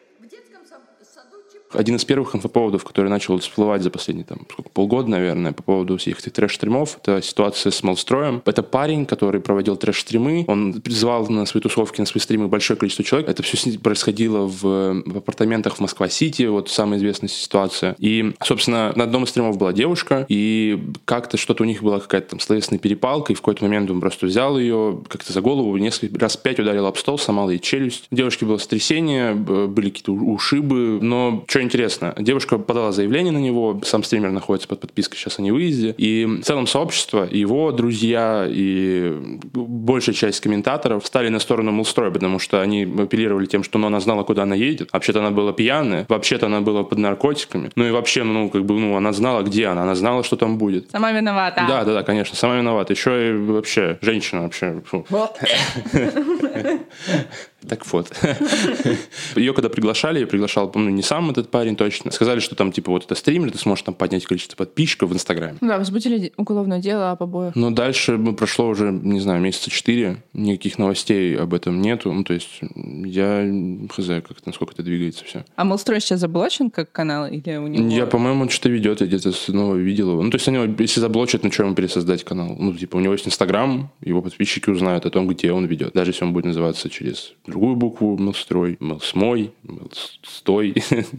Один 1.73 1.97
из 1.97 2.05
первых 2.05 2.35
инфоповодов, 2.35 2.85
который 2.85 3.09
начал 3.09 3.39
всплывать 3.39 3.83
за 3.83 3.91
последние 3.91 4.25
там, 4.25 4.47
сколько, 4.51 4.71
полгода, 4.71 5.11
наверное, 5.11 5.53
по 5.53 5.63
поводу 5.63 5.97
всех 5.99 6.21
этих 6.21 6.33
трэш-стримов, 6.33 6.99
это 7.03 7.21
ситуация 7.21 7.71
с 7.71 7.83
Малстроем. 7.83 8.41
Это 8.47 8.63
парень, 8.63 9.05
который 9.05 9.41
проводил 9.41 9.77
трэш-стримы, 9.77 10.45
он 10.47 10.81
призывал 10.81 11.27
на 11.29 11.45
свои 11.45 11.61
тусовки, 11.61 12.01
на 12.01 12.07
свои 12.07 12.21
стримы 12.21 12.49
большое 12.49 12.79
количество 12.79 13.05
человек. 13.05 13.29
Это 13.29 13.43
все 13.43 13.79
происходило 13.79 14.47
в, 14.47 14.63
в 14.63 15.17
апартаментах 15.19 15.77
в 15.77 15.81
Москва-Сити, 15.81 16.45
вот 16.45 16.71
самая 16.71 16.99
известная 16.99 17.29
ситуация. 17.29 17.97
И, 17.99 18.33
собственно, 18.43 18.93
на 18.97 19.05
одном 19.05 19.25
из 19.25 19.31
стримов 19.31 19.59
была 19.59 19.73
девушка, 19.73 20.25
и 20.29 20.93
как-то 21.05 21.37
что-то 21.37 21.65
у 21.65 21.67
них 21.67 21.83
была 21.83 22.01
какая-то 22.01 22.31
там 22.31 22.41
словесная 22.41 22.79
перепалка, 22.79 23.33
и 23.33 23.37
в 23.37 23.41
какой-то 23.41 23.65
момент 23.65 23.91
он 23.91 24.01
просто 24.01 24.27
взял 24.27 24.57
ее 24.59 25.03
как-то 25.09 25.33
за 25.33 25.41
голову, 25.41 25.77
несколько 25.77 26.19
раз 26.21 26.37
пять 26.37 26.61
ударил 26.61 26.87
об 26.87 26.97
стол, 26.97 27.19
сломал 27.19 27.51
ей 27.51 27.59
челюсть. 27.59 28.07
У 28.11 28.15
девушки 28.15 28.45
было 28.45 28.59
сотрясение, 28.59 29.35
были 29.35 29.91
какие-то 29.91 30.06
у- 30.09 30.35
ушибы, 30.35 30.99
но 31.01 31.45
что 31.49 31.63
интересно, 31.63 32.15
девушка 32.19 32.59
подала 32.59 32.93
заявление 32.93 33.33
на 33.33 33.39
него, 33.39 33.81
сам 33.85 34.03
стример 34.03 34.31
находится 34.31 34.69
под 34.69 34.81
подпиской 34.81 35.19
сейчас 35.19 35.39
о 35.39 35.43
невыезде, 35.43 35.95
и 35.99 36.25
в 36.27 36.43
целом 36.43 36.67
сообщество, 36.67 37.27
его 37.31 37.73
друзья 37.73 38.47
и 38.49 39.15
большая 39.55 40.15
часть 40.15 40.41
комментаторов 40.41 41.07
стали 41.07 41.29
на 41.29 41.39
сторону 41.39 41.73
Мулстроя, 41.73 42.11
потому 42.11 42.39
что 42.39 42.61
они 42.61 42.83
апеллировали 42.85 43.47
тем, 43.47 43.63
что 43.63 43.79
ну, 43.79 43.87
она 43.89 44.01
знала, 44.01 44.23
куда 44.23 44.43
она 44.43 44.55
едет, 44.55 44.91
вообще-то 44.93 45.21
она 45.21 45.31
была 45.31 45.53
пьяная, 45.53 46.07
вообще-то 46.09 46.47
она 46.47 46.61
была 46.61 46.83
под 46.85 46.99
наркотиками, 46.99 47.71
ну 47.77 47.85
и 47.87 47.91
вообще, 47.91 48.23
ну, 48.25 48.51
как 48.51 48.65
бы, 48.65 48.79
ну, 48.79 48.97
она 48.97 49.13
знала, 49.13 49.43
где 49.43 49.67
она, 49.67 49.83
она 49.83 49.95
знала, 49.95 50.23
что 50.25 50.37
там 50.37 50.59
будет. 50.59 50.91
Сама 50.91 51.13
виновата. 51.13 51.65
Да, 51.69 51.85
да, 51.85 51.95
да, 51.95 52.03
конечно, 52.03 52.37
сама 52.37 52.57
виновата. 52.57 52.93
Еще 52.93 53.31
и 53.31 53.33
вообще 53.33 53.99
женщина 54.01 54.43
вообще. 54.43 54.83
Так 57.69 57.87
вот. 57.93 58.13
Ее 59.37 59.53
когда 59.55 59.69
приглашали, 59.69 60.21
я 60.21 60.27
приглашал, 60.27 60.71
помню, 60.71 60.91
не 60.91 61.03
сам 61.03 61.31
этот 61.31 61.51
парень 61.51 61.77
точно. 61.77 62.11
Сказали, 62.11 62.41
что 62.41 62.55
там, 62.55 62.73
типа, 62.73 62.91
вот 62.91 63.05
это 63.05 63.15
стример, 63.15 63.51
ты 63.51 63.59
сможешь 63.59 63.85
там 63.85 63.95
поднять 63.95 64.25
количество 64.25 64.57
подписчиков 64.57 65.11
в 65.11 65.15
Инстаграме. 65.15 65.59
Ну 65.61 65.69
Да, 65.69 65.79
возбудили 65.79 66.33
уголовное 66.37 66.79
дело 66.79 67.11
об 67.11 67.23
обоих. 67.23 67.55
Но 67.55 67.71
дальше 67.71 68.17
ну, 68.17 68.35
прошло 68.35 68.69
уже, 68.69 68.91
не 68.91 69.21
знаю, 69.21 69.41
месяца 69.41 69.71
четыре, 69.71 70.23
никаких 70.33 70.79
новостей 70.79 71.37
об 71.37 71.55
этом 71.55 71.81
нету. 71.81 72.13
Ну, 72.13 72.25
то 72.25 72.35
есть 72.35 72.61
я 72.75 73.45
хз, 73.91 74.07
как, 74.07 74.47
насколько 74.47 74.75
это 74.75 74.83
двигается 74.83 75.25
все. 75.25 75.45
А 75.57 75.65
Мелстрой 75.65 76.01
сейчас 76.01 76.21
заблочен 76.21 76.71
как 76.71 76.93
канал 76.93 77.27
или 77.27 77.57
у 77.57 77.67
него... 77.67 77.89
Я, 77.89 78.07
по-моему, 78.07 78.43
он 78.43 78.49
что-то 78.49 78.69
ведет, 78.69 79.01
я 79.01 79.07
где-то 79.07 79.33
снова 79.33 79.77
видел 79.77 80.13
его. 80.13 80.23
Ну, 80.23 80.31
то 80.31 80.37
есть 80.37 80.49
они, 80.49 80.59
если 80.79 81.01
заблочат, 81.01 81.43
ну, 81.43 81.51
что 81.53 81.65
ему 81.65 81.75
пересоздать 81.75 82.25
канал? 82.25 82.57
Ну, 82.59 82.75
типа, 82.75 82.97
у 82.97 83.01
него 83.01 83.13
есть 83.13 83.27
Инстаграм, 83.27 83.91
его 84.01 84.23
подписчики 84.23 84.71
узнают 84.71 85.07
о 85.07 85.11
том, 85.11 85.27
где 85.27 85.53
он 85.53 85.67
ведет. 85.67 85.93
Даже 85.95 86.11
если 86.11 86.25
он 86.25 86.33
будет 86.33 86.47
называться 86.47 86.89
через 86.91 87.35
другую 87.57 87.77
букву 87.77 88.19
Мелстрой, 88.19 88.77
Мелсмой, 88.81 89.51
Мелстой. 89.63 90.75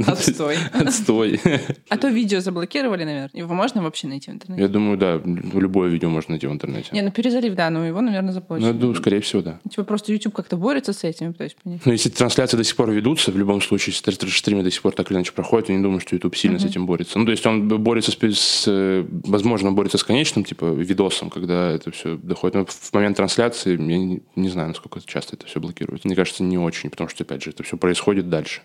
Отстой. 0.06 0.58
Отстой. 0.74 1.42
А 1.90 1.98
то 1.98 2.10
видео 2.10 2.42
заблокировали, 2.42 3.06
наверное. 3.06 3.32
Его 3.34 3.56
можно 3.56 3.82
вообще 3.82 4.08
найти 4.08 4.30
в 4.30 4.36
интернете? 4.36 4.62
Я 4.62 4.70
думаю, 4.70 5.00
да, 5.00 5.20
любое 5.26 5.90
видео 5.90 6.10
можно 6.10 6.34
найти 6.34 6.46
в 6.46 6.52
интернете. 6.52 6.90
Не, 6.92 7.02
ну 7.02 7.10
перезалив, 7.12 7.56
да, 7.56 7.72
но 7.72 7.84
его, 7.88 8.02
наверное, 8.02 8.28
Ну, 8.28 8.34
заблочили. 8.34 8.68
я 8.68 8.74
думаю, 8.74 8.96
скорее 8.96 9.22
всего, 9.22 9.42
да. 9.42 9.60
Типа 9.68 9.84
просто 9.84 10.12
YouTube 10.12 10.36
как-то 10.36 10.58
борется 10.58 10.94
с 10.94 11.04
этим, 11.04 11.34
пытаюсь 11.34 11.56
понять. 11.56 11.82
Но 11.86 11.92
если 11.92 12.10
трансляции 12.10 12.56
до 12.56 12.64
сих 12.64 12.76
пор 12.76 12.92
ведутся, 12.92 13.32
в 13.32 13.38
любом 13.38 13.60
случае, 13.60 13.96
стримы 13.96 14.62
до 14.62 14.70
сих 14.70 14.84
пор 14.84 14.94
так 14.94 15.10
или 15.10 15.18
иначе 15.18 15.32
проходят, 15.32 15.70
я 15.70 15.76
не 15.76 15.82
думаю, 15.82 16.02
что 16.02 16.16
YouTube 16.16 16.36
сильно 16.36 16.60
с 16.60 16.66
этим 16.66 16.86
борется. 16.86 17.18
Ну, 17.18 17.26
то 17.26 17.32
есть 17.32 17.46
он 17.48 17.68
борется 17.68 18.12
с, 18.12 18.66
э, 18.68 19.06
возможно, 19.24 19.70
он 19.70 19.76
борется 19.76 19.98
с 19.98 20.04
конечным, 20.04 20.46
типа, 20.46 20.66
видосом, 20.66 21.32
когда 21.32 21.72
это 21.72 21.90
все 21.90 22.16
доходит. 22.16 22.56
Но 22.56 22.66
в 22.66 22.94
момент 22.94 23.18
трансляции 23.18 23.72
я 23.72 24.22
не, 24.36 24.50
знаю, 24.50 24.68
насколько 24.68 25.02
часто 25.04 25.36
это 25.36 25.48
все 25.48 25.60
блокирует. 25.60 26.06
Мне 26.06 26.16
кажется, 26.16 26.27
не 26.44 26.58
очень, 26.58 26.90
потому 26.90 27.10
что, 27.10 27.24
опять 27.24 27.44
же, 27.44 27.50
это 27.52 27.64
все 27.64 27.78
происходит 27.78 28.30
дальше. 28.30 28.62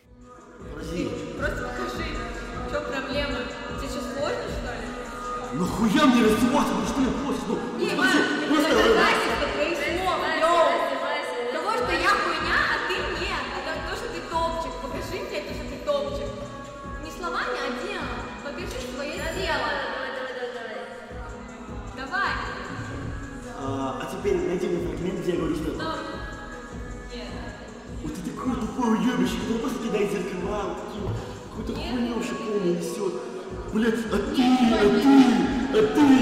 Просто 1.39 1.63
покажи, 1.63 2.05
в 2.67 2.71
чем 2.71 2.83
проблема? 2.85 3.39
Тебе 3.79 3.89
сейчас 3.89 4.05
сложно, 4.15 4.47
что 4.53 4.73
ли? 4.73 5.59
Нахуя 5.59 6.07
мне 6.07 6.23
раздеваться? 6.25 6.73
Что 6.89 7.01
я 7.01 7.09
просишь? 7.25 7.43
Ну, 7.49 7.59
Дима, 7.79 8.05
это 8.07 9.22
хуйню 31.93 32.15
полную 32.15 32.77
несет. 32.77 33.13
Блять, 33.73 33.95
а 34.11 34.17
ты, 34.17 34.43
а 34.73 34.85
ты, 35.01 35.15
а 35.79 35.83
ты, 35.95 36.22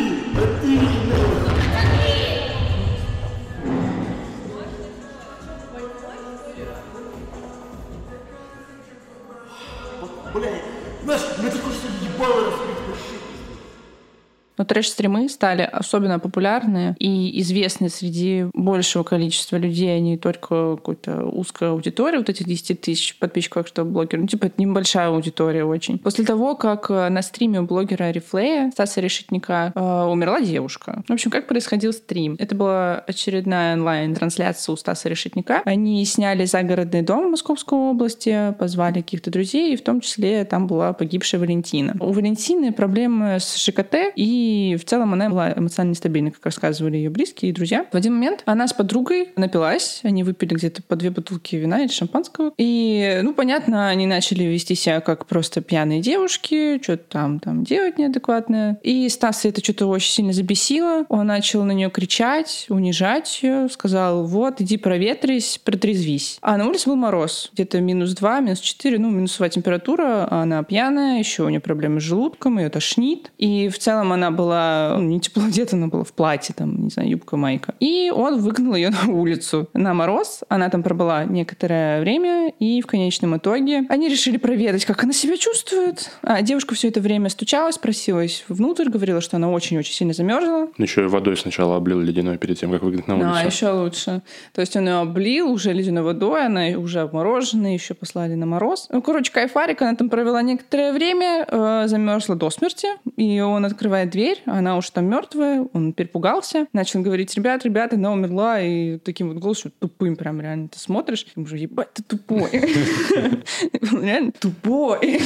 трэш-стримы 14.70 15.28
стали 15.28 15.62
особенно 15.62 16.20
популярны 16.20 16.94
и 17.00 17.40
известны 17.40 17.88
среди 17.88 18.46
большего 18.54 19.02
количества 19.02 19.56
людей, 19.56 19.96
а 19.96 19.98
не 19.98 20.16
только 20.16 20.76
какой-то 20.76 21.24
узкой 21.24 21.70
аудитории, 21.70 22.18
вот 22.18 22.28
этих 22.28 22.46
10 22.46 22.80
тысяч 22.80 23.18
подписчиков, 23.18 23.66
что 23.66 23.84
блогер. 23.84 24.20
Ну, 24.20 24.28
типа, 24.28 24.46
это 24.46 24.54
небольшая 24.62 25.08
аудитория 25.08 25.64
очень. 25.64 25.98
После 25.98 26.24
того, 26.24 26.54
как 26.54 26.88
э, 26.88 27.08
на 27.08 27.20
стриме 27.22 27.60
у 27.60 27.64
блогера 27.64 28.12
Рифлея, 28.12 28.70
Стаса 28.70 29.00
Решетника, 29.00 29.72
э, 29.74 29.80
умерла 29.80 30.40
девушка. 30.40 31.02
В 31.08 31.12
общем, 31.12 31.32
как 31.32 31.48
происходил 31.48 31.92
стрим? 31.92 32.36
Это 32.38 32.54
была 32.54 33.00
очередная 33.00 33.74
онлайн-трансляция 33.74 34.72
у 34.72 34.76
Стаса 34.76 35.08
Решетника. 35.08 35.62
Они 35.64 36.04
сняли 36.04 36.44
загородный 36.44 37.02
дом 37.02 37.26
в 37.26 37.30
Московской 37.32 37.76
области, 37.76 38.54
позвали 38.56 39.00
каких-то 39.00 39.32
друзей, 39.32 39.72
и 39.72 39.76
в 39.76 39.82
том 39.82 40.00
числе 40.00 40.44
там 40.44 40.68
была 40.68 40.92
погибшая 40.92 41.40
Валентина. 41.40 41.96
У 41.98 42.12
Валентины 42.12 42.72
проблемы 42.72 43.40
с 43.40 43.56
ЖКТ, 43.56 44.12
и 44.14 44.59
в 44.80 44.84
целом 44.84 45.12
она 45.12 45.28
была 45.28 45.52
эмоционально 45.52 45.92
нестабильна, 45.92 46.30
как 46.30 46.44
рассказывали 46.44 46.96
ее 46.96 47.10
близкие 47.10 47.50
и 47.50 47.54
друзья. 47.54 47.86
В 47.90 47.96
один 47.96 48.14
момент 48.14 48.42
она 48.46 48.66
с 48.66 48.72
подругой 48.72 49.30
напилась, 49.36 50.00
они 50.02 50.22
выпили 50.22 50.54
где-то 50.54 50.82
по 50.82 50.96
две 50.96 51.10
бутылки 51.10 51.56
вина 51.56 51.82
или 51.82 51.90
шампанского, 51.90 52.52
и, 52.56 53.20
ну, 53.22 53.34
понятно, 53.34 53.88
они 53.88 54.06
начали 54.06 54.44
вести 54.44 54.74
себя 54.74 55.00
как 55.00 55.26
просто 55.26 55.60
пьяные 55.60 56.00
девушки, 56.00 56.80
что-то 56.82 57.04
там, 57.08 57.40
там 57.40 57.64
делать 57.64 57.98
неадекватное. 57.98 58.78
И 58.82 59.08
Стаса 59.08 59.48
это 59.48 59.62
что-то 59.62 59.86
очень 59.86 60.10
сильно 60.10 60.32
забесило. 60.32 61.04
Он 61.08 61.26
начал 61.26 61.64
на 61.64 61.72
нее 61.72 61.90
кричать, 61.90 62.66
унижать 62.68 63.42
ее, 63.42 63.68
сказал, 63.68 64.26
вот, 64.26 64.60
иди 64.60 64.76
проветрись, 64.76 65.58
протрезвись. 65.62 66.38
А 66.42 66.56
на 66.56 66.66
улице 66.66 66.88
был 66.88 66.96
мороз, 66.96 67.50
где-то 67.52 67.80
минус 67.80 68.14
2, 68.14 68.40
минус 68.40 68.60
4, 68.60 68.98
ну, 68.98 69.10
минусовая 69.10 69.50
температура, 69.50 70.28
она 70.30 70.62
пьяная, 70.62 71.18
еще 71.18 71.44
у 71.44 71.48
нее 71.48 71.60
проблемы 71.60 72.00
с 72.00 72.04
желудком, 72.04 72.58
ее 72.58 72.68
тошнит. 72.68 73.30
И 73.38 73.68
в 73.68 73.78
целом 73.78 74.12
она 74.12 74.30
была 74.30 74.49
ну, 74.50 75.02
не 75.04 75.20
тепло 75.20 75.44
одета, 75.44 75.76
она 75.76 75.88
была 75.88 76.04
в 76.04 76.12
платье, 76.12 76.54
там, 76.56 76.84
не 76.84 76.90
знаю, 76.90 77.10
юбка, 77.10 77.36
майка. 77.36 77.74
И 77.80 78.10
он 78.14 78.40
выгнал 78.40 78.74
ее 78.74 78.90
на 79.06 79.12
улицу 79.12 79.68
на 79.74 79.94
мороз. 79.94 80.42
Она 80.48 80.68
там 80.70 80.82
пробыла 80.82 81.24
некоторое 81.24 82.00
время, 82.00 82.50
и 82.58 82.80
в 82.80 82.86
конечном 82.86 83.36
итоге 83.36 83.84
они 83.88 84.08
решили 84.08 84.36
проведать, 84.36 84.84
как 84.84 85.02
она 85.04 85.12
себя 85.12 85.36
чувствует. 85.36 86.10
А 86.22 86.42
девушка 86.42 86.74
все 86.74 86.88
это 86.88 87.00
время 87.00 87.28
стучалась, 87.28 87.78
просилась 87.78 88.44
внутрь, 88.48 88.88
говорила, 88.88 89.20
что 89.20 89.36
она 89.36 89.50
очень-очень 89.50 89.94
сильно 89.94 90.12
замерзла. 90.12 90.68
Ну, 90.76 90.84
еще 90.84 91.04
и 91.04 91.06
водой 91.06 91.36
сначала 91.36 91.76
облил 91.76 92.00
ледяной 92.00 92.38
перед 92.38 92.58
тем, 92.58 92.70
как 92.70 92.82
выгнать 92.82 93.08
на 93.08 93.14
улицу. 93.14 93.30
Да, 93.32 93.40
еще 93.40 93.70
лучше. 93.70 94.22
То 94.52 94.60
есть 94.60 94.76
он 94.76 94.86
ее 94.86 95.00
облил 95.00 95.50
уже 95.50 95.72
ледяной 95.72 96.02
водой, 96.02 96.46
она 96.46 96.66
уже 96.78 97.00
обмороженная, 97.00 97.74
еще 97.74 97.94
послали 97.94 98.34
на 98.34 98.46
мороз. 98.46 98.88
Ну, 98.90 99.02
короче, 99.02 99.32
кайфарик, 99.32 99.82
она 99.82 99.94
там 99.94 100.08
провела 100.08 100.42
некоторое 100.42 100.92
время, 100.92 101.46
э, 101.48 101.84
замерзла 101.86 102.36
до 102.36 102.50
смерти, 102.50 102.88
и 103.16 103.40
он 103.40 103.64
открывает 103.64 104.10
дверь, 104.10 104.39
она 104.46 104.76
уж 104.76 104.90
там 104.90 105.06
мертвая, 105.06 105.66
он 105.72 105.92
перепугался, 105.92 106.66
начал 106.72 107.02
говорить, 107.02 107.34
ребят, 107.34 107.64
ребят, 107.64 107.92
она 107.92 108.12
умерла, 108.12 108.60
и 108.60 108.98
таким 108.98 109.28
вот 109.28 109.38
голосом 109.38 109.72
тупым 109.78 110.16
прям 110.16 110.40
реально 110.40 110.68
ты 110.68 110.78
смотришь, 110.78 111.26
и 111.34 111.40
уже, 111.40 111.56
ебать, 111.56 111.92
ты 111.94 112.02
тупой. 112.02 112.50
Реально 112.50 114.32
тупой. 114.32 115.20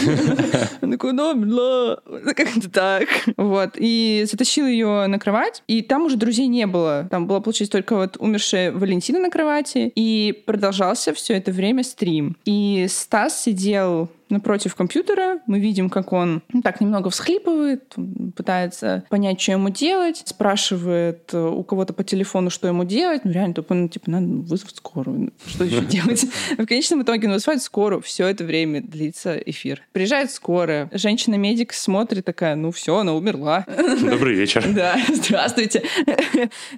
Он 0.81 0.90
такой, 0.90 1.11
она 1.11 1.31
умерла. 1.31 1.98
Как-то 2.35 2.70
так. 2.70 3.09
Вот. 3.37 3.72
И 3.77 4.24
затащил 4.31 4.66
ее 4.66 5.07
на 5.07 5.18
кровать, 5.18 5.62
и 5.66 5.83
там 5.83 6.03
уже 6.03 6.16
друзей 6.16 6.46
не 6.46 6.66
было. 6.66 7.07
Там 7.11 7.27
была, 7.27 7.40
получается, 7.40 7.72
только 7.72 7.96
вот 7.96 8.16
умершая 8.18 8.72
Валентина 8.72 9.18
на 9.20 9.31
кровати, 9.31 9.92
и 9.94 10.42
продолжался 10.46 11.12
все 11.14 11.35
это 11.35 11.53
время 11.53 11.83
стрим. 11.85 12.37
И 12.44 12.87
Стас 12.88 13.42
сидел 13.42 14.09
напротив 14.35 14.75
компьютера. 14.75 15.40
Мы 15.47 15.61
видим, 15.61 15.88
как 15.88 16.12
он 16.12 16.42
ну, 16.53 16.61
так 16.61 16.81
немного 16.81 17.11
всхлипывает, 17.11 17.94
пытается 18.37 19.05
понять, 19.09 19.40
что 19.40 19.53
ему 19.53 19.70
делать, 19.70 20.23
спрашивает 20.27 21.31
э, 21.33 21.38
у 21.38 21.62
кого-то 21.62 21.92
по 21.92 22.05
телефону, 22.05 22.51
что 22.51 22.68
ему 22.68 22.85
делать. 22.85 23.25
Ну, 23.25 23.31
реально, 23.33 23.55
тупо, 23.55 23.75
ну, 23.75 23.88
типа, 23.88 24.11
надо 24.11 24.27
вызвать 24.27 24.77
скорую. 24.77 25.33
Что 25.47 25.64
еще 25.64 25.81
делать? 25.87 26.27
В 26.59 26.66
конечном 26.66 27.03
итоге 27.03 27.29
он 27.29 27.35
вызывает 27.35 27.62
скорую. 27.62 28.03
Все 28.03 28.27
это 28.27 28.44
время 28.44 28.83
длится 28.83 29.37
эфир. 29.37 29.83
Приезжает 29.92 30.31
скорая. 30.31 30.90
Женщина-медик 30.92 31.73
смотрит 31.73 32.25
такая, 32.25 32.57
ну 32.57 32.70
все, 32.70 32.99
она 32.99 33.14
умерла. 33.14 33.64
Добрый 34.01 34.35
вечер. 34.35 34.64
Да, 34.75 34.99
здравствуйте. 35.09 35.83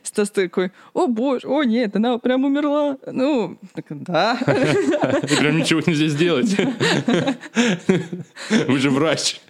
Стас 0.02 0.30
такой, 0.30 0.72
о 0.92 1.06
боже, 1.06 1.48
о 1.48 1.64
нет, 1.64 1.96
она 1.96 2.18
прям 2.18 2.44
умерла. 2.44 2.98
Ну, 3.10 3.58
так, 3.74 3.86
да. 3.90 4.38
Прям 5.38 5.58
ничего 5.58 5.80
нельзя 5.86 6.08
сделать. 6.08 6.56
Вы 8.68 8.78
же 8.78 8.90
врач. 8.90 9.40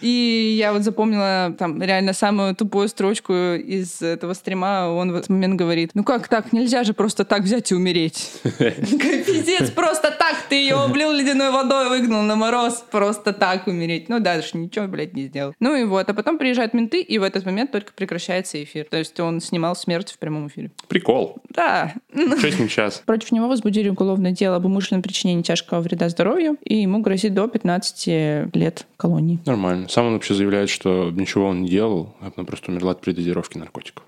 И 0.00 0.56
я 0.58 0.72
вот 0.72 0.82
запомнила 0.82 1.54
там 1.58 1.82
реально 1.82 2.12
самую 2.12 2.54
тупую 2.54 2.88
строчку 2.88 3.32
из 3.32 4.02
этого 4.02 4.34
стрима. 4.34 4.88
Он 4.88 5.12
в 5.12 5.14
этот 5.14 5.30
момент 5.30 5.56
говорит, 5.56 5.90
ну 5.94 6.04
как 6.04 6.28
так, 6.28 6.52
нельзя 6.52 6.84
же 6.84 6.94
просто 6.94 7.24
так 7.24 7.42
взять 7.42 7.70
и 7.72 7.74
умереть. 7.74 8.30
Пиздец, 8.42 9.70
просто 9.70 10.10
так 10.10 10.36
ты 10.48 10.56
ее 10.56 10.76
облил 10.76 11.12
ледяной 11.12 11.50
водой, 11.50 11.88
выгнал 11.88 12.22
на 12.22 12.36
мороз, 12.36 12.84
просто 12.90 13.32
так 13.32 13.66
умереть. 13.66 14.08
Ну 14.08 14.20
дальше 14.20 14.56
ничего, 14.56 14.86
блядь, 14.86 15.14
не 15.14 15.26
сделал. 15.26 15.54
Ну 15.60 15.74
и 15.74 15.84
вот, 15.84 16.08
а 16.08 16.14
потом 16.14 16.38
приезжают 16.38 16.74
менты, 16.74 17.00
и 17.00 17.18
в 17.18 17.22
этот 17.22 17.44
момент 17.44 17.72
только 17.72 17.92
прекращается 17.92 18.62
эфир. 18.62 18.86
То 18.90 18.96
есть 18.96 19.18
он 19.20 19.40
снимал 19.40 19.76
смерть 19.76 20.12
в 20.12 20.18
прямом 20.18 20.48
эфире. 20.48 20.70
Прикол. 20.88 21.38
Да. 21.50 21.94
Что 22.12 22.50
с 22.50 22.58
ним 22.58 22.68
сейчас? 22.68 23.02
Против 23.06 23.32
него 23.32 23.48
возбудили 23.48 23.88
уголовное 23.88 24.32
дело 24.32 24.56
об 24.56 24.66
умышленном 24.66 25.02
причинении 25.02 25.42
тяжкого 25.42 25.80
вреда 25.80 26.08
здоровью, 26.08 26.56
и 26.64 26.76
ему 26.76 27.00
грозит 27.00 27.25
до 27.28 27.48
15 27.48 28.54
лет 28.54 28.86
колонии. 28.96 29.38
Нормально. 29.46 29.88
Сам 29.88 30.06
он 30.06 30.12
вообще 30.14 30.34
заявляет, 30.34 30.68
что 30.70 31.10
ничего 31.10 31.48
он 31.48 31.62
не 31.62 31.68
делал, 31.68 32.14
а 32.20 32.30
она 32.36 32.44
просто 32.44 32.70
умерла 32.70 32.92
от 32.92 33.00
передозировки 33.00 33.58
наркотиков. 33.58 34.04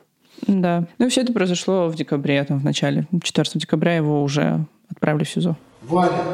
Да. 0.47 0.85
Ну 0.99 1.07
и 1.07 1.09
все 1.09 1.23
это 1.23 1.33
произошло 1.33 1.89
в 1.89 1.95
декабре, 1.97 2.45
там, 2.45 2.61
в 2.61 2.65
начале. 2.65 3.07
4 3.23 3.51
декабря 3.55 3.97
его 3.97 4.23
уже 4.23 4.65
отправили 4.91 5.25
в 5.25 5.31
СИЗО. 5.31 5.57
Валя, 5.83 6.25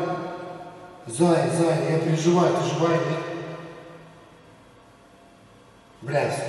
Зая, 1.06 1.50
Зая, 1.50 1.90
я 1.90 1.98
переживаю, 1.98 2.54
ты 2.54 2.74
живая, 2.74 2.98
нет? 2.98 3.18
Блядь. 6.02 6.44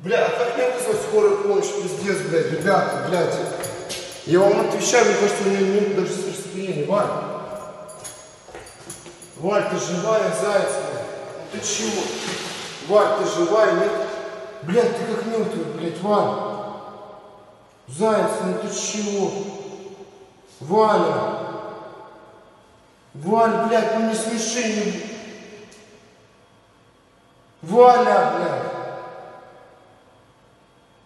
Бля, 0.00 0.26
а 0.26 0.30
как 0.30 0.56
мне 0.56 0.70
вызвать 0.70 1.02
скорую 1.08 1.42
помощь? 1.42 1.66
Пиздец, 1.82 2.28
блядь, 2.28 2.52
ребята, 2.52 3.06
блядь. 3.08 3.34
Я 4.26 4.40
вам 4.40 4.60
отвечаю, 4.60 5.06
мне 5.06 5.14
кажется, 5.14 5.42
у 5.44 5.50
меня 5.50 5.60
нет 5.60 5.96
даже 5.96 6.12
сердцебиения. 6.12 6.86
Валь. 6.86 7.35
Валь, 9.36 9.68
ты 9.68 9.78
живая, 9.78 10.32
заяц? 10.34 10.70
Ну 10.72 11.46
ты 11.52 11.66
чего? 11.66 12.02
Валь, 12.88 13.18
ты 13.18 13.28
живая, 13.28 13.72
нет? 13.74 13.92
Блядь, 14.62 14.96
ты 14.96 15.14
как 15.14 15.26
мертвый, 15.26 15.64
блядь, 15.76 16.00
Валь. 16.00 16.56
Заяц, 17.88 18.30
ну 18.44 18.54
ты 18.62 18.74
чего? 18.74 19.30
Валя. 20.60 21.46
Валь, 23.12 23.66
блядь, 23.66 23.98
ну 23.98 24.08
не 24.08 24.14
смеши, 24.14 24.64
не... 24.64 25.02
Валя, 27.60 28.32
блядь. 28.36 28.72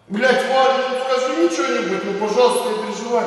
Блядь, 0.07 0.47
Валя, 0.47 0.89
ну 0.89 0.99
скажи 1.03 1.33
мне 1.33 1.49
что-нибудь, 1.49 2.05
ну, 2.05 2.27
пожалуйста, 2.27 2.69
не 2.69 2.83
переживай. 2.83 3.25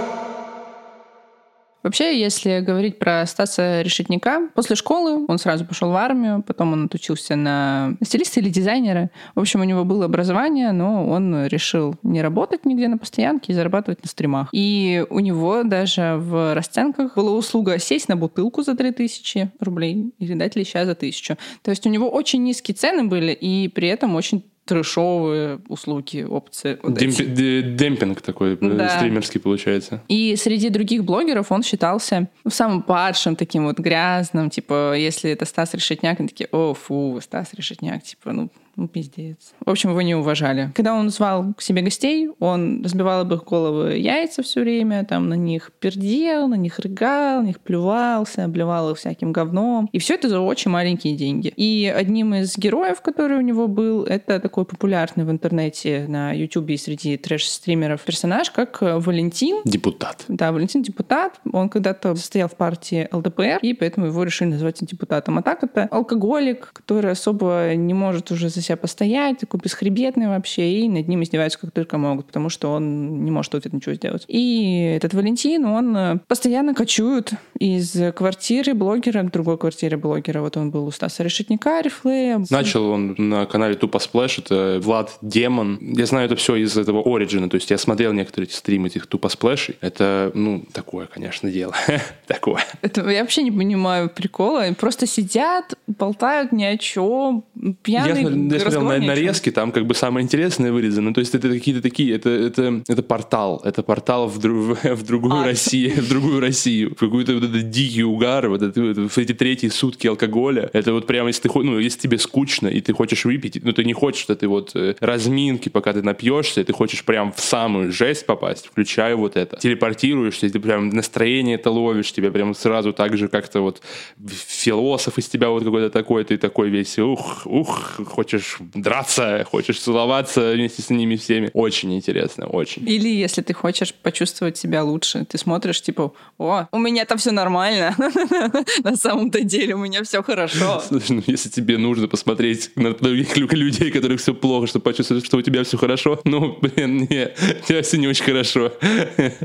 Вообще, 1.85 2.18
если 2.18 2.61
говорить 2.61 2.99
про 2.99 3.27
Стаса 3.27 3.83
Решетника, 3.83 4.49
после 4.55 4.75
школы 4.75 5.27
он 5.29 5.38
сразу 5.38 5.66
пошел 5.66 5.90
в 5.90 5.97
армию, 5.97 6.42
потом 6.42 6.73
он 6.73 6.87
отучился 6.87 7.37
на 7.37 7.94
стилиста 8.03 8.40
или 8.40 8.49
дизайнера. 8.49 9.11
В 9.35 9.40
общем, 9.40 9.61
у 9.61 9.64
него 9.64 9.85
было 9.85 10.07
образование, 10.07 10.73
но 10.73 11.07
он 11.07 11.47
решил 11.47 11.94
не 12.03 12.23
работать 12.23 12.64
нигде 12.64 12.88
на 12.88 12.97
постоянке 12.97 13.53
и 13.53 13.55
зарабатывать 13.55 14.03
на 14.03 14.09
стримах. 14.09 14.49
И 14.53 15.05
у 15.11 15.20
него 15.20 15.62
даже 15.62 16.16
в 16.16 16.55
расценках 16.55 17.16
была 17.16 17.33
услуга 17.33 17.79
сесть 17.79 18.09
на 18.09 18.16
бутылку 18.16 18.62
за 18.62 18.75
3000 18.75 19.53
рублей 19.61 20.14
или 20.18 20.33
дать 20.33 20.57
леща 20.57 20.87
за 20.87 20.92
1000. 20.92 21.37
То 21.61 21.70
есть 21.70 21.87
у 21.87 21.90
него 21.90 22.09
очень 22.09 22.42
низкие 22.42 22.75
цены 22.75 23.05
были, 23.05 23.33
и 23.33 23.68
при 23.68 23.88
этом 23.88 24.14
очень 24.14 24.42
трешовые 24.64 25.61
услуги, 25.68 26.22
опции. 26.22 26.79
вот 26.83 26.96
эти. 27.00 27.05
Демпи- 27.22 27.27
де- 27.35 27.62
демпинг 27.62 28.20
такой 28.22 28.55
э, 28.55 28.57
Да. 28.61 28.88
стримерский 28.88 29.40
получается. 29.40 30.03
И 30.09 30.37
среди 30.37 30.68
других 30.70 31.05
блогеров 31.05 31.53
он 31.53 31.62
считался 31.62 32.29
ну, 32.44 32.50
самым 32.50 32.83
падшим, 32.83 33.37
таким 33.37 33.64
вот 33.66 33.79
грязным. 33.79 34.50
Типа, 34.50 34.94
если 34.96 35.31
это 35.31 35.44
Стас 35.44 35.74
Решетняк, 35.74 36.18
они 36.20 36.29
такие, 36.29 36.48
о, 36.53 36.74
фу, 36.74 37.18
Стас 37.22 37.53
Решетняк, 37.55 38.03
типа, 38.03 38.33
ну, 38.33 38.50
ну, 38.76 38.88
пиздец. 38.88 39.54
В 39.64 39.70
общем, 39.70 39.90
его 39.90 40.02
не 40.02 40.14
уважали. 40.14 40.70
Когда 40.74 40.94
он 40.94 41.10
звал 41.10 41.54
к 41.54 41.62
себе 41.62 41.82
гостей, 41.82 42.28
он 42.40 42.82
разбивал 42.82 43.20
об 43.20 43.32
их 43.32 43.44
головы 43.44 43.96
яйца 43.98 44.42
все 44.42 44.60
время, 44.60 45.04
там 45.04 45.28
на 45.28 45.34
них 45.34 45.70
пердел, 45.78 46.48
на 46.48 46.54
них 46.54 46.78
рыгал, 46.78 47.42
на 47.42 47.46
них 47.46 47.60
плювался, 47.60 48.44
обливал 48.44 48.90
их 48.90 48.98
всяким 48.98 49.32
говном. 49.32 49.88
И 49.92 49.98
все 49.98 50.14
это 50.14 50.28
за 50.28 50.40
очень 50.40 50.70
маленькие 50.70 51.16
деньги. 51.16 51.52
И 51.56 51.92
одним 51.94 52.34
из 52.34 52.56
героев, 52.56 53.00
который 53.00 53.38
у 53.38 53.40
него 53.40 53.68
был, 53.68 54.04
это 54.04 54.40
такой 54.40 54.64
популярный 54.64 55.24
в 55.24 55.30
интернете 55.30 56.06
на 56.08 56.32
Ютубе 56.32 56.74
и 56.74 56.78
среди 56.78 57.16
трэш-стримеров 57.16 58.02
персонаж, 58.02 58.50
как 58.50 58.82
э, 58.82 58.98
Валентин. 58.98 59.62
Депутат. 59.64 60.24
Да, 60.28 60.52
Валентин 60.52 60.82
депутат. 60.82 61.40
Он 61.52 61.68
когда-то 61.68 62.14
состоял 62.16 62.48
в 62.48 62.56
партии 62.56 63.08
ЛДПР, 63.12 63.58
и 63.62 63.74
поэтому 63.74 64.06
его 64.06 64.24
решили 64.24 64.48
назвать 64.48 64.84
депутатом. 64.84 65.38
А 65.38 65.42
так 65.42 65.62
это 65.62 65.84
алкоголик, 65.90 66.70
который 66.72 67.12
особо 67.12 67.74
не 67.74 67.94
может 67.94 68.30
уже 68.30 68.48
за 68.48 68.60
себя 68.64 68.77
постоять, 68.77 69.38
такой 69.38 69.61
бесхребетный 69.62 70.29
вообще, 70.29 70.70
и 70.81 70.88
над 70.88 71.09
ним 71.09 71.22
издеваются 71.22 71.59
как 71.59 71.70
только 71.72 71.98
могут, 71.98 72.27
потому 72.27 72.48
что 72.48 72.72
он 72.72 73.24
не 73.24 73.31
может 73.31 73.53
тут 73.53 73.72
ничего 73.72 73.94
сделать. 73.94 74.24
И 74.29 74.94
этот 74.96 75.14
Валентин, 75.14 75.64
он 75.66 75.96
э, 75.96 76.18
постоянно 76.29 76.74
кочует 76.74 77.33
из 77.59 77.96
квартиры 78.14 78.74
блогера 78.74 79.22
к 79.22 79.31
другой 79.31 79.59
квартире 79.59 79.96
блогера. 79.96 80.40
Вот 80.40 80.57
он 80.57 80.70
был 80.70 80.87
у 80.87 80.90
Стаса 80.90 81.22
Решетника, 81.22 81.79
Reeflay 81.79 82.25
я. 82.25 82.44
Начал 82.50 82.88
он 82.90 83.14
на 83.18 83.46
канале 83.46 83.74
Тупо 83.74 83.98
Сплэш, 83.98 84.38
это 84.38 84.81
Влад 84.83 85.16
Демон. 85.22 85.79
Я 85.81 86.07
знаю 86.07 86.27
это 86.27 86.37
все 86.37 86.57
из 86.57 86.77
этого 86.77 87.03
origin 87.05 87.38
а, 87.38 87.48
то 87.48 87.57
есть 87.57 87.70
я 87.70 87.79
смотрел 87.79 88.12
некоторые 88.12 88.48
эти 88.48 88.55
стримы 88.55 88.88
этих 88.88 89.07
Тупо 89.07 89.29
Сплэшей. 89.29 89.77
Это, 89.81 90.31
ну, 90.35 90.64
такое, 90.72 91.07
конечно, 91.07 91.50
дело. 91.50 91.74
такое. 92.27 92.62
Это 92.83 93.09
я 93.11 93.20
вообще 93.20 93.42
не 93.42 93.50
понимаю 93.53 94.09
прикола. 94.11 94.64
Просто 94.79 95.07
сидят, 95.07 95.74
болтают 95.87 96.53
ни 96.53 96.64
о 96.64 96.77
чем, 96.79 97.44
Я, 97.55 97.72
пьяные. 97.83 98.27
смотрел- 98.27 98.54
я 98.55 98.61
смотрел 98.61 98.83
на 98.83 98.99
нарезки, 98.99 99.51
там 99.51 99.73
как 99.73 99.87
бы 99.87 99.95
самое 99.95 100.25
интересное 100.25 100.73
вырезано. 100.73 101.14
То 101.14 101.21
есть 101.21 101.35
это 101.35 101.49
какие-то 101.49 101.83
такие, 101.83 102.14
это, 102.14 102.31
это, 102.31 102.83
это 102.87 103.03
портал. 103.03 103.61
Это 103.64 103.83
портал 103.83 104.29
в, 104.29 104.38
дру- 104.38 104.95
в 104.95 105.03
другую 105.05 105.35
А. 105.35 105.45
Россию, 105.45 106.03
в 106.03 106.09
другую 106.09 106.40
Россию. 106.40 106.90
В 106.90 106.99
какой-то 106.99 107.35
вот 107.35 107.45
этот 107.45 107.71
дикий 107.71 108.05
угар, 108.05 108.49
вот, 108.49 108.62
это, 108.62 108.81
вот 108.83 109.19
эти 109.19 109.33
третьи 109.33 109.69
сутки 109.69 110.07
алкоголя. 110.07 110.71
Это 110.73 110.93
вот 110.93 111.07
прямо, 111.07 111.29
если 111.29 111.49
ты 111.49 111.51
ну, 111.55 111.79
если 111.79 111.99
тебе 112.01 112.19
скучно, 112.19 112.69
и 112.69 112.81
ты 112.81 112.93
хочешь 112.93 113.25
выпить, 113.25 113.61
ну, 113.62 113.73
ты 113.73 113.85
не 113.85 113.93
хочешь 113.93 114.29
этой 114.29 114.49
вот 114.49 114.73
э, 114.75 114.95
разминки, 115.01 115.69
пока 115.69 115.93
ты 115.93 116.03
напьешься, 116.03 116.61
и 116.61 116.64
ты 116.64 116.73
хочешь 116.73 117.05
прям 117.05 117.33
в 117.33 117.40
самую 117.40 117.93
жесть 117.93 118.27
попасть, 118.27 118.67
включаю 118.67 119.19
вот 119.19 119.37
это. 119.37 119.57
Телепортируешься, 119.57 120.49
ты 120.51 120.61
прям 120.61 120.90
настроение 120.90 121.57
это 121.57 121.71
ловишь, 121.71 122.12
тебе 122.12 122.31
прям 122.31 122.55
сразу 122.55 122.93
так 122.93 123.17
же 123.17 123.29
как-то 123.29 123.61
вот 123.61 123.81
философ 124.29 125.19
из 125.19 125.29
тебя 125.29 125.49
вот 125.49 125.64
какой-то 125.64 125.90
такой, 125.90 126.25
ты 126.25 126.37
такой 126.37 126.71
весь, 126.71 126.99
ух, 126.99 127.47
ух, 127.47 128.01
хочешь 128.07 128.43
драться, 128.59 129.46
хочешь 129.50 129.78
целоваться 129.78 130.52
вместе 130.52 130.83
с 130.83 130.90
ними 130.90 131.16
всеми. 131.16 131.50
Очень 131.52 131.94
интересно, 131.94 132.46
очень. 132.46 132.88
Или 132.88 133.09
если 133.09 133.42
ты 133.42 133.54
хочешь 133.54 133.94
почувствовать 133.94 134.57
себя 134.57 134.83
лучше, 134.83 135.24
ты 135.24 135.38
смотришь, 135.38 135.83
типа, 135.83 136.12
о, 136.38 136.66
у 136.72 136.78
меня 136.78 137.04
там 137.04 137.18
все 137.18 137.30
нормально. 137.30 137.94
На 138.85 138.96
самом-то 138.96 139.40
деле 139.42 139.74
у 139.74 139.78
меня 139.78 140.02
все 140.02 140.22
хорошо. 140.22 140.83
Слушай, 140.88 141.16
ну 141.16 141.22
если 141.26 141.48
тебе 141.48 141.78
нужно 141.78 142.09
посмотреть 142.09 142.70
на 142.76 142.92
других 142.92 143.37
лю- 143.37 143.48
людей, 143.50 143.90
которых 143.90 144.20
все 144.20 144.35
плохо, 144.35 144.66
чтобы 144.66 144.85
почувствовать, 144.85 145.24
что 145.24 145.37
у 145.37 145.42
тебя 145.42 145.64
все 145.64 145.76
хорошо, 145.76 146.20
ну, 146.24 146.59
блин, 146.61 147.07
не, 147.11 147.33
у 147.62 147.66
тебя 147.66 147.83
все 147.83 147.98
не 147.98 148.09
очень 148.09 148.24
хорошо. 148.24 148.72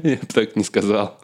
Я 0.04 0.18
бы 0.18 0.28
так 0.34 0.56
не 0.56 0.64
сказал. 0.64 1.20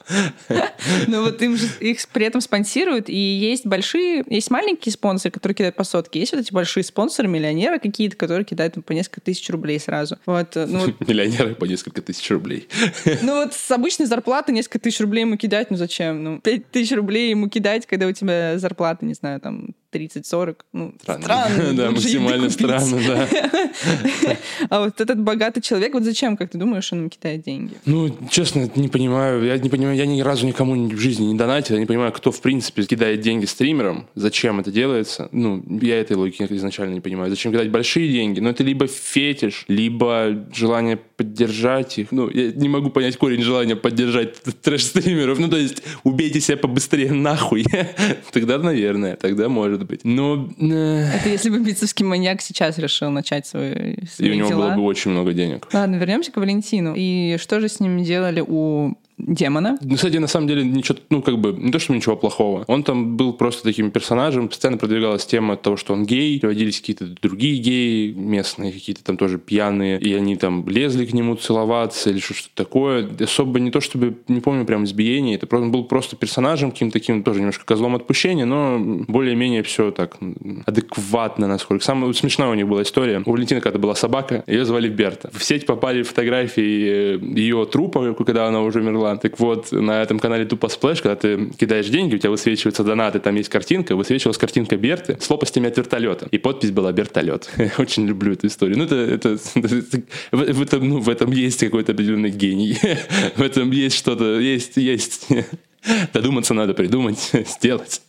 Ну 1.08 1.24
вот 1.24 1.42
им 1.42 1.58
же 1.58 1.68
их 1.80 2.00
при 2.10 2.26
этом 2.26 2.42
спонсируют, 2.42 3.10
и 3.10 3.16
есть 3.16 3.66
большие, 3.66 4.24
есть 4.30 4.52
маленькие 4.52 4.94
спонсоры, 4.94 5.32
которые 5.32 5.56
кидают 5.56 5.76
по 5.76 5.84
сотке, 5.84 6.20
есть 6.20 6.32
вот 6.32 6.42
эти 6.42 6.54
большие 6.54 6.84
спонсоры, 6.84 7.28
миллионеры 7.28 7.65
какие-то, 7.80 8.16
которые 8.16 8.46
кидают 8.46 8.84
по 8.86 8.94
несколько 8.94 9.22
тысяч 9.22 9.50
рублей 9.50 9.80
сразу. 9.80 10.18
Вот, 10.26 10.56
ну, 10.56 10.80
вот, 10.80 11.00
Миллионеры 11.08 11.56
по 11.56 11.66
несколько 11.66 12.02
тысяч 12.02 12.30
рублей. 12.32 12.68
ну 13.22 13.44
вот 13.44 13.54
с 13.54 13.72
обычной 13.72 14.06
зарплаты 14.06 14.52
несколько 14.52 14.80
тысяч 14.80 15.00
рублей 15.00 15.22
ему 15.22 15.38
кидать, 15.38 15.72
ну 15.72 15.78
зачем? 15.78 16.24
Ну, 16.24 16.40
пять 16.40 16.70
тысяч 16.72 16.96
рублей 16.96 17.30
ему 17.30 17.50
кидать, 17.50 17.86
когда 17.86 18.08
у 18.08 18.12
тебя 18.12 18.58
зарплата, 18.58 19.06
не 19.06 19.14
знаю, 19.14 19.40
там 19.40 19.76
30-40, 19.96 20.58
ну, 20.74 20.94
странно. 21.02 21.26
Да, 21.76 21.90
лучше 21.90 22.10
еды 22.10 22.20
максимально 22.20 22.50
странно, 22.50 23.00
да. 23.08 23.28
А 24.70 24.80
вот 24.82 25.02
этот 25.02 25.22
богатый 25.22 25.62
человек, 25.62 25.94
вот 25.94 26.04
зачем, 26.04 26.38
как 26.38 26.52
ты 26.52 26.58
думаешь, 26.58 26.92
он 26.94 27.04
им 27.04 27.10
кидает 27.10 27.44
деньги? 27.44 27.74
Ну, 27.86 28.16
честно, 28.30 28.70
не 28.76 28.88
понимаю. 28.88 29.44
Я 29.44 29.58
не 29.58 29.70
понимаю, 29.70 29.98
я 29.98 30.06
ни 30.06 30.22
разу 30.22 30.46
никому 30.46 30.76
в 30.88 30.98
жизни 30.98 31.26
не 31.26 31.36
донатил. 31.36 31.76
Я 31.76 31.80
не 31.80 31.86
понимаю, 31.86 32.12
кто, 32.12 32.32
в 32.32 32.42
принципе, 32.42 32.84
кидает 32.84 33.22
деньги 33.22 33.46
стримерам. 33.46 34.08
Зачем 34.16 34.60
это 34.60 34.72
делается? 34.72 35.30
Ну, 35.32 35.64
я 35.82 36.00
этой 36.00 36.16
логики 36.16 36.46
изначально 36.50 36.94
не 36.94 37.02
понимаю. 37.02 37.30
Зачем 37.30 37.52
кидать 37.52 37.70
большие 37.70 38.12
деньги? 38.12 38.40
Ну, 38.40 38.50
это 38.50 38.64
либо 38.64 38.88
фетиш, 38.88 39.66
либо 39.68 40.46
желание 40.54 40.98
поддержать 41.18 41.98
их. 41.98 42.12
Ну, 42.12 42.30
я 42.30 42.52
не 42.52 42.68
могу 42.70 42.90
понять 42.90 43.18
корень 43.18 43.42
желания 43.42 43.76
поддержать 43.76 44.36
трэш-стримеров. 44.62 45.40
Ну, 45.40 45.48
то 45.48 45.58
есть, 45.58 45.82
убейте 46.04 46.40
себя 46.42 46.58
побыстрее 46.58 47.12
нахуй. 47.14 47.66
Тогда, 48.32 48.58
наверное, 48.58 49.16
тогда 49.16 49.48
может 49.50 49.86
быть. 49.86 50.02
Но... 50.04 50.50
э, 50.60 51.10
Это 51.16 51.30
если 51.30 51.50
бы 51.50 51.60
бицевский 51.60 52.06
маньяк 52.06 52.42
сейчас 52.42 52.78
решил 52.78 53.10
начать 53.12 53.48
свои, 53.48 53.94
И 53.94 54.06
свои 54.08 54.32
у 54.32 54.34
него 54.34 54.50
дела. 54.50 54.68
было 54.68 54.76
бы 54.76 54.82
очень 54.84 55.12
много 55.12 55.34
денег. 55.34 55.68
Ладно, 55.74 55.96
вернемся 55.96 56.32
к 56.32 56.38
Валентину. 56.38 56.94
И 56.96 57.38
что 57.40 57.60
же 57.60 57.70
с 57.70 57.80
ним 57.80 58.04
делали 58.04 58.44
у 58.46 58.96
демона? 59.18 59.78
Ну, 59.82 59.96
кстати, 59.96 60.18
на 60.18 60.28
самом 60.28 60.48
деле, 60.48 60.64
ничего, 60.64 60.98
ну, 61.10 61.22
как 61.22 61.38
бы, 61.38 61.54
не 61.54 61.72
то, 61.72 61.80
что 61.80 61.94
ничего 61.94 62.16
плохого. 62.16 62.64
Он 62.68 62.84
там 62.84 63.18
был 63.18 63.34
просто 63.34 63.64
таким 63.64 63.92
персонажем, 63.92 64.48
постоянно 64.48 64.78
продвигалась 64.78 65.26
тема 65.26 65.58
того, 65.58 65.78
что 65.78 65.94
он 65.94 66.06
гей, 66.06 66.40
приводились 66.40 66.80
какие-то 66.80 67.06
другие 67.22 67.58
геи, 67.58 68.12
местные 68.14 68.72
какие-то 68.72 69.04
там 69.04 69.18
тоже 69.18 69.38
пьяные, 69.38 70.00
и 70.00 70.14
они 70.14 70.36
там 70.36 70.68
лезли 70.68 71.06
к 71.06 71.14
нему 71.14 71.36
целоваться 71.36 72.10
или 72.10 72.20
что-то 72.20 72.50
такое. 72.54 73.10
Особо 73.20 73.60
не 73.60 73.72
то, 73.72 73.82
чтобы, 73.82 74.18
не 74.28 74.42
помню 74.42 74.66
прям 74.66 74.84
избиение, 74.86 75.36
это 75.36 75.48
просто, 75.48 75.66
он 75.66 75.72
был 75.72 75.86
просто 75.86 76.16
персонажем, 76.16 76.72
каким-то 76.72 77.00
таким 77.00 77.24
тоже 77.24 77.40
немножко 77.40 77.66
козлом 77.66 77.96
отпущения, 77.96 78.46
но 78.46 78.78
более-менее 78.80 79.64
все 79.64 79.92
так 79.92 80.18
адекватно, 80.66 81.48
насколько. 81.48 81.84
Самая 81.84 82.12
смешная 82.14 82.50
у 82.50 82.54
них 82.54 82.68
была 82.68 82.84
история. 82.84 83.22
У 83.26 83.32
Валентины 83.32 83.62
когда 83.62 83.80
была 83.80 83.96
собака, 83.96 84.44
ее 84.48 84.66
звали 84.66 84.90
Берта. 84.90 85.30
В 85.34 85.44
сеть 85.44 85.66
попали 85.66 86.04
фотографии 86.04 87.16
э, 87.16 87.20
ее 87.22 87.66
трупа, 87.66 88.14
когда 88.14 88.48
она 88.48 88.62
уже 88.62 88.80
умерла. 88.80 89.05
Так 89.22 89.40
вот, 89.40 89.72
на 89.72 90.02
этом 90.02 90.20
канале 90.20 90.46
Тупо 90.46 90.68
Сплэш, 90.70 91.02
когда 91.02 91.16
ты 91.16 91.52
кидаешь 91.58 91.88
деньги, 91.88 92.16
у 92.16 92.18
тебя 92.18 92.30
высвечиваются 92.32 92.84
донаты, 92.84 93.20
там 93.20 93.36
есть 93.36 93.50
картинка, 93.50 93.96
высвечивалась 93.96 94.38
картинка 94.38 94.76
Берты 94.78 95.18
с 95.20 95.30
лопастями 95.30 95.68
от 95.68 95.78
вертолета. 95.78 96.28
И 96.32 96.38
подпись 96.38 96.72
была 96.72 96.92
«Бертолет». 96.92 97.50
Очень 97.78 98.08
люблю 98.08 98.34
эту 98.34 98.48
историю. 98.48 98.78
Ну, 98.78 98.84
это, 98.86 98.96
это, 98.96 99.38
это- 99.56 100.02
в, 100.32 100.54
в 100.54 100.62
этом, 100.62 100.90
ну, 100.90 101.00
в 101.00 101.10
этом 101.10 101.32
есть 101.32 101.60
какой-то 101.60 101.92
определенный 101.92 102.32
гений. 102.32 102.78
В 103.36 103.42
этом 103.42 103.72
есть 103.72 103.96
что-то, 103.96 104.40
есть, 104.40 104.78
есть. 104.78 105.28
Додуматься 106.14 106.54
надо, 106.54 106.74
придумать, 106.74 107.32
сделать, 107.48 108.02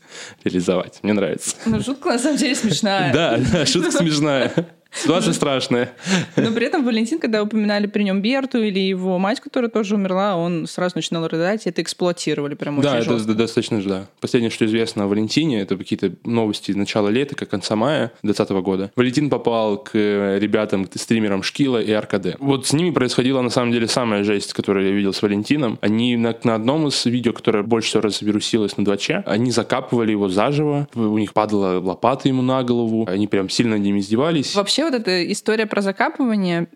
реализовать. 0.45 1.01
Мне 1.03 1.13
нравится. 1.13 1.57
Ну, 1.67 1.83
шутка 1.83 2.11
на 2.11 2.19
самом 2.19 2.39
деле 2.39 2.55
смешная. 2.55 3.13
Да, 3.13 3.39
да, 3.53 3.67
шутка 3.67 3.91
смешная. 3.91 4.53
Ситуация 4.93 5.33
страшная. 5.33 5.93
Но 6.37 6.51
при 6.53 6.67
этом 6.67 6.85
Валентин, 6.85 7.19
когда 7.19 7.43
упоминали 7.43 7.87
при 7.87 8.03
нем 8.03 8.23
Берту 8.23 8.63
или 8.63 8.79
его 8.79 9.19
мать, 9.19 9.41
которая 9.41 9.71
тоже 9.71 9.95
умерла, 9.95 10.37
он 10.37 10.67
сразу 10.67 10.97
начинал 10.97 11.29
рыдать, 11.29 11.67
и 11.67 11.71
это 11.71 11.83
эксплуатировали 11.83 12.55
прям 12.55 12.79
очень 12.79 12.89
Да, 12.89 12.99
это 12.99 13.35
достаточно 13.35 13.83
да. 13.83 14.07
Последнее, 14.21 14.51
что 14.51 14.65
известно 14.65 15.05
о 15.05 15.07
Валентине, 15.07 15.61
это 15.61 15.77
какие-то 15.77 16.13
новости 16.25 16.71
из 16.71 16.77
начала 16.77 17.09
лета, 17.09 17.35
как 17.35 17.51
конца 17.51 17.77
мая 17.77 18.13
2020 18.23 18.65
года. 18.65 18.91
Валентин 18.97 19.31
попал 19.31 19.79
к 19.79 19.91
э, 19.95 20.39
ребятам, 20.39 20.87
к 20.87 20.99
стримерам 20.99 21.43
Шкила 21.43 21.81
и 21.81 21.93
РКД. 21.93 22.37
Вот 22.39 22.67
с 22.67 22.73
ними 22.73 22.91
происходила, 22.91 23.43
на 23.43 23.51
самом 23.51 23.73
деле, 23.73 23.89
самая 23.89 24.25
жесть, 24.25 24.53
которую 24.53 24.87
я 24.87 24.93
видел 24.93 25.13
с 25.13 25.23
Валентином. 25.23 25.79
Они 25.81 26.17
на, 26.17 26.35
на 26.43 26.55
одном 26.55 26.89
из 26.89 27.05
видео, 27.05 27.33
которое 27.33 27.63
больше 27.63 27.89
всего 27.89 28.03
развирусилось 28.03 28.77
на 28.77 28.83
2Ч, 28.83 29.23
они 29.27 29.51
закапывали 29.51 30.13
его 30.13 30.29
заживо, 30.29 30.89
у 30.95 31.19
них 31.19 31.33
падала 31.33 31.81
лопата 31.81 32.29
ему 32.29 32.43
на 32.43 32.63
голову, 32.63 33.07
они 33.09 33.27
прям 33.27 33.49
сильно 33.49 33.77
над 33.77 33.83
ним 33.83 33.99
издевались. 33.99 34.55
Вообще 34.55 34.86
вот 34.87 34.95
эта 34.95 35.31
история 35.31 35.67
про 35.67 35.81
закапывание 35.83 36.69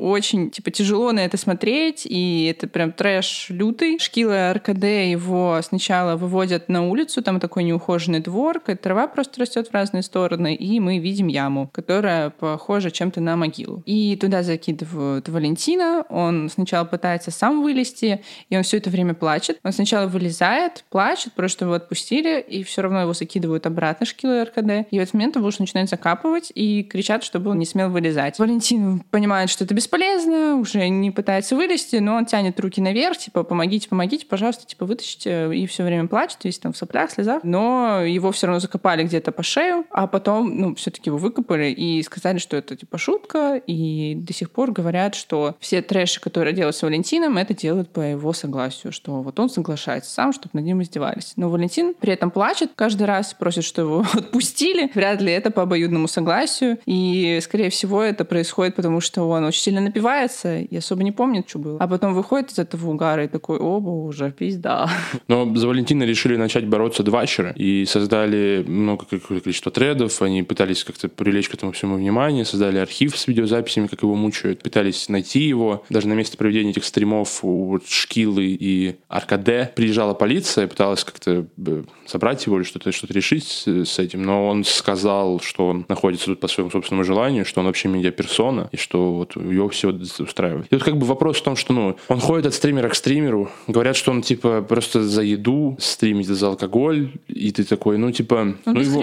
очень 0.00 0.50
типа 0.50 0.70
тяжело 0.70 1.12
на 1.12 1.20
это 1.20 1.36
смотреть, 1.36 2.06
и 2.06 2.46
это 2.46 2.66
прям 2.68 2.92
трэш 2.92 3.46
лютый. 3.50 3.98
Шкила 3.98 4.52
РКД 4.52 4.84
его 4.84 5.58
сначала 5.62 6.16
выводят 6.16 6.68
на 6.68 6.88
улицу, 6.88 7.22
там 7.22 7.40
такой 7.40 7.64
неухоженный 7.64 8.20
двор, 8.20 8.60
трава 8.60 9.06
просто 9.06 9.40
растет 9.40 9.68
в 9.68 9.74
разные 9.74 10.02
стороны, 10.02 10.54
и 10.54 10.80
мы 10.80 10.98
видим 10.98 11.28
яму, 11.28 11.70
которая 11.72 12.30
похожа 12.30 12.90
чем-то 12.90 13.20
на 13.20 13.36
могилу. 13.36 13.82
И 13.86 14.16
туда 14.16 14.42
закидывают 14.42 15.28
Валентина, 15.28 16.04
он 16.08 16.48
сначала 16.50 16.84
пытается 16.84 17.30
сам 17.30 17.62
вылезти, 17.62 18.22
и 18.50 18.56
он 18.56 18.62
все 18.62 18.78
это 18.78 18.90
время 18.90 19.14
плачет. 19.14 19.58
Он 19.62 19.72
сначала 19.72 20.06
вылезает, 20.06 20.84
плачет, 20.90 21.32
просто 21.32 21.64
его 21.64 21.74
отпустили, 21.74 22.40
и 22.40 22.62
все 22.62 22.82
равно 22.82 23.02
его 23.02 23.12
закидывают 23.12 23.66
обратно 23.66 24.06
шкилы 24.06 24.44
РКД. 24.44 24.90
И 24.90 24.98
в 24.98 25.02
этот 25.02 25.14
момент 25.14 25.36
его 25.36 25.46
уже 25.46 25.58
начинают 25.60 25.90
закапывать 25.90 26.52
и 26.54 26.82
кричат, 26.82 27.24
чтобы 27.26 27.50
он 27.50 27.58
не 27.58 27.66
смел 27.66 27.90
вылезать. 27.90 28.38
Валентин 28.38 29.00
понимает, 29.10 29.50
что 29.50 29.64
это 29.64 29.74
бесполезно, 29.74 30.56
уже 30.56 30.88
не 30.88 31.10
пытается 31.10 31.56
вылезти, 31.56 31.96
но 31.96 32.16
он 32.16 32.26
тянет 32.26 32.58
руки 32.60 32.80
наверх, 32.80 33.18
типа, 33.18 33.42
помогите, 33.42 33.88
помогите, 33.88 34.26
пожалуйста, 34.26 34.66
типа, 34.66 34.86
вытащите. 34.86 35.54
И 35.54 35.66
все 35.66 35.84
время 35.84 36.06
плачет, 36.08 36.38
весь 36.44 36.58
там 36.58 36.72
в 36.72 36.76
соплях, 36.76 37.10
слезах. 37.10 37.42
Но 37.44 38.02
его 38.02 38.32
все 38.32 38.46
равно 38.46 38.60
закопали 38.60 39.02
где-то 39.02 39.32
по 39.32 39.42
шею, 39.42 39.84
а 39.90 40.06
потом, 40.06 40.56
ну, 40.58 40.74
все-таки 40.74 41.10
его 41.10 41.18
выкопали 41.18 41.66
и 41.70 42.02
сказали, 42.02 42.38
что 42.38 42.56
это, 42.56 42.76
типа, 42.76 42.98
шутка, 42.98 43.56
и 43.56 44.14
до 44.14 44.32
сих 44.32 44.50
пор 44.50 44.72
говорят, 44.72 45.14
что 45.14 45.56
все 45.60 45.82
трэши, 45.82 46.20
которые 46.20 46.54
делают 46.54 46.76
с 46.76 46.82
Валентином, 46.82 47.38
это 47.38 47.54
делают 47.54 47.90
по 47.90 48.00
его 48.00 48.32
согласию, 48.32 48.92
что 48.92 49.22
вот 49.22 49.38
он 49.40 49.50
соглашается 49.50 50.10
сам, 50.10 50.32
чтобы 50.32 50.50
над 50.54 50.64
ним 50.64 50.82
издевались. 50.82 51.32
Но 51.36 51.50
Валентин 51.50 51.94
при 51.94 52.12
этом 52.12 52.30
плачет 52.30 52.70
каждый 52.74 53.06
раз, 53.06 53.34
просит, 53.34 53.64
что 53.64 53.82
его 53.82 54.04
отпустили. 54.12 54.90
Вряд 54.94 55.20
ли 55.20 55.32
это 55.32 55.50
по 55.50 55.62
обоюдному 55.62 56.08
согласию. 56.08 56.78
И, 56.86 57.15
скорее 57.42 57.70
всего, 57.70 58.02
это 58.02 58.24
происходит, 58.24 58.74
потому 58.74 59.00
что 59.00 59.28
он 59.28 59.44
очень 59.44 59.60
сильно 59.60 59.80
напивается 59.80 60.58
и 60.60 60.76
особо 60.76 61.02
не 61.02 61.12
помнит, 61.12 61.48
что 61.48 61.58
было. 61.58 61.78
А 61.78 61.88
потом 61.88 62.14
выходит 62.14 62.52
из 62.52 62.58
этого 62.58 62.90
угара 62.90 63.24
и 63.24 63.28
такой, 63.28 63.58
о, 63.58 63.80
боже, 63.80 64.32
пизда. 64.36 64.88
Но 65.28 65.54
за 65.54 65.68
Валентина 65.68 66.04
решили 66.04 66.36
начать 66.36 66.66
бороться 66.66 67.02
двачеры 67.02 67.52
и 67.56 67.84
создали 67.86 68.64
много 68.66 69.04
какое 69.08 69.40
количество 69.40 69.70
тредов. 69.72 70.20
Они 70.22 70.42
пытались 70.42 70.84
как-то 70.84 71.08
привлечь 71.08 71.48
к 71.48 71.54
этому 71.54 71.72
всему 71.72 71.96
внимание, 71.96 72.44
создали 72.44 72.78
архив 72.78 73.16
с 73.16 73.26
видеозаписями, 73.26 73.86
как 73.86 74.02
его 74.02 74.14
мучают, 74.14 74.62
пытались 74.62 75.08
найти 75.08 75.40
его. 75.40 75.84
Даже 75.90 76.08
на 76.08 76.14
месте 76.14 76.36
проведения 76.36 76.70
этих 76.70 76.84
стримов 76.84 77.40
у 77.42 77.78
Шкилы 77.86 78.46
и 78.46 78.96
РКД 79.12 79.74
приезжала 79.74 80.14
полиция, 80.14 80.66
пыталась 80.66 81.04
как-то 81.04 81.46
э, 81.66 81.82
собрать 82.06 82.46
его 82.46 82.56
или 82.56 82.64
что-то 82.64 82.92
что 82.92 83.06
решить 83.12 83.64
с 83.66 83.98
этим, 83.98 84.22
но 84.22 84.46
он 84.46 84.64
сказал, 84.64 85.40
что 85.40 85.68
он 85.68 85.86
находится 85.88 86.26
тут 86.26 86.40
по 86.40 86.48
своему 86.48 86.70
собственному 86.70 87.04
желанию, 87.06 87.44
что 87.44 87.60
он 87.60 87.66
вообще 87.66 87.88
медиаперсона, 87.88 88.68
и 88.72 88.76
что 88.76 89.14
вот 89.14 89.36
его 89.36 89.68
все 89.68 89.88
устраивает. 89.90 90.66
И 90.70 90.74
вот 90.74 90.84
как 90.84 90.96
бы 90.98 91.06
вопрос 91.06 91.38
в 91.38 91.42
том, 91.42 91.56
что 91.56 91.72
ну, 91.72 91.96
он 92.08 92.20
ходит 92.20 92.46
от 92.46 92.54
стримера 92.54 92.88
к 92.88 92.94
стримеру, 92.94 93.48
говорят, 93.66 93.96
что 93.96 94.10
он 94.10 94.22
типа 94.22 94.62
просто 94.62 95.02
за 95.02 95.22
еду 95.22 95.76
стримит, 95.78 96.26
за 96.26 96.48
алкоголь, 96.48 97.12
и 97.28 97.50
ты 97.52 97.64
такой, 97.64 97.98
ну 97.98 98.10
типа... 98.10 98.34
Он 98.36 98.58
ну, 98.66 98.80
его 98.80 99.00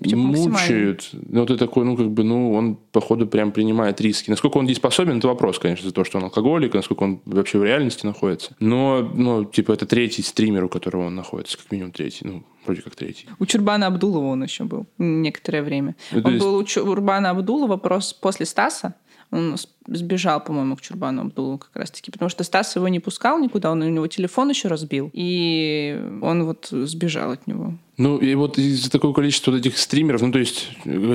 типа, 0.00 0.16
мучают. 0.16 1.10
Ну 1.12 1.46
ты 1.46 1.56
такой, 1.56 1.84
ну 1.84 1.96
как 1.96 2.10
бы, 2.10 2.24
ну 2.24 2.52
он 2.52 2.76
походу 2.92 3.26
прям 3.26 3.52
принимает 3.52 4.00
риски. 4.00 4.30
Насколько 4.30 4.58
он 4.58 4.66
дееспособен, 4.66 5.18
это 5.18 5.28
вопрос, 5.28 5.58
конечно, 5.58 5.86
за 5.86 5.94
то, 5.94 6.04
что 6.04 6.18
он 6.18 6.24
алкоголик, 6.24 6.74
насколько 6.74 7.02
он 7.02 7.20
вообще 7.24 7.58
в 7.58 7.64
реальности 7.64 8.06
находится. 8.06 8.56
Но, 8.60 9.10
ну, 9.14 9.44
типа, 9.44 9.72
это 9.72 9.86
третий 9.86 10.22
стример, 10.22 10.64
у 10.64 10.68
которого 10.68 11.06
он 11.06 11.14
находится, 11.14 11.58
как 11.58 11.70
минимум 11.70 11.92
третий, 11.92 12.24
ну, 12.24 12.42
вроде 12.64 12.82
как 12.82 12.94
третий. 12.94 13.26
У 13.38 13.46
Чурбана 13.46 13.86
Абдулова 13.86 14.26
он 14.26 14.42
еще 14.42 14.64
был 14.64 14.86
некоторое 14.98 15.62
время. 15.62 15.94
Ну, 16.12 16.22
то 16.22 16.28
он 16.28 16.34
есть- 16.34 16.44
был 16.46 16.54
у 16.56 16.64
Чурбана 16.64 17.30
Абдулова 17.30 17.76
прос- 17.76 18.14
после 18.20 18.46
Стаса. 18.46 18.94
Он 19.30 19.56
сбежал, 19.86 20.44
по-моему, 20.44 20.76
к 20.76 20.82
Чурбану 20.82 21.22
Абдулову 21.22 21.56
как 21.56 21.74
раз-таки, 21.74 22.10
потому 22.10 22.28
что 22.28 22.44
Стас 22.44 22.76
его 22.76 22.86
не 22.88 23.00
пускал 23.00 23.38
никуда, 23.38 23.70
он 23.72 23.80
у 23.80 23.88
него 23.88 24.06
телефон 24.06 24.50
еще 24.50 24.68
разбил, 24.68 25.08
и 25.14 25.98
он 26.20 26.44
вот 26.44 26.68
сбежал 26.70 27.30
от 27.32 27.46
него. 27.46 27.72
Ну, 27.96 28.18
и 28.18 28.34
вот 28.34 28.58
из-за 28.58 28.90
такого 28.90 29.14
количества 29.14 29.52
вот 29.52 29.60
этих 29.60 29.78
стримеров, 29.78 30.20
ну, 30.20 30.32
то 30.32 30.38
есть, 30.38 30.68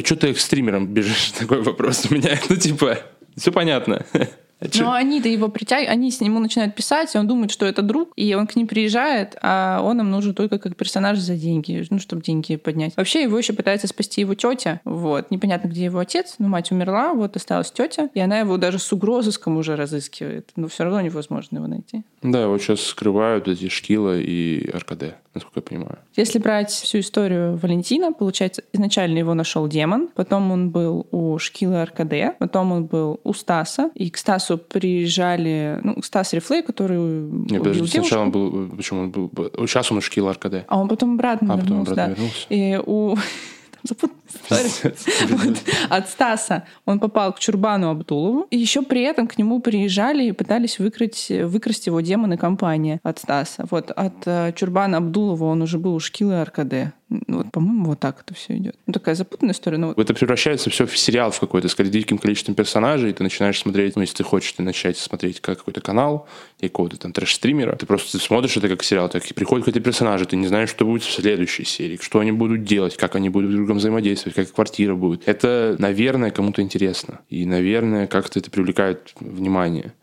что 0.04 0.16
ты 0.16 0.34
к 0.34 0.40
стримерам 0.40 0.88
бежишь? 0.88 1.32
Такой 1.40 1.62
вопрос 1.62 2.08
у 2.10 2.14
меня. 2.16 2.40
Ну, 2.50 2.56
типа, 2.56 2.98
все 3.36 3.52
понятно. 3.52 4.04
Это 4.60 4.82
Но 4.84 4.94
они-то 4.94 5.30
его 5.30 5.50
притягивают, 5.50 5.92
они 5.92 6.12
с 6.12 6.20
нему 6.20 6.40
начинают 6.40 6.74
писать, 6.74 7.14
и 7.14 7.18
он 7.18 7.28
думает, 7.28 7.52
что 7.52 7.66
это 7.66 7.82
друг, 7.82 8.10
и 8.16 8.34
он 8.34 8.48
к 8.48 8.56
ним 8.56 8.68
приезжает, 8.68 9.38
а 9.42 9.82
он 9.84 10.00
им 10.00 10.10
нужен 10.10 10.34
только 10.34 10.58
как 10.58 10.76
персонаж 10.76 11.20
за 11.20 11.36
деньги, 11.36 11.86
ну, 11.90 12.00
чтобы 12.00 12.24
деньги 12.24 12.56
поднять. 12.56 12.98
Вообще 12.98 13.24
его 13.24 13.38
еще 13.38 13.54
пытается 13.54 13.88
спасти 13.88 14.22
его 14.22 14.34
тетя, 14.34 14.82
вот. 14.84 15.30
Непонятно, 15.30 15.68
где 15.68 15.86
его 15.86 16.00
отец, 16.00 16.36
но 16.40 16.48
мать 16.48 16.72
умерла, 16.72 17.14
вот 17.14 17.36
осталась 17.36 17.72
тетя, 17.72 18.10
и 18.14 18.20
она 18.20 18.40
его 18.40 18.58
даже 18.58 18.80
с 18.80 18.92
угрозыском 18.92 19.58
уже 19.58 19.76
разыскивает, 19.76 20.50
но 20.56 20.68
все 20.68 20.86
равно 20.86 21.02
невозможно 21.02 21.58
его 21.58 21.68
найти. 21.68 22.04
Да, 22.24 22.44
его 22.44 22.58
сейчас 22.58 22.82
скрывают 22.82 23.48
эти 23.48 23.70
Шкила 23.70 24.18
и 24.18 24.70
РКД, 24.72 25.16
насколько 25.36 25.60
я 25.60 25.62
понимаю. 25.62 26.00
Если 26.16 26.40
брать 26.40 26.72
всю 26.72 27.00
историю 27.00 27.58
Валентина, 27.58 28.12
получается, 28.12 28.64
изначально 28.74 29.20
его 29.20 29.36
нашел 29.36 29.68
демон, 29.68 30.10
потом 30.16 30.52
он 30.52 30.72
был 30.72 31.06
у 31.12 31.38
Шкила 31.38 31.86
РКД, 31.86 32.40
потом 32.40 32.72
он 32.72 32.86
был 32.86 33.20
у 33.24 33.34
Стаса, 33.34 33.92
и 33.94 34.10
к 34.10 34.18
Стасу 34.18 34.47
приезжали, 34.56 35.80
ну, 35.84 36.02
Стас 36.02 36.32
Рифлей, 36.32 36.64
который 36.64 36.98
Не, 36.98 37.04
убил 37.04 37.60
подожди, 37.60 37.80
девушку. 37.80 38.02
сначала 38.08 38.22
он 38.24 38.32
был... 38.32 38.70
Почему 38.70 39.02
он 39.02 39.10
был... 39.10 39.30
Сейчас 39.68 39.92
он 39.92 39.98
у 39.98 40.02
Шкила 40.02 40.32
РКД. 40.34 40.64
А 40.68 40.80
он 40.80 40.88
потом 40.88 41.16
обратно 41.16 41.54
А, 41.54 41.58
потом 41.58 41.84
вернулся, 41.84 41.92
обратно 41.92 42.16
да. 42.16 42.22
вернулся. 42.22 42.46
И 42.50 42.80
у... 42.86 43.16
Там 43.72 43.82
запутанная 43.84 44.22
история. 44.27 44.27
Вот. 44.50 45.58
От 45.90 46.10
Стаса 46.10 46.64
он 46.86 47.00
попал 47.00 47.34
к 47.34 47.40
Чурбану 47.40 47.90
Абдулову, 47.90 48.48
и 48.50 48.58
еще 48.58 48.82
при 48.82 49.02
этом 49.02 49.28
к 49.28 49.38
нему 49.38 49.60
приезжали 49.60 50.26
и 50.26 50.32
пытались 50.32 50.80
выкрасть, 50.80 51.30
выкрасть 51.30 51.88
его 51.88 52.02
демоны 52.02 52.38
компания 52.38 53.00
от 53.04 53.20
Стаса. 53.20 53.66
Вот 53.70 53.92
от 53.92 54.16
э, 54.26 54.54
Чурбана 54.56 54.98
Абдулова 54.98 55.46
он 55.46 55.62
уже 55.62 55.78
был 55.78 55.96
у 55.96 56.00
Шкилы 56.00 56.44
РКД. 56.44 56.94
Вот, 57.10 57.52
по-моему, 57.54 57.86
вот 57.86 58.00
так 58.00 58.22
это 58.26 58.34
все 58.34 58.58
идет. 58.58 58.76
Ну, 58.86 58.92
такая 58.92 59.16
запутанная 59.16 59.54
история, 59.54 59.78
но 59.78 59.88
вот 59.88 59.98
Это 59.98 60.14
превращается 60.14 60.70
все 60.70 60.86
в 60.86 60.98
сериал 60.98 61.32
в 61.32 61.40
какой-то 61.40 61.70
с 61.70 61.76
диким 61.76 62.18
количеством 62.18 62.54
персонажей, 62.54 63.12
и 63.12 63.14
ты 63.14 63.24
начинаешь 63.24 63.60
смотреть, 63.60 63.96
ну, 63.96 64.02
если 64.02 64.18
ты 64.18 64.24
хочешь, 64.24 64.52
ты 64.52 64.62
начать 64.62 64.98
смотреть 64.98 65.40
как 65.40 65.60
какой-то 65.60 65.80
канал 65.80 66.28
и 66.60 66.68
какого-то 66.68 66.98
там 66.98 67.14
трэш-стримера, 67.14 67.78
ты 67.78 67.86
просто 67.86 68.20
смотришь 68.20 68.58
это 68.58 68.68
как 68.68 68.84
сериал, 68.84 69.08
так 69.08 69.26
и 69.26 69.34
приходят 69.34 69.66
какие-то 69.66 69.86
персонажи, 69.86 70.26
ты 70.26 70.36
не 70.36 70.48
знаешь, 70.48 70.70
что 70.70 70.86
будет 70.86 71.04
в 71.04 71.12
следующей 71.12 71.64
серии, 71.64 71.98
что 72.02 72.20
они 72.20 72.34
будут 72.34 72.66
делать, 72.66 72.98
как 72.98 73.16
они 73.16 73.30
будут 73.30 73.52
друг 73.52 73.62
с 73.62 73.66
другом 73.66 73.78
взаимодействовать, 73.78 74.17
как 74.24 74.52
квартира 74.52 74.96
будет. 74.96 75.28
Это, 75.28 75.76
наверное, 75.80 76.32
кому-то 76.32 76.62
интересно. 76.62 77.20
И, 77.30 77.46
наверное, 77.46 78.08
как-то 78.08 78.40
это 78.40 78.52
привлекает 78.52 79.14
внимание. 79.20 79.94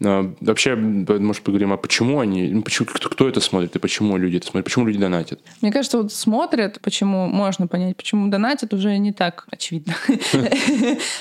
Но 0.00 0.32
вообще, 0.40 0.76
может, 0.76 1.42
поговорим, 1.42 1.72
а 1.72 1.76
почему 1.76 2.20
они, 2.20 2.48
ну, 2.48 2.62
почему, 2.62 2.86
кто, 2.86 3.08
кто 3.08 3.28
это 3.28 3.40
смотрит 3.40 3.74
и 3.74 3.78
почему 3.80 4.16
люди 4.16 4.36
это 4.36 4.46
смотрят, 4.46 4.64
почему 4.64 4.86
люди 4.86 4.98
донатят? 4.98 5.40
Мне 5.60 5.72
кажется, 5.72 5.98
вот 5.98 6.12
смотрят, 6.12 6.80
почему 6.80 7.26
можно 7.26 7.66
понять, 7.66 7.96
почему 7.96 8.28
донатят, 8.28 8.72
уже 8.72 8.96
не 8.98 9.12
так 9.12 9.46
очевидно. 9.50 9.94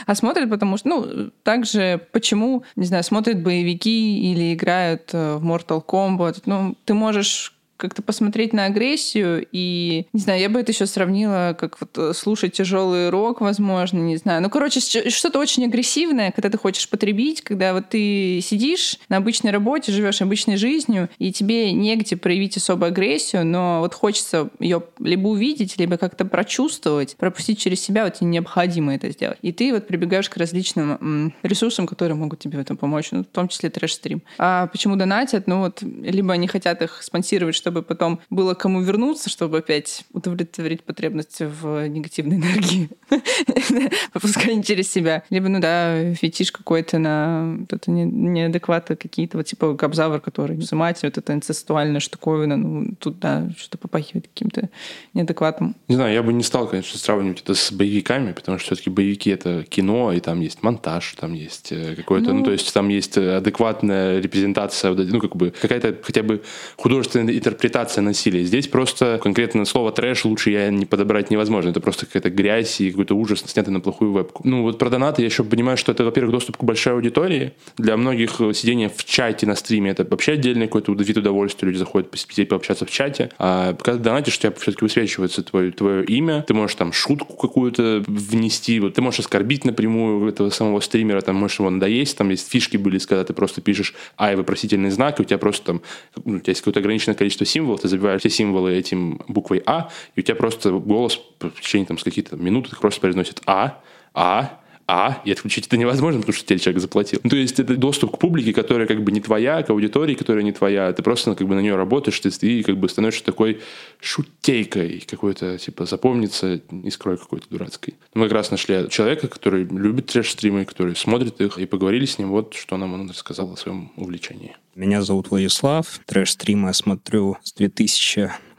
А 0.05 0.15
смотрят, 0.15 0.49
потому 0.49 0.77
что, 0.77 0.89
ну, 0.89 1.31
также 1.43 2.01
почему, 2.11 2.63
не 2.75 2.85
знаю, 2.85 3.03
смотрят 3.03 3.41
боевики 3.41 4.31
или 4.31 4.53
играют 4.53 5.09
э, 5.13 5.37
в 5.37 5.45
Mortal 5.45 5.83
Kombat. 5.83 6.43
Ну, 6.45 6.75
ты 6.85 6.93
можешь 6.93 7.56
как-то 7.77 8.01
посмотреть 8.01 8.53
на 8.53 8.65
агрессию 8.65 9.45
и, 9.51 10.07
не 10.11 10.19
знаю, 10.19 10.41
я 10.41 10.49
бы 10.49 10.59
это 10.59 10.71
еще 10.71 10.85
сравнила, 10.85 11.55
как 11.57 11.79
вот 11.79 11.97
э, 11.97 12.13
слушать 12.13 12.53
тяжелый 12.53 13.09
рок, 13.09 13.41
возможно, 13.41 13.99
не 13.99 14.17
знаю. 14.17 14.41
Ну, 14.41 14.49
короче, 14.49 14.79
что-то 14.79 15.39
очень 15.39 15.65
агрессивное, 15.65 16.31
когда 16.31 16.49
ты 16.49 16.57
хочешь 16.57 16.89
потребить, 16.89 17.41
когда 17.41 17.73
вот 17.73 17.89
ты 17.89 18.41
сидишь 18.41 18.97
на 19.09 19.17
обычной 19.17 19.51
работе, 19.51 19.91
живешь 19.91 20.21
обычной 20.21 20.57
жизнью, 20.57 21.09
и 21.19 21.31
тебе 21.31 21.71
негде 21.71 22.17
проявить 22.17 22.57
особо 22.57 22.87
агрессию, 22.87 23.45
но 23.45 23.79
вот 23.79 23.93
хочется 23.93 24.49
ее 24.59 24.83
либо 24.99 25.27
увидеть, 25.27 25.77
либо 25.77 25.97
как-то 25.97 26.25
прочувствовать, 26.25 27.15
пропустить 27.17 27.59
через 27.59 27.79
себя, 27.79 28.03
вот 28.05 28.15
тебе 28.15 28.27
необходимо 28.27 28.95
это 28.95 29.09
сделать. 29.11 29.37
И 29.41 29.51
ты 29.51 29.71
вот 29.71 29.87
прибегаешь 29.87 30.29
к 30.29 30.37
различным 30.37 31.33
ресурсам, 31.43 31.85
которые 31.85 32.15
могут 32.15 32.39
тебе 32.39 32.57
в 32.57 32.61
этом 32.61 32.77
помочь, 32.77 33.11
ну, 33.11 33.23
в 33.23 33.27
том 33.27 33.47
числе 33.47 33.69
трэш-стрим. 33.69 34.21
А 34.37 34.67
почему 34.67 34.95
донатят? 34.95 35.47
Ну 35.47 35.59
вот, 35.59 35.81
либо 35.81 36.33
они 36.33 36.47
хотят 36.47 36.81
их 36.81 37.03
спонсировать, 37.03 37.55
чтобы 37.67 37.81
потом 37.83 38.21
было 38.29 38.53
кому 38.53 38.81
вернуться, 38.81 39.29
чтобы 39.29 39.57
опять 39.57 40.05
удовлетворить 40.13 40.83
потребность 40.83 41.41
в 41.41 41.85
негативной 41.89 42.37
энергии, 42.37 42.89
попускание 44.13 44.63
через 44.63 44.89
себя. 44.89 45.23
Либо, 45.29 45.49
ну 45.49 45.59
да, 45.59 46.13
фетиш 46.13 46.53
какой-то 46.53 46.97
на 46.97 47.57
это 47.69 47.91
не- 47.91 48.05
неадекваты 48.05 48.95
какие-то, 48.95 49.35
вот 49.37 49.47
типа 49.47 49.73
Габзавр, 49.73 50.21
который 50.21 50.55
взимать, 50.55 51.03
вот 51.03 51.17
эта 51.17 51.33
инцестуальная 51.33 51.99
штуковина, 51.99 52.55
ну 52.55 52.95
тут, 52.99 53.19
да, 53.19 53.49
что-то 53.57 53.77
попахивает 53.77 54.27
каким-то 54.27 54.69
неадекватом. 55.13 55.75
Не 55.89 55.95
знаю, 55.95 56.13
я 56.13 56.23
бы 56.23 56.31
не 56.31 56.43
стал, 56.43 56.67
конечно, 56.69 56.97
сравнивать 56.97 57.41
это 57.41 57.53
с 57.53 57.69
боевиками, 57.73 58.31
потому 58.31 58.59
что 58.59 58.67
все-таки 58.67 58.89
боевики 58.89 59.29
это 59.29 59.63
кино, 59.67 60.13
и 60.13 60.21
там 60.21 60.39
есть 60.39 60.63
монтаж, 60.63 61.15
там 61.19 61.33
есть 61.33 61.73
э, 61.73 61.95
какой-то, 61.95 62.29
ну, 62.31 62.39
Ну. 62.39 62.45
то 62.45 62.51
есть 62.53 62.73
там 62.73 62.87
есть 62.87 63.17
адекватная 63.17 64.21
репрезентация, 64.21 64.93
ну, 64.93 65.19
как 65.19 65.35
бы 65.35 65.51
какая-то 65.51 65.97
хотя 66.01 66.23
бы 66.23 66.41
художественная 66.77 67.33
интерпретация 67.57 68.03
насилия. 68.03 68.43
Здесь 68.43 68.67
просто 68.67 69.19
конкретно 69.21 69.65
слово 69.65 69.91
трэш 69.91 70.25
лучше 70.25 70.51
я 70.51 70.69
не 70.69 70.85
подобрать 70.85 71.31
невозможно. 71.31 71.69
Это 71.71 71.79
просто 71.79 72.05
какая-то 72.05 72.29
грязь 72.29 72.79
и 72.81 72.91
какой-то 72.91 73.15
ужас, 73.15 73.43
снятый 73.47 73.73
на 73.73 73.79
плохую 73.79 74.11
вебку. 74.11 74.47
Ну, 74.47 74.61
вот 74.61 74.77
про 74.77 74.91
донаты 74.91 75.23
я 75.23 75.25
еще 75.25 75.43
понимаю, 75.43 75.75
что 75.75 75.91
это, 75.91 76.03
во-первых, 76.03 76.31
доступ 76.31 76.57
к 76.57 76.63
большой 76.63 76.93
аудитории. 76.93 77.53
Для 77.77 77.97
многих 77.97 78.39
э, 78.39 78.53
сидение 78.53 78.89
в 78.89 79.03
чате 79.05 79.47
на 79.47 79.55
стриме 79.55 79.91
это 79.91 80.05
вообще 80.05 80.33
отдельный 80.33 80.67
какой-то 80.67 80.93
вид 80.93 81.17
удовольствия. 81.17 81.67
Люди 81.67 81.79
заходят 81.79 82.11
посидеть, 82.11 82.49
пообщаться 82.49 82.85
в 82.85 82.91
чате. 82.91 83.31
А 83.39 83.73
когда 83.73 83.97
ты 83.97 84.03
донатишь, 84.03 84.37
у 84.37 84.41
тебя 84.41 84.51
все-таки 84.51 84.85
высвечивается 84.85 85.41
твое, 85.41 85.71
твое 85.71 86.05
имя. 86.05 86.43
Ты 86.47 86.53
можешь 86.53 86.75
там 86.75 86.93
шутку 86.93 87.35
какую-то 87.35 88.03
внести. 88.05 88.79
Вот 88.79 88.93
ты 88.93 89.01
можешь 89.01 89.21
оскорбить 89.21 89.65
напрямую 89.65 90.29
этого 90.29 90.51
самого 90.51 90.79
стримера, 90.79 91.21
там 91.21 91.35
можешь 91.35 91.59
его 91.59 91.71
надоесть. 91.71 92.17
Там 92.17 92.29
есть 92.29 92.51
фишки 92.51 92.77
были, 92.77 92.99
когда 92.99 93.23
ты 93.23 93.33
просто 93.33 93.61
пишешь 93.61 93.95
«ай» 94.17 94.35
вопросительный 94.35 94.91
знак, 94.91 95.19
и 95.19 95.23
у 95.23 95.25
тебя 95.25 95.39
просто 95.39 95.65
там, 95.65 95.81
ну, 96.23 96.37
у 96.37 96.39
тебя 96.39 96.51
есть 96.51 96.61
какое-то 96.61 96.81
ограниченное 96.81 97.15
количество 97.15 97.46
символов, 97.47 97.81
ты 97.81 97.87
забиваешь 97.87 98.21
все 98.21 98.29
символы 98.29 98.75
этим 98.75 99.21
буквой 99.27 99.63
«а», 99.65 99.89
и 100.15 100.19
у 100.19 100.23
тебя 100.23 100.35
просто 100.35 100.71
голос 100.71 101.21
в 101.39 101.61
течение 101.61 101.87
там, 101.87 101.97
с 101.97 102.03
каких-то 102.03 102.35
минут 102.35 102.69
просто 102.79 103.01
произносит 103.01 103.41
«а», 103.45 103.81
«а», 104.13 104.59
а, 104.87 105.21
и 105.25 105.31
отключить 105.31 105.67
это 105.67 105.75
невозможно, 105.75 106.21
потому 106.21 106.33
что 106.33 106.45
тебе 106.45 106.59
человек 106.59 106.81
заплатил. 106.81 107.19
Ну, 107.23 107.29
то 107.29 107.35
есть 107.35 107.59
это 107.59 107.75
доступ 107.75 108.15
к 108.15 108.19
публике, 108.19 108.53
которая 108.53 108.87
как 108.87 109.03
бы 109.03 109.11
не 109.11 109.19
твоя, 109.19 109.61
к 109.61 109.69
аудитории, 109.69 110.15
которая 110.15 110.43
не 110.43 110.53
твоя. 110.53 110.93
Ты 110.93 111.03
просто 111.03 111.35
как 111.35 111.45
бы 111.45 111.55
на 111.55 111.59
нее 111.59 111.75
работаешь, 111.75 112.17
ты, 112.19 112.29
ты 112.29 112.63
как 112.63 112.77
бы 112.77 112.87
становишься 112.87 113.25
такой 113.25 113.59
шутейкой, 113.99 115.03
какой-то, 115.05 115.57
типа, 115.57 115.85
запомнится 115.85 116.61
искрой 116.83 117.17
какой-то 117.17 117.49
дурацкой. 117.49 117.95
Мы 118.13 118.23
как 118.23 118.33
раз 118.33 118.49
нашли 118.49 118.87
человека, 118.89 119.27
который 119.27 119.65
любит 119.65 120.05
трэш-стримы, 120.07 120.63
который 120.63 120.95
смотрит 120.95 121.41
их, 121.41 121.57
и 121.57 121.65
поговорили 121.65 122.05
с 122.05 122.17
ним, 122.17 122.29
вот 122.29 122.53
что 122.53 122.77
нам 122.77 122.93
он 122.93 123.09
рассказал 123.09 123.51
о 123.51 123.57
своем 123.57 123.91
увлечении. 123.97 124.55
Меня 124.73 125.01
зовут 125.01 125.31
Владислав. 125.31 125.99
Трэш-стримы 126.05 126.69
я 126.69 126.73
смотрю 126.73 127.37
с 127.43 127.51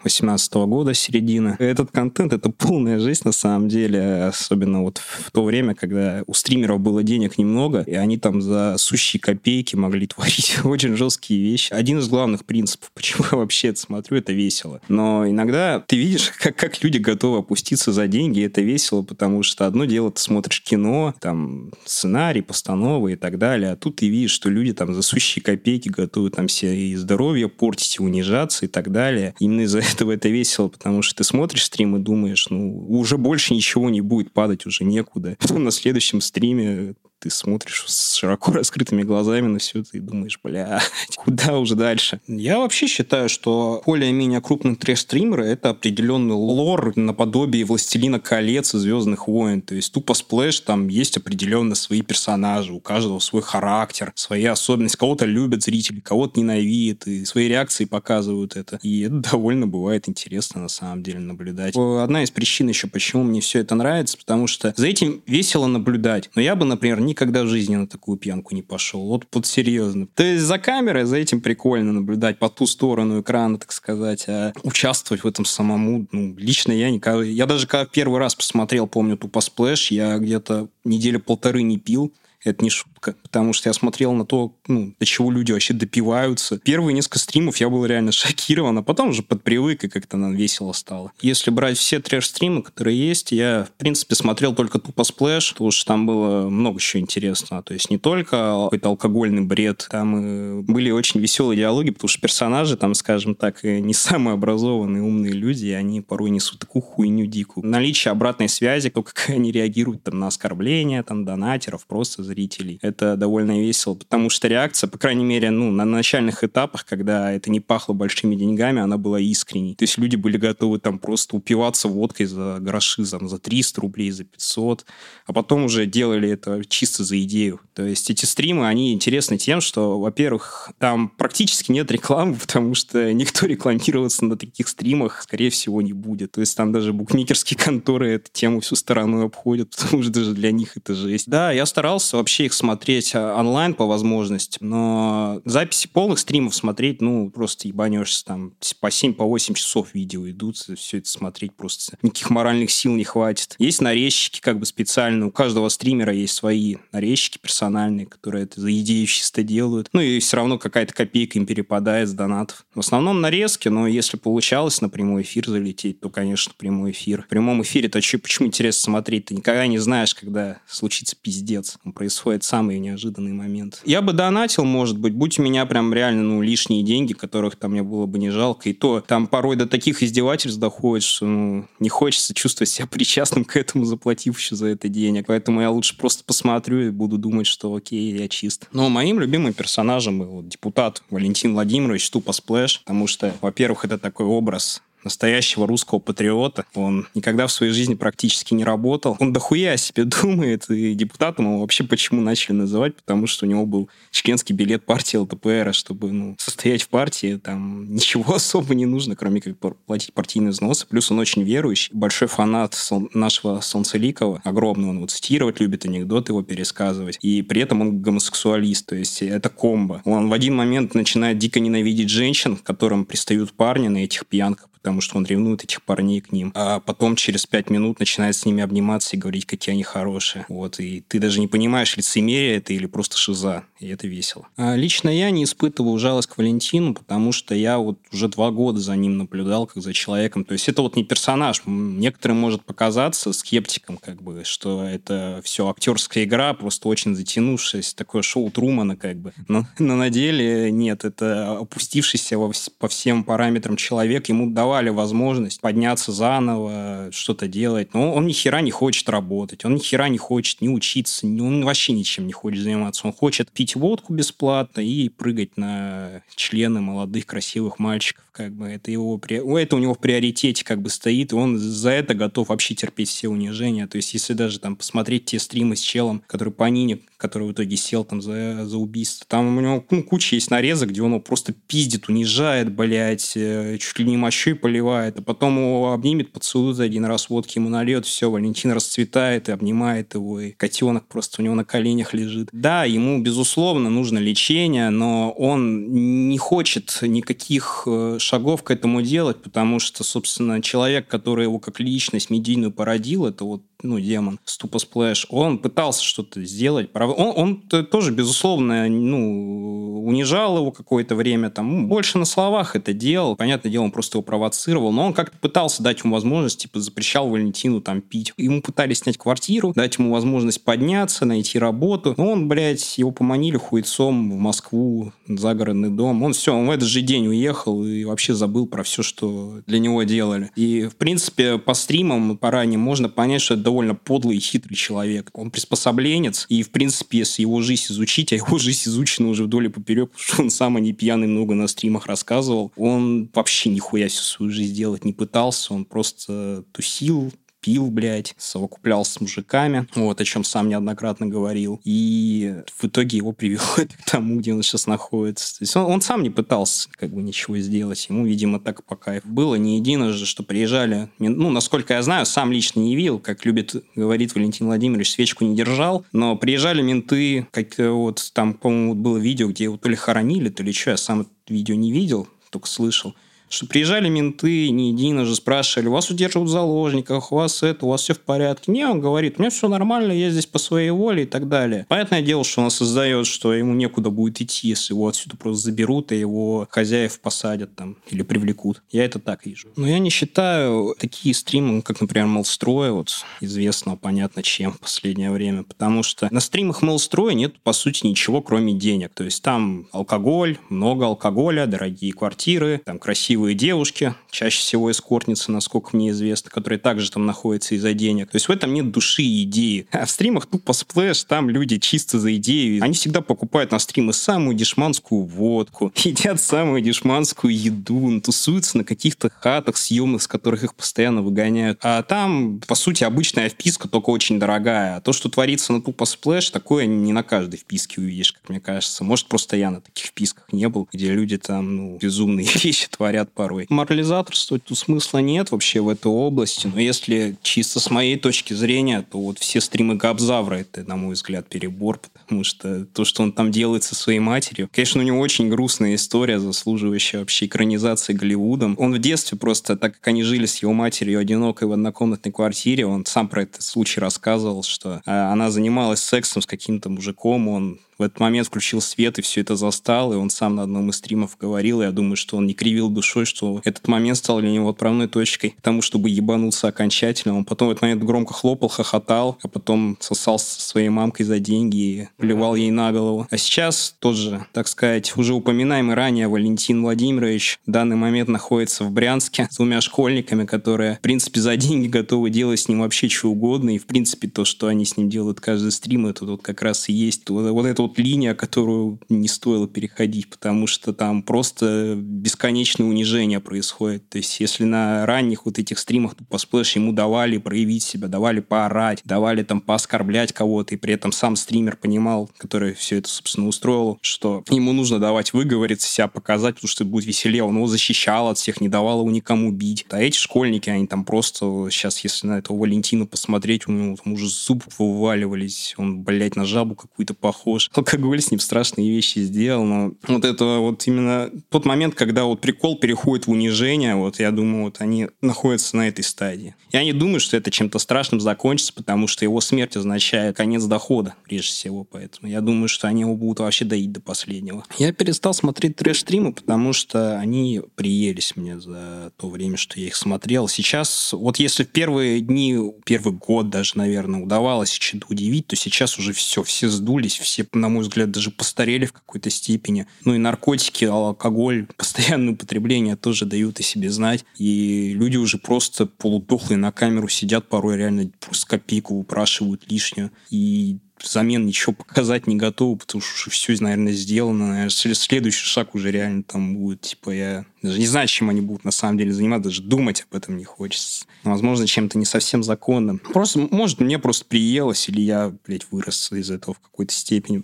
2018 0.03 0.55
года, 0.55 0.95
середины. 0.95 1.57
Этот 1.59 1.91
контент— 1.91 2.33
это 2.35 2.51
полная 2.51 2.99
жизнь 2.99 3.23
на 3.25 3.33
самом 3.33 3.69
деле, 3.69 4.25
особенно 4.25 4.83
вот 4.83 4.99
в 4.99 5.31
то 5.33 5.43
время, 5.45 5.75
когда 5.75 6.23
у 6.27 6.35
стримеров 6.35 6.81
было 6.81 7.03
денег 7.03 7.37
немного, 7.37 7.83
и 7.83 7.95
они 7.95 8.17
там 8.17 8.41
за 8.41 8.77
сущие 8.79 9.21
копейки 9.21 9.75
могли 9.75 10.07
творить 10.09 10.59
очень 10.65 10.97
жесткие 10.97 11.43
вещи. 11.43 11.73
Один 11.73 11.99
из 11.99 12.09
главных 12.09 12.45
принципов, 12.45 12.91
почему 12.95 13.25
я 13.31 13.39
вообще 13.39 13.69
это 13.69 13.81
смотрю, 13.81 14.19
это 14.19 14.33
весело. 14.33 14.81
Но 14.89 15.29
иногда 15.29 15.81
ты 15.81 15.97
видишь, 15.97 16.31
как, 16.39 16.57
как 16.57 16.83
люди 16.83 16.99
готовы 16.99 17.39
опуститься 17.39 17.93
за 17.93 18.07
деньги, 18.07 18.41
и 18.41 18.43
это 18.43 18.61
весело, 18.61 19.03
потому 19.03 19.43
что 19.43 19.67
одно 19.67 19.85
дело, 19.85 20.13
ты 20.13 20.21
смотришь 20.21 20.63
кино, 20.63 21.15
там 21.21 21.73
сценарий, 21.85 22.43
постановы 22.43 23.13
и 23.13 23.17
так 23.17 23.39
далее, 23.39 23.73
а 23.73 23.77
тут 23.77 23.97
ты 23.97 24.09
видишь, 24.09 24.31
что 24.31 24.49
люди 24.49 24.73
там 24.73 24.95
за 24.95 25.03
сущие 25.03 25.43
копейки 25.43 25.89
готовы 25.89 26.31
там 26.31 26.49
себе 26.49 26.77
и 26.77 26.95
здоровье 26.95 27.49
портить, 27.49 27.97
и 27.99 28.03
унижаться 28.03 28.67
и 28.67 28.69
так 28.69 28.93
далее. 28.93 29.35
Именно 29.41 29.63
из-за 29.63 29.81
этого 29.93 30.13
это 30.13 30.29
весело, 30.29 30.69
потому 30.69 31.03
что 31.03 31.17
ты 31.17 31.25
смотришь 31.25 31.65
стрим 31.65 31.97
и 31.97 32.01
думаешь, 32.01 32.49
ну, 32.51 32.87
уже 32.89 33.17
больше 33.19 33.55
ничего 33.55 33.91
не 33.91 34.01
будет 34.01 34.33
падать, 34.33 34.67
уже 34.67 34.85
некуда. 34.85 35.37
На 35.51 35.71
следующем 35.71 36.21
стриме 36.21 36.95
ты 37.19 37.31
смотришь 37.31 37.85
с 37.87 38.15
широко 38.15 38.53
раскрытыми 38.53 39.03
глазами 39.03 39.49
на 39.49 39.59
все 39.59 39.81
это 39.81 39.91
и 39.97 40.01
думаешь, 40.01 40.39
бля, 40.43 40.81
куда 41.17 41.59
уже 41.59 41.75
дальше? 41.75 42.21
Я 42.27 42.59
вообще 42.59 42.87
считаю, 42.87 43.29
что 43.29 43.83
более-менее 43.87 44.41
крупные 44.41 44.77
трэш-стримеры— 44.77 45.45
это 45.47 45.71
определенный 45.71 46.35
лор 46.35 46.97
наподобие 46.97 47.65
«Властелина 47.65 48.21
колец» 48.21 48.75
и 48.75 48.79
«Звездных 48.79 49.29
войн». 49.29 49.63
То 49.63 49.75
есть 49.75 49.93
тупо 49.93 50.15
сплэш, 50.15 50.61
там 50.61 50.89
есть 50.89 51.17
определенно 51.17 51.75
свои 51.75 52.03
персонажи, 52.03 52.73
у 52.73 52.81
каждого 52.81 53.19
свой 53.19 53.43
характер, 53.43 54.13
свои 54.15 54.45
особенности. 54.45 54.97
Кого-то 54.97 55.25
любят 55.25 55.63
зрители, 55.63 56.01
кого-то 56.01 56.41
ненавидят, 56.41 57.07
и 57.07 57.25
свои 57.25 57.49
реакции 57.49 57.85
показывают 57.85 58.57
это. 58.57 58.79
И 58.83 59.01
это 59.03 59.17
довольно 59.33 59.67
бывает 59.67 60.09
интересно, 60.09 60.63
на 60.63 60.69
самом 60.69 61.03
деле, 61.03 61.19
наблюдать. 61.19 61.75
Одна 61.77 62.23
из 62.23 62.31
причин 62.31 62.69
еще, 62.69 62.87
почему 62.87 63.23
мне 63.25 63.41
все 63.41 63.61
это 63.61 63.75
нравится, 63.75 64.17
потому 64.17 64.47
что 64.47 64.73
за 64.77 64.87
этим 64.87 65.23
весело 65.27 65.67
наблюдать. 65.67 66.31
Но 66.35 66.43
я 66.43 66.55
бы, 66.55 66.65
например, 66.65 67.01
никогда 67.09 67.43
в 67.43 67.49
жизни 67.49 67.77
на 67.77 67.87
такую 67.87 68.19
пьянку 68.19 68.55
не 68.55 68.63
пошел. 68.63 69.07
Вот, 69.07 69.27
вот 69.33 69.47
серьезно. 69.47 70.07
То 70.15 70.23
есть 70.23 70.45
за 70.45 70.59
камерой 70.59 71.05
за 71.05 71.17
этим 71.17 71.41
прикольно 71.41 71.93
наблюдать 71.93 72.39
по 72.39 72.49
ту 72.49 72.67
сторону 72.67 73.21
экрана, 73.21 73.59
так 73.59 73.73
сказать, 73.73 74.29
а 74.29 74.53
участвовать 74.63 75.25
в 75.25 75.27
этом 75.27 75.45
самому, 75.45 76.07
ну, 76.13 76.35
лично 76.37 76.73
я 76.73 76.91
никогда... 76.91 77.25
Я 77.25 77.47
даже 77.47 77.67
когда 77.67 77.87
первый 77.87 78.19
раз 78.19 78.35
посмотрел, 78.35 78.87
помню, 78.87 79.17
тупо 79.17 79.41
сплэш, 79.41 79.91
я 79.91 80.19
где-то 80.19 80.69
неделю 80.85 81.21
полторы 81.21 81.63
не 81.63 81.79
пил, 81.79 82.13
Это 82.45 82.63
не 82.63 82.71
шутка. 82.71 82.98
Потому 83.01 83.53
что 83.53 83.69
я 83.69 83.73
смотрел 83.73 84.13
на 84.13 84.25
то, 84.25 84.55
ну, 84.67 84.95
до 84.99 85.07
чего 85.07 85.31
люди 85.31 85.53
вообще 85.53 85.75
допиваются. 85.75 86.59
Первые 86.59 86.95
несколько 86.95 87.19
стримов 87.19 87.57
я 87.59 87.69
был 87.69 87.85
реально 87.85 88.13
шокирован, 88.13 88.79
а 88.79 88.83
потом 88.83 89.11
уже 89.11 89.23
подпривык, 89.23 89.85
и 89.85 89.89
как-то 89.89 90.17
нам 90.17 90.35
весело 90.35 90.73
стало. 90.73 91.13
Если 91.21 91.51
брать 91.51 91.79
все 91.79 91.99
трэш-стримы, 91.99 92.63
которые 92.63 92.99
есть, 92.99 93.33
я, 93.33 93.67
в 93.69 93.79
принципе, 93.79 94.15
смотрел 94.15 94.55
только 94.55 94.79
тупо 94.79 95.05
сплэш, 95.05 95.53
потому 95.53 95.71
что 95.71 95.87
там 95.87 96.07
было 96.07 96.49
много 96.49 96.79
еще 96.79 96.99
интересного. 96.99 97.63
То 97.63 97.75
есть 97.75 97.91
не 97.91 97.99
только 97.99 98.65
какой-то 98.65 98.89
алкогольный 98.89 99.43
бред, 99.43 99.87
там 99.91 100.63
были 100.63 100.91
очень 100.91 101.21
веселые 101.21 101.59
диалоги, 101.59 101.91
потому 101.91 102.09
что 102.09 102.21
персонажи 102.21 102.77
там, 102.77 102.95
скажем 102.95 103.35
так, 103.35 103.63
не 103.63 103.95
самые 103.95 104.35
образованные, 104.35 105.03
умные 105.03 105.33
люди, 105.33 105.67
и 105.67 105.73
они 105.73 106.01
порой 106.01 106.31
несут 106.31 106.61
такую 106.61 106.83
хуйню 106.83 107.27
дикую. 107.27 107.67
Наличие 107.67 108.13
обратной 108.13 108.49
связи, 108.49 108.91
то, 108.91 109.03
как 109.03 109.29
они 109.29 109.53
реагируют 109.53 110.03
там, 110.05 110.19
на 110.19 110.29
оскорбления, 110.29 111.03
там, 111.03 111.25
донатеров, 111.25 111.87
просто 111.87 112.23
зрителей. 112.23 112.79
Это 112.89 113.17
довольно 113.17 113.61
весело, 113.61 113.95
потому 113.95 114.31
что 114.31 114.49
реакция, 114.49 114.89
по 114.89 114.99
крайней 114.99 115.25
мере, 115.25 115.51
ну, 115.51 115.71
на 115.71 115.85
начальных 115.85 116.45
этапах, 116.45 116.85
когда 116.85 117.33
это 117.33 117.51
не 117.51 117.61
пахло 117.61 117.93
большими 117.93 118.35
деньгами, 118.35 118.81
она 118.81 118.99
была 118.99 119.21
искренней. 119.21 119.75
То 119.75 119.85
есть 119.85 119.99
люди 119.99 120.17
были 120.17 120.37
готовы 120.37 120.79
там 120.79 120.99
просто 120.99 121.37
упиваться 121.37 121.89
водкой 121.89 122.27
за 122.27 122.59
гроши, 122.61 123.05
там, 123.05 123.29
за 123.29 123.39
300 123.39 123.81
рублей, 123.81 124.11
за 124.11 124.25
500, 124.25 124.87
а 125.27 125.33
потом 125.33 125.65
уже 125.65 125.87
делали 125.87 126.29
это 126.29 126.63
чисто 126.69 127.05
за 127.05 127.21
идею. 127.23 127.61
То 127.75 127.85
есть 127.85 128.11
эти 128.11 128.25
стримы, 128.25 128.67
они 128.67 128.93
интересны 128.93 129.39
тем, 129.39 129.61
что, 129.61 130.01
во-первых, 130.01 130.71
там 130.79 131.09
практически 131.09 131.71
нет 131.71 131.91
рекламы, 131.91 132.35
потому 132.41 132.75
что 132.75 133.13
никто 133.13 133.47
рекламироваться 133.47 134.25
на 134.25 134.37
таких 134.37 134.69
стримах, 134.69 135.23
скорее 135.23 135.51
всего, 135.51 135.83
не 135.83 135.93
будет. 135.93 136.33
То 136.33 136.41
есть 136.41 136.57
там 136.57 136.73
даже 136.73 136.93
букмекерские 136.93 137.59
конторы 137.65 138.13
эту 138.13 138.31
тему 138.33 138.61
всю 138.61 138.77
сторону 138.77 139.25
обходят, 139.25 139.71
потому 139.77 140.03
что 140.03 140.13
даже 140.13 140.33
для 140.33 140.53
них 140.53 140.77
это 140.77 140.95
жесть. 140.95 141.29
Да, 141.29 141.53
я 141.53 141.67
старался 141.67 142.17
вообще 142.17 142.47
их 142.47 142.53
смотреть 142.53 142.78
а, 143.15 143.39
онлайн 143.39 143.75
по 143.75 143.87
возможности, 143.87 144.59
но 144.61 145.41
записи 145.45 145.89
полных 145.89 146.19
стримов 146.19 146.55
смотреть, 146.55 147.01
ну, 147.01 147.31
просто 147.31 147.69
ебанешься 147.69 148.25
там 148.25 148.53
по 148.81 148.89
7-8 148.89 149.15
по 149.15 149.39
часов 149.39 149.95
видео 149.95 150.29
идут, 150.29 150.57
все 150.57 150.99
это 150.99 151.09
смотреть 151.09 151.55
просто 151.55 151.97
никаких 152.03 152.31
моральных 152.31 152.71
сил 152.71 152.95
не 152.95 153.05
хватит. 153.05 153.55
Есть 153.59 153.81
нарезчики 153.81 154.41
как 154.41 154.59
бы 154.59 154.67
специально, 154.67 155.27
у 155.27 155.31
каждого 155.31 155.69
стримера 155.69 156.13
есть 156.13 156.35
свои 156.35 156.77
нарезчики 156.93 157.39
персональные, 157.39 158.07
которые 158.07 158.45
это 158.45 158.61
за 158.61 158.73
идею 158.79 159.07
чисто 159.07 159.43
делают. 159.43 159.89
Ну 159.93 160.01
и 160.01 160.19
все 160.19 160.37
равно 160.37 160.59
какая-то 160.59 160.95
копейка 160.95 161.39
им 161.39 161.47
перепадает 161.47 162.09
с 162.09 162.13
донатов. 162.13 162.67
В 162.75 162.81
основном 162.81 163.21
нарезки, 163.21 163.69
но 163.69 163.87
если 163.87 164.17
получалось 164.17 164.81
на 164.81 164.89
прямой 164.89 165.23
эфир 165.23 165.47
залететь, 165.47 166.01
то, 166.01 166.11
конечно, 166.11 166.53
прямой 166.57 166.93
эфир. 166.93 167.23
В 167.23 167.29
прямом 167.29 167.63
эфире 167.63 167.89
то 167.89 167.99
почему 168.19 168.49
интересно 168.49 168.83
смотреть? 168.83 169.27
Ты 169.27 169.35
никогда 169.35 169.67
не 169.67 169.79
знаешь, 169.79 170.15
когда 170.15 170.61
случится 170.67 171.17
пиздец. 171.21 171.79
Происходит 171.95 172.45
самый 172.69 172.79
неожиданный 172.79 173.33
момент. 173.33 173.81
Я 173.85 174.03
бы 174.03 174.13
донатил, 174.13 174.65
может 174.65 174.99
быть, 174.99 175.15
будь 175.15 175.39
у 175.39 175.43
меня 175.43 175.65
прям 175.67 175.93
реально 175.95 176.23
ну, 176.23 176.43
лишние 176.43 176.83
деньги, 176.83 177.13
которых 177.13 177.57
там 177.57 177.73
мне 177.73 177.83
было 177.83 178.07
бы 178.07 178.19
не 178.19 178.31
жалко. 178.31 178.69
И 178.69 178.73
то 178.73 179.01
там 179.01 179.27
порой 179.27 179.57
до 179.57 179.67
таких 179.67 180.03
издевательств 180.03 180.61
доходит, 180.61 181.05
что 181.05 181.27
ну, 181.27 181.67
не 181.81 181.89
хочется 181.89 182.35
чувствовать 182.35 182.69
себя 182.69 182.87
причастным 182.87 183.45
к 183.45 183.57
этому, 183.57 183.85
заплатив 183.85 184.39
еще 184.39 184.55
за 184.55 184.67
это 184.67 184.89
денег. 184.89 185.27
Поэтому 185.29 185.61
я 185.61 185.71
лучше 185.71 185.97
просто 185.97 186.25
посмотрю 186.25 186.89
и 186.89 186.91
буду 186.91 187.19
думать, 187.19 187.47
что 187.47 187.75
окей, 187.75 188.13
я 188.17 188.29
чист. 188.29 188.69
Но 188.73 188.89
моим 188.89 189.19
любимым 189.21 189.55
персонажем 189.55 190.19
был 190.19 190.43
депутат 190.43 191.03
Валентин 191.11 191.55
Владимирович 191.55 192.11
Тупо 192.11 192.33
Сплэш, 192.33 192.81
потому 192.81 193.07
что, 193.07 193.35
во-первых, 193.41 193.85
это 193.85 193.99
такой 193.99 194.27
образ 194.27 194.83
настоящего 195.05 195.67
русского 195.67 195.99
патриота. 195.99 196.65
Он 196.75 197.07
никогда 197.15 197.47
в 197.47 197.53
своей 197.53 197.73
жизни 197.73 197.95
практически 197.95 198.55
не 198.55 198.65
работал. 198.65 199.17
Он 199.21 199.33
дохуя 199.33 199.73
о 199.73 199.77
себе 199.77 200.05
думает, 200.23 200.69
и 200.71 200.95
депутатом 200.95 201.47
его 201.47 201.61
вообще 201.61 201.85
почему 201.85 202.21
начали 202.21 202.57
называть, 202.57 202.97
потому 202.97 203.27
что 203.27 203.47
у 203.47 203.49
него 203.49 203.67
был 203.67 203.89
членский 204.11 204.53
билет 204.53 204.85
партии 204.85 205.17
ЛТПР, 205.17 205.75
чтобы 205.75 206.13
ну, 206.13 206.37
состоять 206.39 206.83
в 206.83 206.89
партии, 206.89 207.41
там 207.43 207.93
ничего 207.95 208.35
особо 208.35 208.75
не 208.75 208.87
нужно, 208.87 209.17
кроме 209.17 209.41
как 209.41 209.57
платить 209.87 210.13
партийные 210.13 210.51
взносы. 210.51 210.87
Плюс 210.89 211.11
он 211.11 211.19
очень 211.19 211.43
верующий, 211.43 211.91
большой 211.95 212.29
фанат 212.29 212.75
сол- 212.75 213.11
нашего 213.15 213.61
Солнцеликова, 213.61 214.41
огромный, 214.45 214.89
он 214.89 214.97
его 214.97 215.07
цитировать 215.07 215.61
любит, 215.61 215.85
анекдоты 215.85 216.33
его 216.33 216.43
пересказывать. 216.43 217.19
И 217.23 217.43
при 217.43 217.63
этом 217.63 217.81
он 217.81 218.01
гомосексуалист, 218.01 218.87
то 218.87 218.97
есть 218.97 219.23
это 219.23 219.49
комбо. 219.49 220.03
Он 220.05 220.29
в 220.29 220.33
один 220.33 220.55
момент 220.55 220.95
начинает 220.95 221.39
дико 221.39 221.61
ненавидеть 221.61 222.11
женщин, 222.11 222.57
которым 222.57 223.05
пристают 223.05 223.53
парни 223.53 223.89
на 223.89 223.99
этих 223.99 224.27
пьянках, 224.27 224.69
потому 224.89 225.03
что 225.03 225.19
он 225.19 225.27
ревнует 225.27 225.63
этих 225.63 225.83
парней 225.83 226.23
к 226.23 226.33
ним. 226.33 226.51
А 226.55 226.81
потом 226.81 227.15
через 227.15 227.45
пять 227.45 227.69
минут 227.69 227.99
начинает 227.99 228.35
с 228.35 228.47
ними 228.47 228.63
обниматься 228.63 229.17
и 229.17 229.19
говорить, 229.19 229.45
какие 229.45 229.75
они 229.75 229.83
хорошие. 229.83 230.47
Вот, 230.49 230.81
и 230.81 231.05
ты 231.07 231.19
даже 231.19 231.41
не 231.41 231.47
понимаешь, 231.47 231.95
лицемерие 231.99 232.57
это 232.57 232.73
или 232.73 232.87
просто 232.87 233.19
шиза. 233.19 233.65
И 233.81 233.89
это 233.89 234.07
весело. 234.09 234.49
А 234.57 234.75
лично 234.77 235.11
я 235.11 235.31
не 235.31 235.45
испытываю 235.45 235.99
жалость 235.99 236.29
к 236.29 236.39
Валентину, 236.39 236.95
потому 236.95 237.33
что 237.33 237.55
я 237.55 237.77
вот 237.77 237.99
уже 238.11 238.29
два 238.29 238.51
года 238.51 238.81
за 238.81 238.97
ним 238.97 239.19
наблюдал, 239.19 239.67
как 239.67 239.83
за 239.83 239.93
человеком. 239.93 240.45
То 240.45 240.55
есть 240.55 240.69
это 240.71 240.81
вот 240.81 240.97
не 240.97 241.05
персонаж. 241.05 241.61
Некоторым 241.67 242.39
может 242.39 242.65
показаться 242.65 243.35
скептиком, 243.35 243.99
как 243.99 244.23
бы, 244.23 244.43
что 244.45 244.85
это 244.85 245.43
все 245.45 245.69
актерская 245.69 246.25
игра, 246.25 246.55
просто 246.55 246.89
очень 246.89 247.15
затянувшаяся, 247.15 247.95
такое 247.95 248.23
шоу 248.23 248.51
Трумана, 248.51 248.97
как 248.97 249.19
бы. 249.19 249.35
Но, 249.49 249.67
но 249.79 249.97
на 249.97 250.09
деле 250.09 250.73
нет, 250.73 251.05
это 251.05 251.59
опустившийся 251.59 252.39
во, 252.39 252.53
по 252.79 252.89
всем 252.89 253.23
параметрам 253.23 253.77
человек. 253.77 254.31
Ему 254.31 254.51
давали 254.51 254.78
давали 254.79 254.91
возможность 254.91 255.61
подняться 255.61 256.13
заново, 256.13 257.09
что-то 257.11 257.49
делать. 257.49 257.95
Но 257.95 258.15
он 258.15 258.27
ни 258.27 258.33
хера 258.33 258.61
не 258.61 258.71
хочет 258.71 259.09
работать, 259.09 259.65
он 259.65 259.75
ни 259.75 259.81
хера 259.81 260.09
не 260.09 260.19
хочет 260.19 260.61
не 260.61 260.69
учиться, 260.69 261.27
он 261.27 261.65
вообще 261.65 261.93
ничем 261.93 262.27
не 262.27 262.33
хочет 262.33 262.63
заниматься. 262.63 263.07
Он 263.07 263.13
хочет 263.13 263.51
пить 263.51 263.75
водку 263.75 264.15
бесплатно 264.15 264.81
и 264.81 265.09
прыгать 265.09 265.57
на 265.57 266.23
члены 266.35 266.81
молодых 266.81 267.27
красивых 267.27 267.81
мальчиков. 267.81 268.25
Как 268.31 268.53
бы 268.53 268.69
это 268.69 268.93
его 268.93 269.21
это 269.59 269.75
у 269.75 269.81
него 269.81 269.95
в 269.95 269.99
приоритете 269.99 270.65
как 270.65 270.81
бы 270.81 270.91
стоит, 270.91 271.33
и 271.33 271.35
он 271.35 271.59
за 271.59 271.91
это 271.91 272.15
готов 272.15 272.51
вообще 272.51 272.77
терпеть 272.77 273.09
все 273.09 273.29
унижения. 273.29 273.89
То 273.89 273.97
есть 273.97 274.15
если 274.15 274.33
даже 274.33 274.61
там 274.61 274.77
посмотреть 274.77 275.25
те 275.25 275.41
стримы 275.41 275.75
с 275.75 275.81
челом, 275.81 276.23
который 276.29 276.53
по 276.53 276.69
Нине, 276.69 277.01
который 277.19 277.49
в 277.49 277.53
итоге 277.53 277.77
сел 277.77 278.05
там 278.05 278.23
за, 278.23 278.65
за 278.65 278.79
убийство, 278.79 279.27
там 279.29 279.59
у 279.59 279.61
него 279.61 279.85
ну, 279.91 280.03
куча 280.03 280.37
есть 280.37 280.51
нарезок, 280.51 280.91
где 280.91 281.03
он 281.03 281.11
его 281.11 281.21
просто 281.21 281.53
пиздит, 281.53 282.09
унижает, 282.09 282.73
блядь, 282.73 283.33
э, 283.37 283.77
чуть 283.79 283.99
ли 283.99 284.05
не 284.07 284.17
мощой 284.17 284.55
поливает, 284.55 285.19
а 285.19 285.23
потом 285.23 285.59
его 285.59 285.93
обнимет, 285.93 286.33
поцелует 286.33 286.79
один 286.79 287.05
раз, 287.05 287.29
водки 287.29 287.59
ему 287.59 287.69
нальет, 287.69 288.07
все, 288.07 288.31
Валентин 288.31 288.73
расцветает 288.73 289.49
и 289.49 289.53
обнимает 289.53 290.15
его, 290.15 290.41
и 290.41 290.53
котенок 290.53 291.09
просто 291.09 291.43
у 291.43 291.45
него 291.45 291.55
на 291.55 291.65
коленях 291.65 292.15
лежит. 292.15 292.49
Да, 292.53 292.85
ему, 292.85 293.21
безусловно, 293.21 293.91
нужно 293.91 294.19
лечение, 294.19 294.91
но 294.91 295.31
он 295.33 296.29
не 296.29 296.39
хочет 296.39 296.99
никаких 297.03 297.83
э, 297.87 298.17
шагов 298.21 298.63
к 298.63 298.71
этому 298.71 299.03
делать, 299.03 299.43
потому 299.43 299.81
что, 299.81 300.05
собственно, 300.05 300.63
человек, 300.63 301.09
который 301.09 301.45
его 301.45 301.59
как 301.59 301.81
личность 301.81 302.31
медийную 302.31 302.71
породил, 302.73 303.27
это 303.27 303.45
вот 303.45 303.63
ну, 303.83 304.01
демон, 304.01 304.41
Ступа 304.45 304.79
Сплэш, 304.79 305.27
он 305.31 305.59
пытался 305.59 306.03
что-то 306.03 306.45
сделать. 306.45 306.91
Он, 306.95 307.33
он 307.37 307.57
тоже, 307.61 308.13
безусловно, 308.13 308.89
ну, 308.89 310.05
унижал 310.05 310.59
его 310.59 310.73
какое-то 310.73 311.15
время, 311.15 311.51
там, 311.51 311.87
больше 311.87 312.19
на 312.19 312.25
словах 312.25 312.75
это 312.75 312.93
делал. 312.93 313.37
Понятное 313.37 313.71
дело, 313.71 313.85
он 313.85 313.93
просто 313.93 314.19
его 314.19 314.23
провоцировал, 314.23 314.91
но 314.91 315.07
он 315.07 315.13
как-то 315.13 315.39
пытался 315.39 315.83
дать 315.83 316.03
ему 316.03 316.15
возможность, 316.15 316.61
типа, 316.61 316.81
запрещал 316.81 317.29
Валентину 317.29 317.81
там 317.81 318.01
пить. 318.01 318.33
Ему 318.37 318.63
пытались 318.63 318.99
снять 318.99 319.17
квартиру, 319.17 319.73
дать 319.77 319.99
ему 319.99 320.13
возможность 320.13 320.65
подняться, 320.65 321.25
найти 321.25 321.59
работу. 321.59 322.15
Но 322.17 322.33
он, 322.33 322.49
блядь, 322.49 322.99
его 322.99 323.13
поманили 323.13 323.59
хуйцом 323.59 324.33
в 324.33 324.39
Москву, 324.39 325.13
загородный 325.29 325.91
дом. 325.91 326.23
Он 326.25 326.33
все, 326.33 326.55
он 326.55 326.67
в 326.67 326.71
этот 326.71 326.89
же 326.89 327.01
день 327.01 327.29
уехал 327.29 327.85
и 327.85 328.05
вообще 328.05 328.35
забыл 328.35 328.67
про 328.67 328.83
все, 328.83 329.03
что 329.03 329.61
для 329.67 329.79
него 329.79 330.03
делали. 330.03 330.51
И, 330.57 330.87
в 330.87 330.97
принципе, 330.97 331.59
по 331.59 331.75
стримам, 331.75 332.37
по 332.37 332.51
ранее 332.51 332.79
можно 332.79 333.09
понять, 333.09 333.43
что 333.43 333.55
это 333.55 333.68
довольно 333.69 333.95
подлый 333.95 334.39
и 334.39 334.41
хитрый 334.41 334.77
человек. 334.77 335.29
Он 335.35 335.51
приспособленец, 335.51 336.47
и, 336.49 336.63
в 336.63 336.71
принципе, 336.71 337.19
если 337.19 337.43
его 337.43 337.61
жизнь 337.61 337.93
изучить, 337.93 338.33
а 338.33 338.37
его 338.37 338.57
жизнь 338.67 338.89
изучена 338.89 339.29
уже 339.29 339.45
вдоль 339.45 339.67
и 339.67 339.69
поперек, 339.69 340.11
потому 340.11 340.25
что 340.25 340.43
он 340.43 340.51
сам, 340.51 340.79
не 340.79 340.95
пьяный, 340.95 341.27
много 341.27 341.55
на 341.55 341.69
стримах 341.69 342.07
рассказывал, 342.07 342.73
он 342.77 343.29
вообще 343.35 343.69
нихуя 343.69 344.09
всю 344.09 344.23
свою 344.23 344.51
жизнь 344.51 344.75
делать 344.75 345.05
не 345.05 345.13
пытался, 345.13 345.75
он 345.75 345.85
просто 345.85 346.65
тусил, 346.73 347.31
пил, 347.69 347.91
блядь, 347.91 348.35
совокуплялся 348.39 349.13
с 349.13 349.21
мужиками, 349.21 349.87
вот, 349.95 350.19
о 350.19 350.25
чем 350.25 350.43
сам 350.43 350.71
неоднократно 350.71 351.27
говорил. 351.27 351.83
И 351.85 352.63
в 352.75 352.87
итоге 352.87 353.19
его 353.19 353.33
привело 353.33 353.61
это 353.77 353.95
к 354.03 354.11
тому, 354.11 354.39
где 354.39 354.55
он 354.55 354.63
сейчас 354.63 354.87
находится. 354.87 355.59
То 355.59 355.63
есть 355.65 355.77
он, 355.77 355.85
он 355.85 356.01
сам 356.01 356.23
не 356.23 356.31
пытался 356.31 356.89
как 356.93 357.11
бы 357.11 357.21
ничего 357.21 357.59
сделать. 357.59 358.07
Ему, 358.09 358.25
видимо, 358.25 358.59
так 358.59 358.83
по 358.85 358.97
кайфу. 358.97 359.29
Было 359.29 359.57
не 359.57 359.77
единожды, 359.77 360.25
что 360.25 360.43
приезжали, 360.43 361.11
ну, 361.19 361.51
насколько 361.51 361.93
я 361.93 362.01
знаю, 362.01 362.25
сам 362.25 362.53
лично 362.53 362.81
не 362.81 362.97
видел, 362.97 363.19
как 363.19 363.45
любит 363.45 363.75
говорит 363.95 364.35
Валентин 364.35 364.69
Владимирович, 364.69 365.11
свечку 365.11 365.45
не 365.45 365.55
держал, 365.55 366.07
но 366.11 366.37
приезжали 366.37 366.81
менты, 366.81 367.49
как 367.51 367.77
вот 367.77 368.31
там, 368.33 368.55
по-моему, 368.55 368.95
было 368.95 369.19
видео, 369.19 369.47
где 369.49 369.65
его 369.65 369.77
то 369.77 369.91
ли 369.91 369.95
хоронили, 369.95 370.49
то 370.49 370.63
ли 370.63 370.73
что, 370.73 370.93
я 370.93 370.97
сам 370.97 371.21
это 371.21 371.31
видео 371.49 371.75
не 371.75 371.93
видел, 371.93 372.29
только 372.49 372.67
слышал 372.67 373.15
Что 373.49 373.67
приезжали 373.67 374.09
менты, 374.09 374.71
не 374.71 374.91
единожды 374.91 375.35
спрашивали, 375.35 375.89
вас 375.89 376.11
удерживают 376.11 376.51
в 376.51 376.53
заложниках, 376.53 377.33
у 377.33 377.37
вас 377.37 377.63
это, 377.63 377.87
у 377.87 377.91
вас 377.91 378.03
все 378.03 378.15
в 378.15 378.21
порядке. 378.21 378.71
Не, 378.73 378.87
он 378.87 379.01
говорит, 379.01 379.37
у 379.39 379.43
меня 379.43 379.51
все 379.51 379.69
нормально, 379.69 380.13
я 380.13 380.31
здесь 380.31 380.47
по 380.47 380.59
своей 380.59 380.91
воле 380.91 381.23
и 381.23 381.27
так 381.27 381.49
далее. 381.49 381.87
Понятное 381.89 382.23
дело, 382.23 382.45
что 382.45 382.63
он 382.63 382.71
создает, 382.71 383.27
что 383.27 383.55
ему 383.55 383.75
некуда 383.75 384.11
будет 384.11 384.41
идти, 384.41 384.69
если 384.69 384.93
его 384.93 385.09
отсюда 385.09 385.37
просто 385.37 385.63
заберут, 385.63 386.13
и 386.13 386.19
его 386.19 386.67
хозяев 386.71 387.19
посадят 387.21 387.75
там 387.75 387.97
или 388.11 388.23
привлекут. 388.23 388.83
Я 388.91 389.05
это 389.05 389.19
так 389.19 389.47
вижу. 389.47 389.69
Но 389.77 389.87
я 389.87 389.99
не 389.99 390.11
считаю 390.11 390.95
такие 390.99 391.35
стримы, 391.35 391.83
как, 391.83 392.01
например, 392.01 392.27
Молстроя, 392.27 392.93
вот 392.93 393.11
известного, 393.41 393.97
понятно, 393.97 394.43
чем 394.43 394.73
в 394.73 394.81
последнее 394.81 395.31
время, 395.31 395.63
потому 395.63 396.03
что 396.03 396.29
на 396.31 396.41
стримах 396.41 396.83
Молстроя 396.83 397.35
нет, 397.35 397.59
по 397.61 397.73
сути, 397.73 398.07
ничего, 398.07 398.43
кроме 398.43 398.75
денег. 398.75 399.13
То 399.15 399.25
есть 399.25 399.43
там 399.43 399.87
алкоголь, 399.93 400.59
много 400.69 401.07
алкоголя, 401.07 401.67
дорогие 401.67 402.13
квартиры, 402.13 402.83
там 402.85 402.99
красивые 402.99 403.38
девушки, 403.47 404.15
чаще 404.31 404.61
всего 404.61 404.91
эскортницы, 404.91 405.51
насколько 405.53 405.97
мне 405.97 406.11
известно, 406.11 406.51
которые 406.51 406.79
также 406.79 407.11
там 407.11 407.27
находятся 407.27 407.75
из-за 407.75 407.95
денег. 407.95 408.31
То 408.31 408.37
есть 408.37 408.49
в 408.49 408.51
этом 408.51 408.75
нет 408.75 408.91
души 408.91 409.23
и 409.23 409.43
идеи. 409.43 409.87
А 409.93 410.05
в 410.05 410.11
стримах 410.11 410.47
тупо 410.47 410.73
сплэш, 410.73 411.25
там 411.25 411.51
люди 411.51 411.79
чисто 411.79 412.19
за 412.19 412.35
идею. 412.37 412.83
Они 412.83 412.95
всегда 412.95 413.21
покупают 413.21 413.73
на 413.73 413.79
стримы 413.79 414.13
самую 414.13 414.57
дешманскую 414.57 415.23
водку, 415.23 415.93
едят 415.97 416.41
самую 416.41 416.81
дешманскую 416.83 417.57
еду, 417.57 418.21
тусуются 418.21 418.79
на 418.79 418.85
каких-то 418.85 419.31
хатах 419.31 419.77
съемных, 419.77 420.23
с 420.23 420.29
которых 420.29 420.65
их 420.65 420.75
постоянно 420.75 421.23
выгоняют. 421.23 421.81
А 421.83 422.03
там, 422.03 422.61
по 422.67 422.75
сути, 422.75 423.05
обычная 423.05 423.49
вписка, 423.49 423.89
только 423.89 424.11
очень 424.11 424.39
дорогая. 424.39 424.97
А 424.97 425.01
то, 425.01 425.13
что 425.13 425.29
творится 425.29 425.73
на 425.73 425.81
тупо 425.83 426.05
сплэш, 426.05 426.51
такое 426.51 426.87
не 426.87 427.13
на 427.13 427.23
каждой 427.23 427.59
вписке 427.59 428.01
увидишь, 428.01 428.33
как 428.33 428.49
мне 428.49 428.61
кажется. 428.61 429.05
Может, 429.05 429.27
просто 429.27 429.57
я 429.57 429.71
на 429.71 429.81
таких 429.81 430.07
вписках 430.07 430.45
не 430.53 430.69
был, 430.69 430.89
где 430.93 431.13
люди 431.13 431.39
там, 431.39 431.77
ну, 431.77 431.99
безумные 431.99 432.47
вещи 432.63 432.89
творят 432.89 433.28
порой. 433.33 433.67
Морализаторствовать 433.69 434.65
тут 434.65 434.79
смысла 434.79 435.19
нет 435.19 435.51
вообще 435.51 435.81
в 435.81 435.89
этой 435.89 436.09
области, 436.09 436.67
но 436.67 436.81
если 436.81 437.37
чисто 437.43 437.81
с 437.81 437.91
моей 437.91 438.19
точки 438.19 438.55
зрения, 438.55 439.05
то 439.11 439.19
вот 439.21 439.39
все 439.39 439.61
стримы 439.61 439.97
Гобзавра 439.97 440.57
это, 440.57 440.85
на 440.85 440.97
мой 440.97 441.15
взгляд, 441.15 441.49
перебор, 441.49 442.01
потому 442.13 442.45
что 442.45 442.85
то, 442.87 443.05
что 443.05 443.23
он 443.23 443.33
там 443.33 443.51
делает 443.51 443.85
со 443.85 443.95
своей 443.95 444.19
матерью, 444.19 444.69
конечно, 444.73 445.01
у 445.01 445.05
него 445.05 445.21
очень 445.21 445.49
грустная 445.49 445.95
история, 445.95 446.39
заслуживающая 446.39 447.21
вообще 447.21 447.47
экранизации 447.47 448.13
Голливудом. 448.13 448.77
Он 448.79 448.95
в 448.95 448.99
детстве 448.99 449.39
просто, 449.39 449.77
так 449.77 449.95
как 449.95 450.09
они 450.09 450.23
жили 450.23 450.47
с 450.47 450.63
его 450.63 450.73
матерью 450.73 451.19
одинокой 451.19 451.69
в 451.69 451.73
однокомнатной 451.73 452.33
квартире, 452.33 452.87
он 452.87 453.05
сам 453.07 453.29
про 453.29 453.43
этот 453.43 453.63
случай 453.63 454.01
рассказывал, 454.01 454.63
что 454.63 455.01
а, 455.07 455.33
она 455.33 455.51
занималась 455.51 456.01
сексом 456.01 456.43
с 456.43 456.47
каким-то 456.47 456.89
мужиком, 456.91 457.49
он 457.49 457.81
в 457.99 458.03
этот 458.03 458.21
момент 458.21 458.47
включил 458.47 458.81
свет 458.81 459.19
и 459.19 459.23
все 459.23 459.41
это 459.41 459.57
застал, 459.57 460.13
и 460.13 460.17
он 460.17 460.31
сам 460.31 460.55
на 460.55 460.63
одном 460.63 460.91
из 460.91 460.97
стримов 460.97 461.37
говорил, 461.39 461.83
и 461.83 461.85
я 461.85 461.91
думаю, 461.91 462.17
что 462.17 462.37
он 462.37 462.47
не 462.47 462.55
кривил 462.55 462.89
душой, 462.89 463.25
что 463.25 463.61
этот 463.65 463.89
момент 463.89 464.19
стал 464.19 464.41
для 464.41 464.51
него 464.51 464.69
отправной 464.71 465.09
точкой 465.09 465.51
к 465.51 465.63
тому, 465.63 465.83
чтобы 465.83 466.09
ебануться 466.09 466.69
окончательно. 466.69 467.37
Он 467.37 467.45
потом 467.45 467.69
в 467.69 467.71
этот 467.73 467.83
момент 467.83 468.05
громко 468.05 468.35
хлопал, 468.35 468.69
хохотал, 468.69 469.39
а 469.43 469.49
потом 469.49 469.97
сосал 470.01 470.39
со 470.39 470.61
своей 470.61 470.89
мамкой 470.91 471.27
за 471.27 471.41
деньги 471.41 471.77
и 471.77 472.09
плевал 472.17 472.55
ей 472.55 472.71
на 472.71 472.93
голову. 472.93 473.27
А 473.31 473.37
сейчас 473.37 473.97
тоже, 473.99 474.47
так 474.53 474.69
сказать, 474.69 475.17
уже 475.17 475.35
упоминаемый 475.35 475.97
ранее 475.97 476.29
Валентин 476.29 476.83
Владимирович 476.83 477.59
в 477.67 477.71
данный 477.71 477.97
момент 477.97 478.29
находится 478.29 478.85
в 478.85 478.93
Брянске 478.93 479.49
с 479.51 479.57
двумя 479.57 479.81
школьниками, 479.81 480.45
которые, 480.45 480.97
в 480.97 481.01
принципе, 481.01 481.41
за 481.41 481.57
деньги 481.57 481.89
готовы 481.89 482.31
делать 482.31 482.61
с 482.61 482.69
ним 482.69 482.81
вообще 482.81 483.09
что 483.09 483.31
угодно, 483.31 483.75
и, 483.75 483.79
в 483.79 483.87
принципе, 483.87 484.29
то, 484.29 484.45
что 484.45 484.69
они 484.69 484.85
с 484.85 484.97
ним 484.97 485.09
делают 485.09 485.41
каждый 485.41 485.73
стрим, 485.73 486.07
это 486.07 486.25
вот 486.25 486.43
как 486.43 486.63
раз 486.63 486.89
и 486.89 486.93
есть 486.93 487.29
вот, 487.29 487.51
вот 487.51 487.67
это 487.67 487.83
вот 487.83 487.88
линия, 487.97 488.35
которую 488.35 489.01
не 489.09 489.29
стоило 489.29 489.69
переходить, 489.69 490.29
потому 490.29 490.67
что 490.67 490.93
там 490.93 491.23
просто 491.23 491.95
бесконечное 491.97 492.87
унижение 492.87 493.41
происходит. 493.41 494.09
То 494.09 494.19
есть 494.19 494.41
если 494.41 494.65
на 494.65 495.07
ранних 495.07 495.47
вот 495.47 495.59
этих 495.59 495.79
стримах 495.79 496.17
тупо 496.29 496.39
сплэш 496.39 496.77
ему 496.77 496.93
давали 496.93 497.39
проявить 497.39 497.83
себя, 497.83 498.09
давали 498.09 498.41
поорать, 498.41 499.01
давали 499.05 499.43
там 499.43 499.61
пооскорблять 499.61 500.33
кого-то, 500.33 500.75
и 500.75 500.79
при 500.79 500.95
этом 500.95 501.13
сам 501.13 501.37
стример 501.37 501.77
понимал, 501.77 502.31
который 502.37 502.75
все 502.75 502.99
это, 502.99 503.09
собственно, 503.09 503.47
устроил, 503.47 503.99
что 504.03 504.43
ему 504.51 504.73
нужно 504.73 504.99
давать 504.99 505.33
выговориться, 505.33 505.89
себя 505.89 506.09
показать, 506.09 506.57
потому 506.57 506.69
что 506.69 506.85
будет 506.85 507.07
веселее. 507.07 507.45
Он 507.45 507.57
его 507.57 507.67
защищал 507.67 508.29
от 508.29 508.39
всех, 508.39 508.61
не 508.61 508.69
давал 508.69 509.01
его 509.01 509.11
никому 509.11 509.53
бить. 509.53 509.87
А 509.91 510.01
эти 510.03 510.17
школьники, 510.17 510.69
они 510.71 510.87
там 510.87 511.05
просто 511.05 511.69
сейчас, 511.71 511.99
если 512.01 512.27
на 512.27 512.39
этого 512.39 512.59
Валентина 512.59 513.07
посмотреть, 513.07 513.69
у 513.69 513.73
него 513.73 513.97
там 514.03 514.15
уже 514.15 514.29
зуб 514.29 514.65
вываливались, 514.79 515.75
он, 515.77 516.03
блядь, 516.03 516.37
на 516.37 516.45
жабу 516.45 516.75
какую-то 516.75 517.15
похож 517.15 517.69
алкоголь 517.79 518.21
с 518.21 518.31
ним 518.31 518.41
страшные 518.41 518.91
вещи 518.91 519.21
сделал, 519.21 519.65
но 519.65 519.93
вот 520.07 520.25
это 520.25 520.45
вот 520.59 520.87
именно 520.87 521.31
тот 521.49 521.65
момент, 521.65 521.95
когда 521.95 522.25
вот 522.25 522.41
прикол 522.41 522.79
переходит 522.79 523.27
в 523.27 523.31
унижение, 523.31 523.95
вот 523.95 524.19
я 524.19 524.31
думаю, 524.31 524.65
вот 524.65 524.81
они 524.81 525.09
находятся 525.21 525.77
на 525.77 525.89
этой 525.89 526.03
стадии. 526.03 526.55
Я 526.73 526.85
не 526.85 526.93
думаю, 526.93 527.21
что 527.21 527.37
это 527.37 527.51
чем-то 527.51 527.79
страшным 527.79 528.21
закончится, 528.21 528.73
потому 528.73 529.07
что 529.07 529.25
его 529.25 529.41
смерть 529.41 529.77
означает 529.77 530.37
конец 530.37 530.65
дохода, 530.65 531.15
прежде 531.25 531.49
всего, 531.49 531.85
поэтому 531.85 532.31
я 532.31 532.41
думаю, 532.41 532.69
что 532.69 532.89
они 532.89 533.03
его 533.03 533.15
будут 533.15 533.41
вообще 533.41 533.65
доить 533.65 533.93
до 533.93 534.01
последнего. 534.01 534.65
Я 534.79 534.93
перестал 534.93 535.33
смотреть 535.35 535.77
трэш-стримы, 535.77 536.33
потому 536.33 536.73
что 536.73 537.19
они 537.19 537.63
приелись 537.75 538.37
мне 538.37 538.61
за 538.61 539.13
то 539.17 539.29
время, 539.29 539.57
что 539.57 539.81
я 539.81 539.87
их 539.87 539.97
смотрел. 539.97 540.49
Сейчас, 540.49 541.13
вот 541.13 541.39
если 541.39 541.65
в 541.65 541.69
первые 541.69 542.21
дни, 542.21 542.59
первый 542.85 543.15
год 543.15 543.51
даже, 543.51 543.73
наверное, 543.77 544.21
удавалось 544.21 544.73
что-то 544.73 545.07
удивить, 545.09 545.47
то 545.47 545.57
сейчас 545.57 545.99
уже 545.99 546.13
все, 546.13 546.43
все 546.43 546.69
сдулись, 546.69 547.19
все, 547.19 547.47
на 547.53 547.68
мой 547.69 547.83
взгляд, 547.83 548.11
даже 548.11 548.31
постарели 548.31 548.87
в 548.87 548.93
какой-то 548.93 549.31
степени. 549.31 549.87
Ну 550.05 550.15
и 550.15 550.19
наркотики, 550.19 550.85
алкоголь, 550.85 551.67
постоянное 551.77 552.35
употребление 552.35 552.97
тоже 552.97 553.25
дают 553.25 553.61
о 553.61 553.63
себе 553.63 553.91
знать. 553.91 554.25
И 554.37 554.93
люди 554.95 555.17
уже 555.17 555.39
просто 555.39 555.87
полудохлые 555.87 556.59
на 556.59 556.73
камеру 556.73 557.09
сидят, 557.09 557.49
порой 557.49 557.77
реально 557.77 558.11
просто 558.21 558.47
копейку 558.47 558.95
упрашивают 558.95 559.71
лишнюю. 559.71 560.11
И 560.31 560.79
взамен 561.03 561.47
ничего 561.47 561.73
показать 561.73 562.27
не 562.27 562.37
готовы, 562.37 562.77
потому 562.77 563.03
что 563.03 563.31
все, 563.31 563.57
наверное, 563.61 563.93
сделано. 563.93 564.49
Наверное, 564.49 564.71
следующий 564.71 565.45
шаг 565.45 565.75
уже 565.75 565.91
реально 565.91 566.23
там 566.23 566.57
будет. 566.57 566.83
Типа 566.83 567.11
я 567.11 567.45
даже 567.63 567.79
не 567.79 567.87
знаю, 567.87 568.09
чем 568.09 568.31
они 568.31 568.41
будут 568.41 568.65
на 568.65 568.71
самом 568.71 568.99
деле 568.99 569.13
заниматься, 569.13 569.49
даже 569.49 569.63
думать 569.63 570.05
об 570.09 570.17
этом 570.17 570.37
не 570.37 570.45
хочется. 570.45 571.07
Возможно, 571.25 571.67
чем-то 571.67 571.99
не 571.99 572.05
совсем 572.05 572.43
законным. 572.43 572.99
Просто, 572.99 573.41
может, 573.51 573.81
мне 573.81 573.99
просто 573.99 574.25
приелось, 574.25 574.89
или 574.89 575.01
я, 575.01 575.33
блядь, 575.47 575.67
вырос 575.71 576.13
из 576.13 576.31
этого 576.31 576.55
в 576.55 576.61
какой-то 576.61 576.93
степени. 576.93 577.43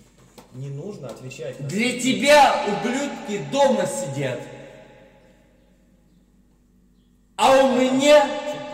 Не 0.55 0.69
нужно 0.71 1.09
отвечать. 1.09 1.59
на- 1.61 1.69
Для 1.69 2.01
тебя 2.01 2.65
ублюдки 2.69 3.45
дома 3.51 3.87
сидят. 3.87 4.41
А 7.37 7.65
у 7.65 7.77
меня, 7.77 8.25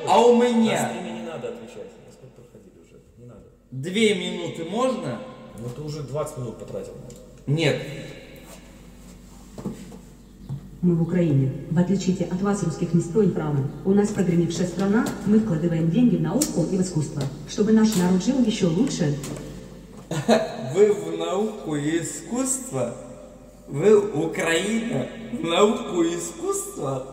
а 0.07 0.20
у 0.20 0.37
На 0.37 0.49
меня 0.51 0.89
стриме 0.91 1.12
не 1.12 1.22
надо 1.22 1.49
отвечать. 1.49 1.89
Мы 2.07 2.12
сколько 2.12 2.43
проходили 2.43 2.78
уже? 2.83 3.01
Не 3.18 3.24
надо. 3.24 3.43
две 3.70 4.14
минуты 4.14 4.64
можно? 4.64 5.20
Ну 5.59 5.68
ты 5.74 5.81
уже 5.83 6.03
20 6.03 6.37
минут 6.39 6.59
потратил 6.59 6.93
на. 7.47 7.53
Нет. 7.53 7.81
Мы 10.83 10.95
в 10.95 11.03
Украине. 11.03 11.53
В 11.70 11.78
отличие 11.78 12.26
от 12.26 12.41
вас, 12.41 12.62
русских, 12.62 12.95
не 12.95 13.01
строим 13.03 13.33
право. 13.33 13.57
У 13.85 13.93
нас 13.93 14.09
прогремевшая 14.09 14.66
страна, 14.66 15.07
мы 15.26 15.41
вкладываем 15.41 15.91
деньги 15.91 16.16
в 16.16 16.22
науку 16.22 16.66
и 16.70 16.76
в 16.76 16.81
искусство. 16.83 17.22
Чтобы 17.49 17.72
наш 17.72 17.97
народ 17.97 18.24
жил 18.24 18.43
еще 18.45 18.66
лучше, 18.66 19.14
Вы 20.75 20.93
в 20.93 21.17
науку 21.17 21.77
и 21.77 22.01
искусство? 22.01 22.95
Вы 23.69 23.97
Украина 23.97 25.07
в 25.33 25.45
науку 25.45 26.03
и 26.03 26.17
искусство? 26.17 27.07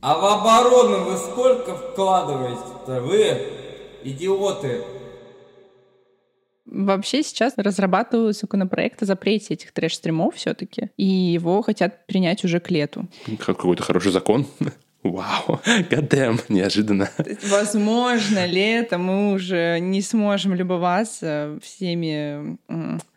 А 0.00 0.16
в 0.16 0.24
оборону 0.24 1.04
вы 1.04 1.16
сколько 1.18 1.74
вкладываете-то? 1.74 3.02
Вы 3.02 3.48
идиоты. 4.04 4.84
Вообще 6.64 7.22
сейчас 7.22 7.54
разрабатывают 7.56 8.36
законопроект 8.36 9.02
о 9.02 9.06
запрете 9.06 9.54
этих 9.54 9.72
трэш-стримов 9.72 10.36
все-таки, 10.36 10.90
и 10.96 11.04
его 11.04 11.60
хотят 11.62 12.06
принять 12.06 12.44
уже 12.44 12.60
к 12.60 12.70
лету. 12.70 13.08
Как 13.38 13.56
какой-то 13.56 13.82
хороший 13.82 14.12
закон. 14.12 14.46
Вау, 15.10 15.60
гадем, 15.90 16.40
неожиданно. 16.48 17.10
Возможно, 17.48 18.46
летом 18.46 19.04
мы 19.04 19.32
уже 19.32 19.78
не 19.80 20.02
сможем 20.02 20.54
любоваться 20.54 21.58
всеми 21.62 22.58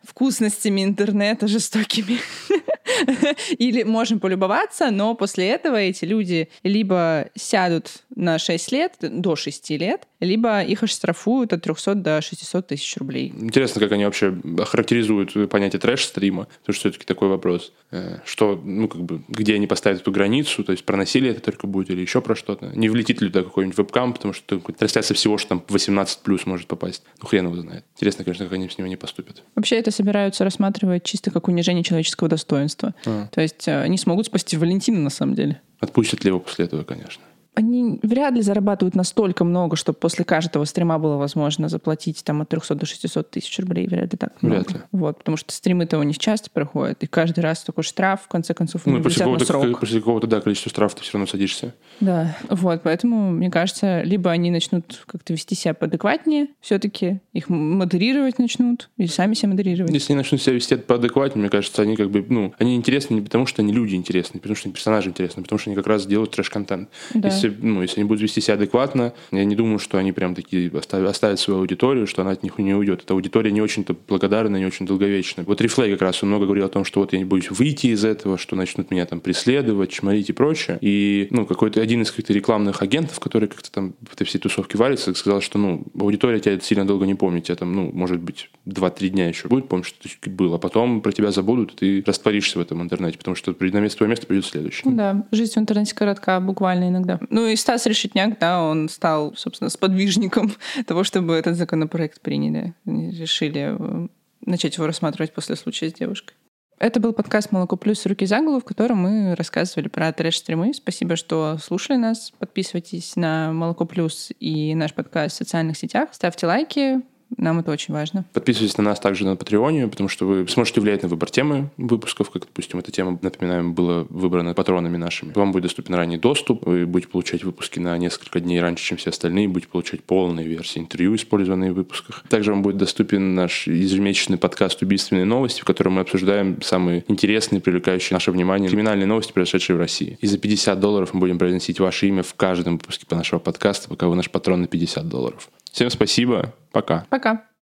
вкусностями 0.04 0.84
интернета 0.84 1.48
жестокими. 1.48 2.18
Или 3.58 3.82
можем 3.82 4.20
полюбоваться, 4.20 4.90
но 4.90 5.14
после 5.14 5.48
этого 5.48 5.76
эти 5.76 6.04
люди 6.04 6.48
либо 6.62 7.28
сядут 7.34 8.02
на 8.14 8.38
6 8.38 8.72
лет, 8.72 8.94
до 9.00 9.36
6 9.36 9.70
лет, 9.70 10.06
либо 10.20 10.62
их 10.62 10.82
оштрафуют 10.82 11.52
от 11.52 11.62
300 11.62 11.94
до 11.94 12.22
600 12.22 12.66
тысяч 12.68 12.96
рублей. 12.96 13.32
Интересно, 13.38 13.80
как 13.80 13.92
они 13.92 14.04
вообще 14.04 14.34
характеризуют 14.66 15.50
понятие 15.50 15.80
трэш-стрима, 15.80 16.46
потому 16.60 16.74
что 16.74 16.88
все-таки 16.88 17.04
такой 17.04 17.28
вопрос. 17.28 17.72
Э, 17.90 18.18
Что, 18.24 18.60
ну, 18.62 18.88
как 18.88 19.02
бы, 19.02 19.22
где 19.28 19.54
они 19.54 19.66
поставят 19.66 20.00
эту 20.00 20.12
границу, 20.12 20.64
то 20.64 20.72
есть 20.72 20.84
про 20.84 20.96
насилие 20.96 21.32
это 21.32 21.40
только 21.40 21.66
будет 21.66 21.90
или 21.90 22.00
еще 22.00 22.20
про 22.20 22.34
что-то. 22.34 22.66
Не 22.74 22.88
влетит 22.88 23.20
ли 23.20 23.28
туда 23.28 23.42
какой-нибудь 23.42 23.76
вебкам, 23.76 24.12
потому 24.12 24.32
что 24.34 24.58
трансляция 24.60 25.14
всего, 25.14 25.38
что 25.38 25.50
там 25.50 25.64
18 25.68 26.20
плюс 26.20 26.46
может 26.46 26.66
попасть. 26.66 27.02
Ну, 27.20 27.28
хрен 27.28 27.46
его 27.46 27.56
знает. 27.56 27.84
Интересно, 27.96 28.24
конечно, 28.24 28.44
как 28.44 28.54
они 28.54 28.68
с 28.68 28.78
ними 28.78 28.88
не 28.88 28.96
поступят. 28.96 29.42
Вообще 29.56 29.76
это 29.76 29.90
собираются 29.90 30.44
рассматривать 30.44 31.04
чисто 31.04 31.30
как 31.30 31.48
унижение 31.48 31.84
человеческого 31.84 32.28
достоинства. 32.28 32.81
А. 33.04 33.28
То 33.30 33.40
есть 33.40 33.66
э, 33.68 33.80
они 33.80 33.98
смогут 33.98 34.26
спасти 34.26 34.56
Валентина 34.56 35.00
на 35.00 35.10
самом 35.10 35.34
деле. 35.34 35.60
Отпустят 35.80 36.24
ли 36.24 36.28
его 36.28 36.40
после 36.40 36.66
этого, 36.66 36.84
конечно. 36.84 37.22
Они 37.54 38.00
вряд 38.02 38.34
ли 38.34 38.42
зарабатывают 38.42 38.94
настолько 38.94 39.44
много, 39.44 39.76
чтобы 39.76 39.98
после 39.98 40.24
каждого 40.24 40.64
стрима 40.64 40.98
было 40.98 41.16
возможно 41.16 41.68
заплатить 41.68 42.24
там 42.24 42.42
от 42.42 42.48
300 42.48 42.74
до 42.74 42.86
600 42.86 43.30
тысяч 43.30 43.58
рублей. 43.58 43.86
Вряд 43.86 44.12
ли 44.12 44.18
так 44.18 44.42
много. 44.42 44.56
Вряд 44.56 44.72
ли. 44.72 44.80
Вот, 44.92 45.18
потому 45.18 45.36
что 45.36 45.52
стримы-то 45.52 45.98
у 45.98 46.02
них 46.02 46.18
часто 46.18 46.50
проходят, 46.50 47.02
и 47.02 47.06
каждый 47.06 47.40
раз 47.40 47.62
такой 47.62 47.84
штраф, 47.84 48.22
в 48.22 48.28
конце 48.28 48.54
концов, 48.54 48.86
Ну, 48.86 49.02
после 49.02 49.24
какого-то, 49.24 49.76
после 49.78 50.00
какого-то, 50.00 50.26
да, 50.26 50.40
количества 50.40 50.70
штрафов 50.70 50.98
ты 50.98 51.02
все 51.02 51.12
равно 51.14 51.26
садишься. 51.26 51.74
Да, 52.00 52.36
вот, 52.48 52.82
поэтому, 52.82 53.30
мне 53.30 53.50
кажется, 53.50 54.02
либо 54.02 54.30
они 54.30 54.50
начнут 54.50 55.04
как-то 55.06 55.32
вести 55.32 55.54
себя 55.54 55.74
поадекватнее, 55.74 56.48
все-таки 56.60 57.20
их 57.32 57.48
модерировать 57.48 58.38
начнут, 58.38 58.90
или 58.96 59.08
сами 59.08 59.34
себя 59.34 59.50
модерировать. 59.50 59.92
Если 59.92 60.12
они 60.12 60.18
начнут 60.18 60.40
себя 60.40 60.54
вести 60.54 60.76
поадекватнее, 60.76 61.42
мне 61.42 61.50
кажется, 61.50 61.82
они 61.82 61.96
как 61.96 62.10
бы, 62.10 62.24
ну, 62.28 62.54
они 62.58 62.76
интересны 62.76 63.14
не 63.14 63.20
потому, 63.20 63.46
что 63.46 63.62
они 63.62 63.72
люди 63.72 63.94
интересны, 63.94 64.40
потому 64.40 64.56
что 64.56 64.68
они 64.68 64.74
персонажи 64.74 65.10
интересны, 65.10 65.40
а 65.40 65.42
потому 65.42 65.58
что 65.58 65.70
они 65.70 65.76
как 65.76 65.86
раз 65.86 66.06
делают 66.06 66.30
трэш-контент. 66.32 66.88
Да. 67.14 67.28
Если, 67.28 67.41
ну, 67.48 67.82
если 67.82 68.00
они 68.00 68.08
будут 68.08 68.22
вести 68.22 68.40
себя 68.40 68.54
адекватно, 68.54 69.12
я 69.30 69.44
не 69.44 69.56
думаю, 69.56 69.78
что 69.78 69.98
они 69.98 70.12
прям 70.12 70.34
такие 70.34 70.70
оставят, 70.70 71.38
свою 71.38 71.60
аудиторию, 71.60 72.06
что 72.06 72.22
она 72.22 72.32
от 72.32 72.42
них 72.42 72.58
не 72.58 72.74
уйдет. 72.74 73.02
Эта 73.04 73.14
аудитория 73.14 73.52
не 73.52 73.62
очень-то 73.62 73.96
благодарна, 74.08 74.56
не 74.56 74.66
очень 74.66 74.86
долговечна. 74.86 75.44
Вот 75.46 75.60
Рифлей 75.60 75.92
как 75.92 76.02
раз, 76.02 76.22
он 76.22 76.28
много 76.28 76.44
говорил 76.44 76.66
о 76.66 76.68
том, 76.68 76.84
что 76.84 77.00
вот 77.00 77.12
я 77.12 77.18
не 77.18 77.24
боюсь 77.24 77.50
выйти 77.50 77.88
из 77.88 78.04
этого, 78.04 78.38
что 78.38 78.56
начнут 78.56 78.90
меня 78.90 79.06
там 79.06 79.20
преследовать, 79.20 79.90
чморить 79.90 80.30
и 80.30 80.32
прочее. 80.32 80.78
И, 80.80 81.28
ну, 81.30 81.46
какой-то 81.46 81.80
один 81.80 82.02
из 82.02 82.10
каких-то 82.10 82.32
рекламных 82.32 82.82
агентов, 82.82 83.18
который 83.20 83.48
как-то 83.48 83.70
там 83.70 83.94
в 84.02 84.14
этой 84.14 84.24
всей 84.24 84.38
тусовке 84.38 84.78
варится, 84.78 85.14
сказал, 85.14 85.40
что, 85.40 85.58
ну, 85.58 85.84
аудитория 85.98 86.40
тебя 86.40 86.58
сильно 86.60 86.86
долго 86.86 87.06
не 87.06 87.14
помнит, 87.14 87.44
тебя 87.44 87.56
там, 87.56 87.74
ну, 87.74 87.90
может 87.92 88.20
быть, 88.20 88.50
2-3 88.66 89.08
дня 89.08 89.28
еще 89.28 89.48
будет 89.48 89.68
помнить, 89.68 89.86
что 89.86 90.08
ты 90.20 90.30
был, 90.30 90.54
а 90.54 90.58
потом 90.58 91.00
про 91.00 91.12
тебя 91.12 91.30
забудут, 91.30 91.72
и 91.82 92.00
ты 92.00 92.02
растворишься 92.06 92.58
в 92.58 92.62
этом 92.62 92.82
интернете, 92.82 93.18
потому 93.18 93.34
что 93.34 93.54
на 93.58 93.78
место 93.78 93.98
твое 93.98 94.10
место 94.10 94.26
придет 94.26 94.44
следующий. 94.44 94.82
Да, 94.84 95.26
жизнь 95.32 95.52
в 95.54 95.58
интернете 95.58 95.94
коротка, 95.94 96.40
буквально 96.40 96.88
иногда. 96.88 97.20
Ну 97.32 97.46
и 97.46 97.56
Стас 97.56 97.86
Решетняк, 97.86 98.38
да, 98.38 98.62
он 98.62 98.90
стал, 98.90 99.34
собственно, 99.36 99.70
сподвижником 99.70 100.52
того, 100.86 101.02
чтобы 101.02 101.32
этот 101.32 101.56
законопроект 101.56 102.20
приняли. 102.20 102.74
Они 102.84 103.10
решили 103.10 103.74
э, 103.74 104.08
начать 104.44 104.76
его 104.76 104.86
рассматривать 104.86 105.32
после 105.32 105.56
случая 105.56 105.88
с 105.88 105.94
девушкой. 105.94 106.34
Это 106.78 107.00
был 107.00 107.14
подкаст 107.14 107.50
«Молоко 107.50 107.78
плюс. 107.78 108.04
Руки 108.04 108.26
за 108.26 108.40
голову», 108.40 108.60
в 108.60 108.64
котором 108.66 108.98
мы 108.98 109.34
рассказывали 109.34 109.88
про 109.88 110.12
трэш-стримы. 110.12 110.74
Спасибо, 110.74 111.16
что 111.16 111.56
слушали 111.56 111.96
нас. 111.96 112.32
Подписывайтесь 112.38 113.16
на 113.16 113.50
«Молоко 113.50 113.86
плюс» 113.86 114.30
и 114.38 114.74
наш 114.74 114.92
подкаст 114.92 115.34
в 115.34 115.38
социальных 115.38 115.78
сетях. 115.78 116.10
Ставьте 116.12 116.46
лайки. 116.46 117.00
Нам 117.36 117.58
это 117.58 117.70
очень 117.70 117.94
важно. 117.94 118.24
Подписывайтесь 118.32 118.76
на 118.76 118.84
нас 118.84 119.00
также 119.00 119.24
на 119.24 119.36
Патреоне, 119.36 119.88
потому 119.88 120.08
что 120.08 120.26
вы 120.26 120.48
сможете 120.48 120.80
влиять 120.80 121.02
на 121.02 121.08
выбор 121.08 121.30
темы 121.30 121.70
выпусков, 121.76 122.30
как, 122.30 122.42
допустим, 122.42 122.78
эта 122.78 122.92
тема, 122.92 123.18
напоминаем, 123.22 123.74
была 123.74 124.06
выбрана 124.10 124.54
патронами 124.54 124.96
нашими. 124.96 125.32
Вам 125.34 125.52
будет 125.52 125.64
доступен 125.64 125.94
ранний 125.94 126.18
доступ, 126.18 126.66
вы 126.66 126.86
будете 126.86 127.10
получать 127.10 127.44
выпуски 127.44 127.78
на 127.78 127.96
несколько 127.98 128.40
дней 128.40 128.60
раньше, 128.60 128.84
чем 128.84 128.98
все 128.98 129.10
остальные, 129.10 129.48
будете 129.48 129.70
получать 129.70 130.02
полные 130.04 130.46
версии 130.46 130.78
интервью, 130.78 131.14
использованные 131.16 131.72
в 131.72 131.76
выпусках. 131.76 132.24
Также 132.28 132.52
вам 132.52 132.62
будет 132.62 132.76
доступен 132.76 133.34
наш 133.34 133.66
ежемесячный 133.66 134.38
подкаст 134.38 134.82
«Убийственные 134.82 135.24
новости», 135.24 135.60
в 135.60 135.64
котором 135.64 135.94
мы 135.94 136.02
обсуждаем 136.02 136.60
самые 136.62 137.04
интересные, 137.08 137.60
привлекающие 137.60 138.14
наше 138.14 138.30
внимание 138.30 138.68
криминальные 138.68 139.06
новости, 139.06 139.32
произошедшие 139.32 139.76
в 139.76 139.78
России. 139.78 140.18
И 140.20 140.26
за 140.26 140.38
50 140.38 140.78
долларов 140.78 141.14
мы 141.14 141.20
будем 141.20 141.38
произносить 141.38 141.80
ваше 141.80 142.08
имя 142.08 142.22
в 142.22 142.34
каждом 142.34 142.74
выпуске 142.74 143.06
по 143.06 143.16
нашего 143.16 143.38
подкаста, 143.38 143.88
пока 143.88 144.08
вы 144.08 144.16
наш 144.16 144.30
патрон 144.30 144.62
на 144.62 144.66
50 144.66 145.08
долларов. 145.08 145.48
Всем 145.72 145.90
спасибо. 145.90 146.54
Пока. 146.70 147.06
Пока. 147.10 147.46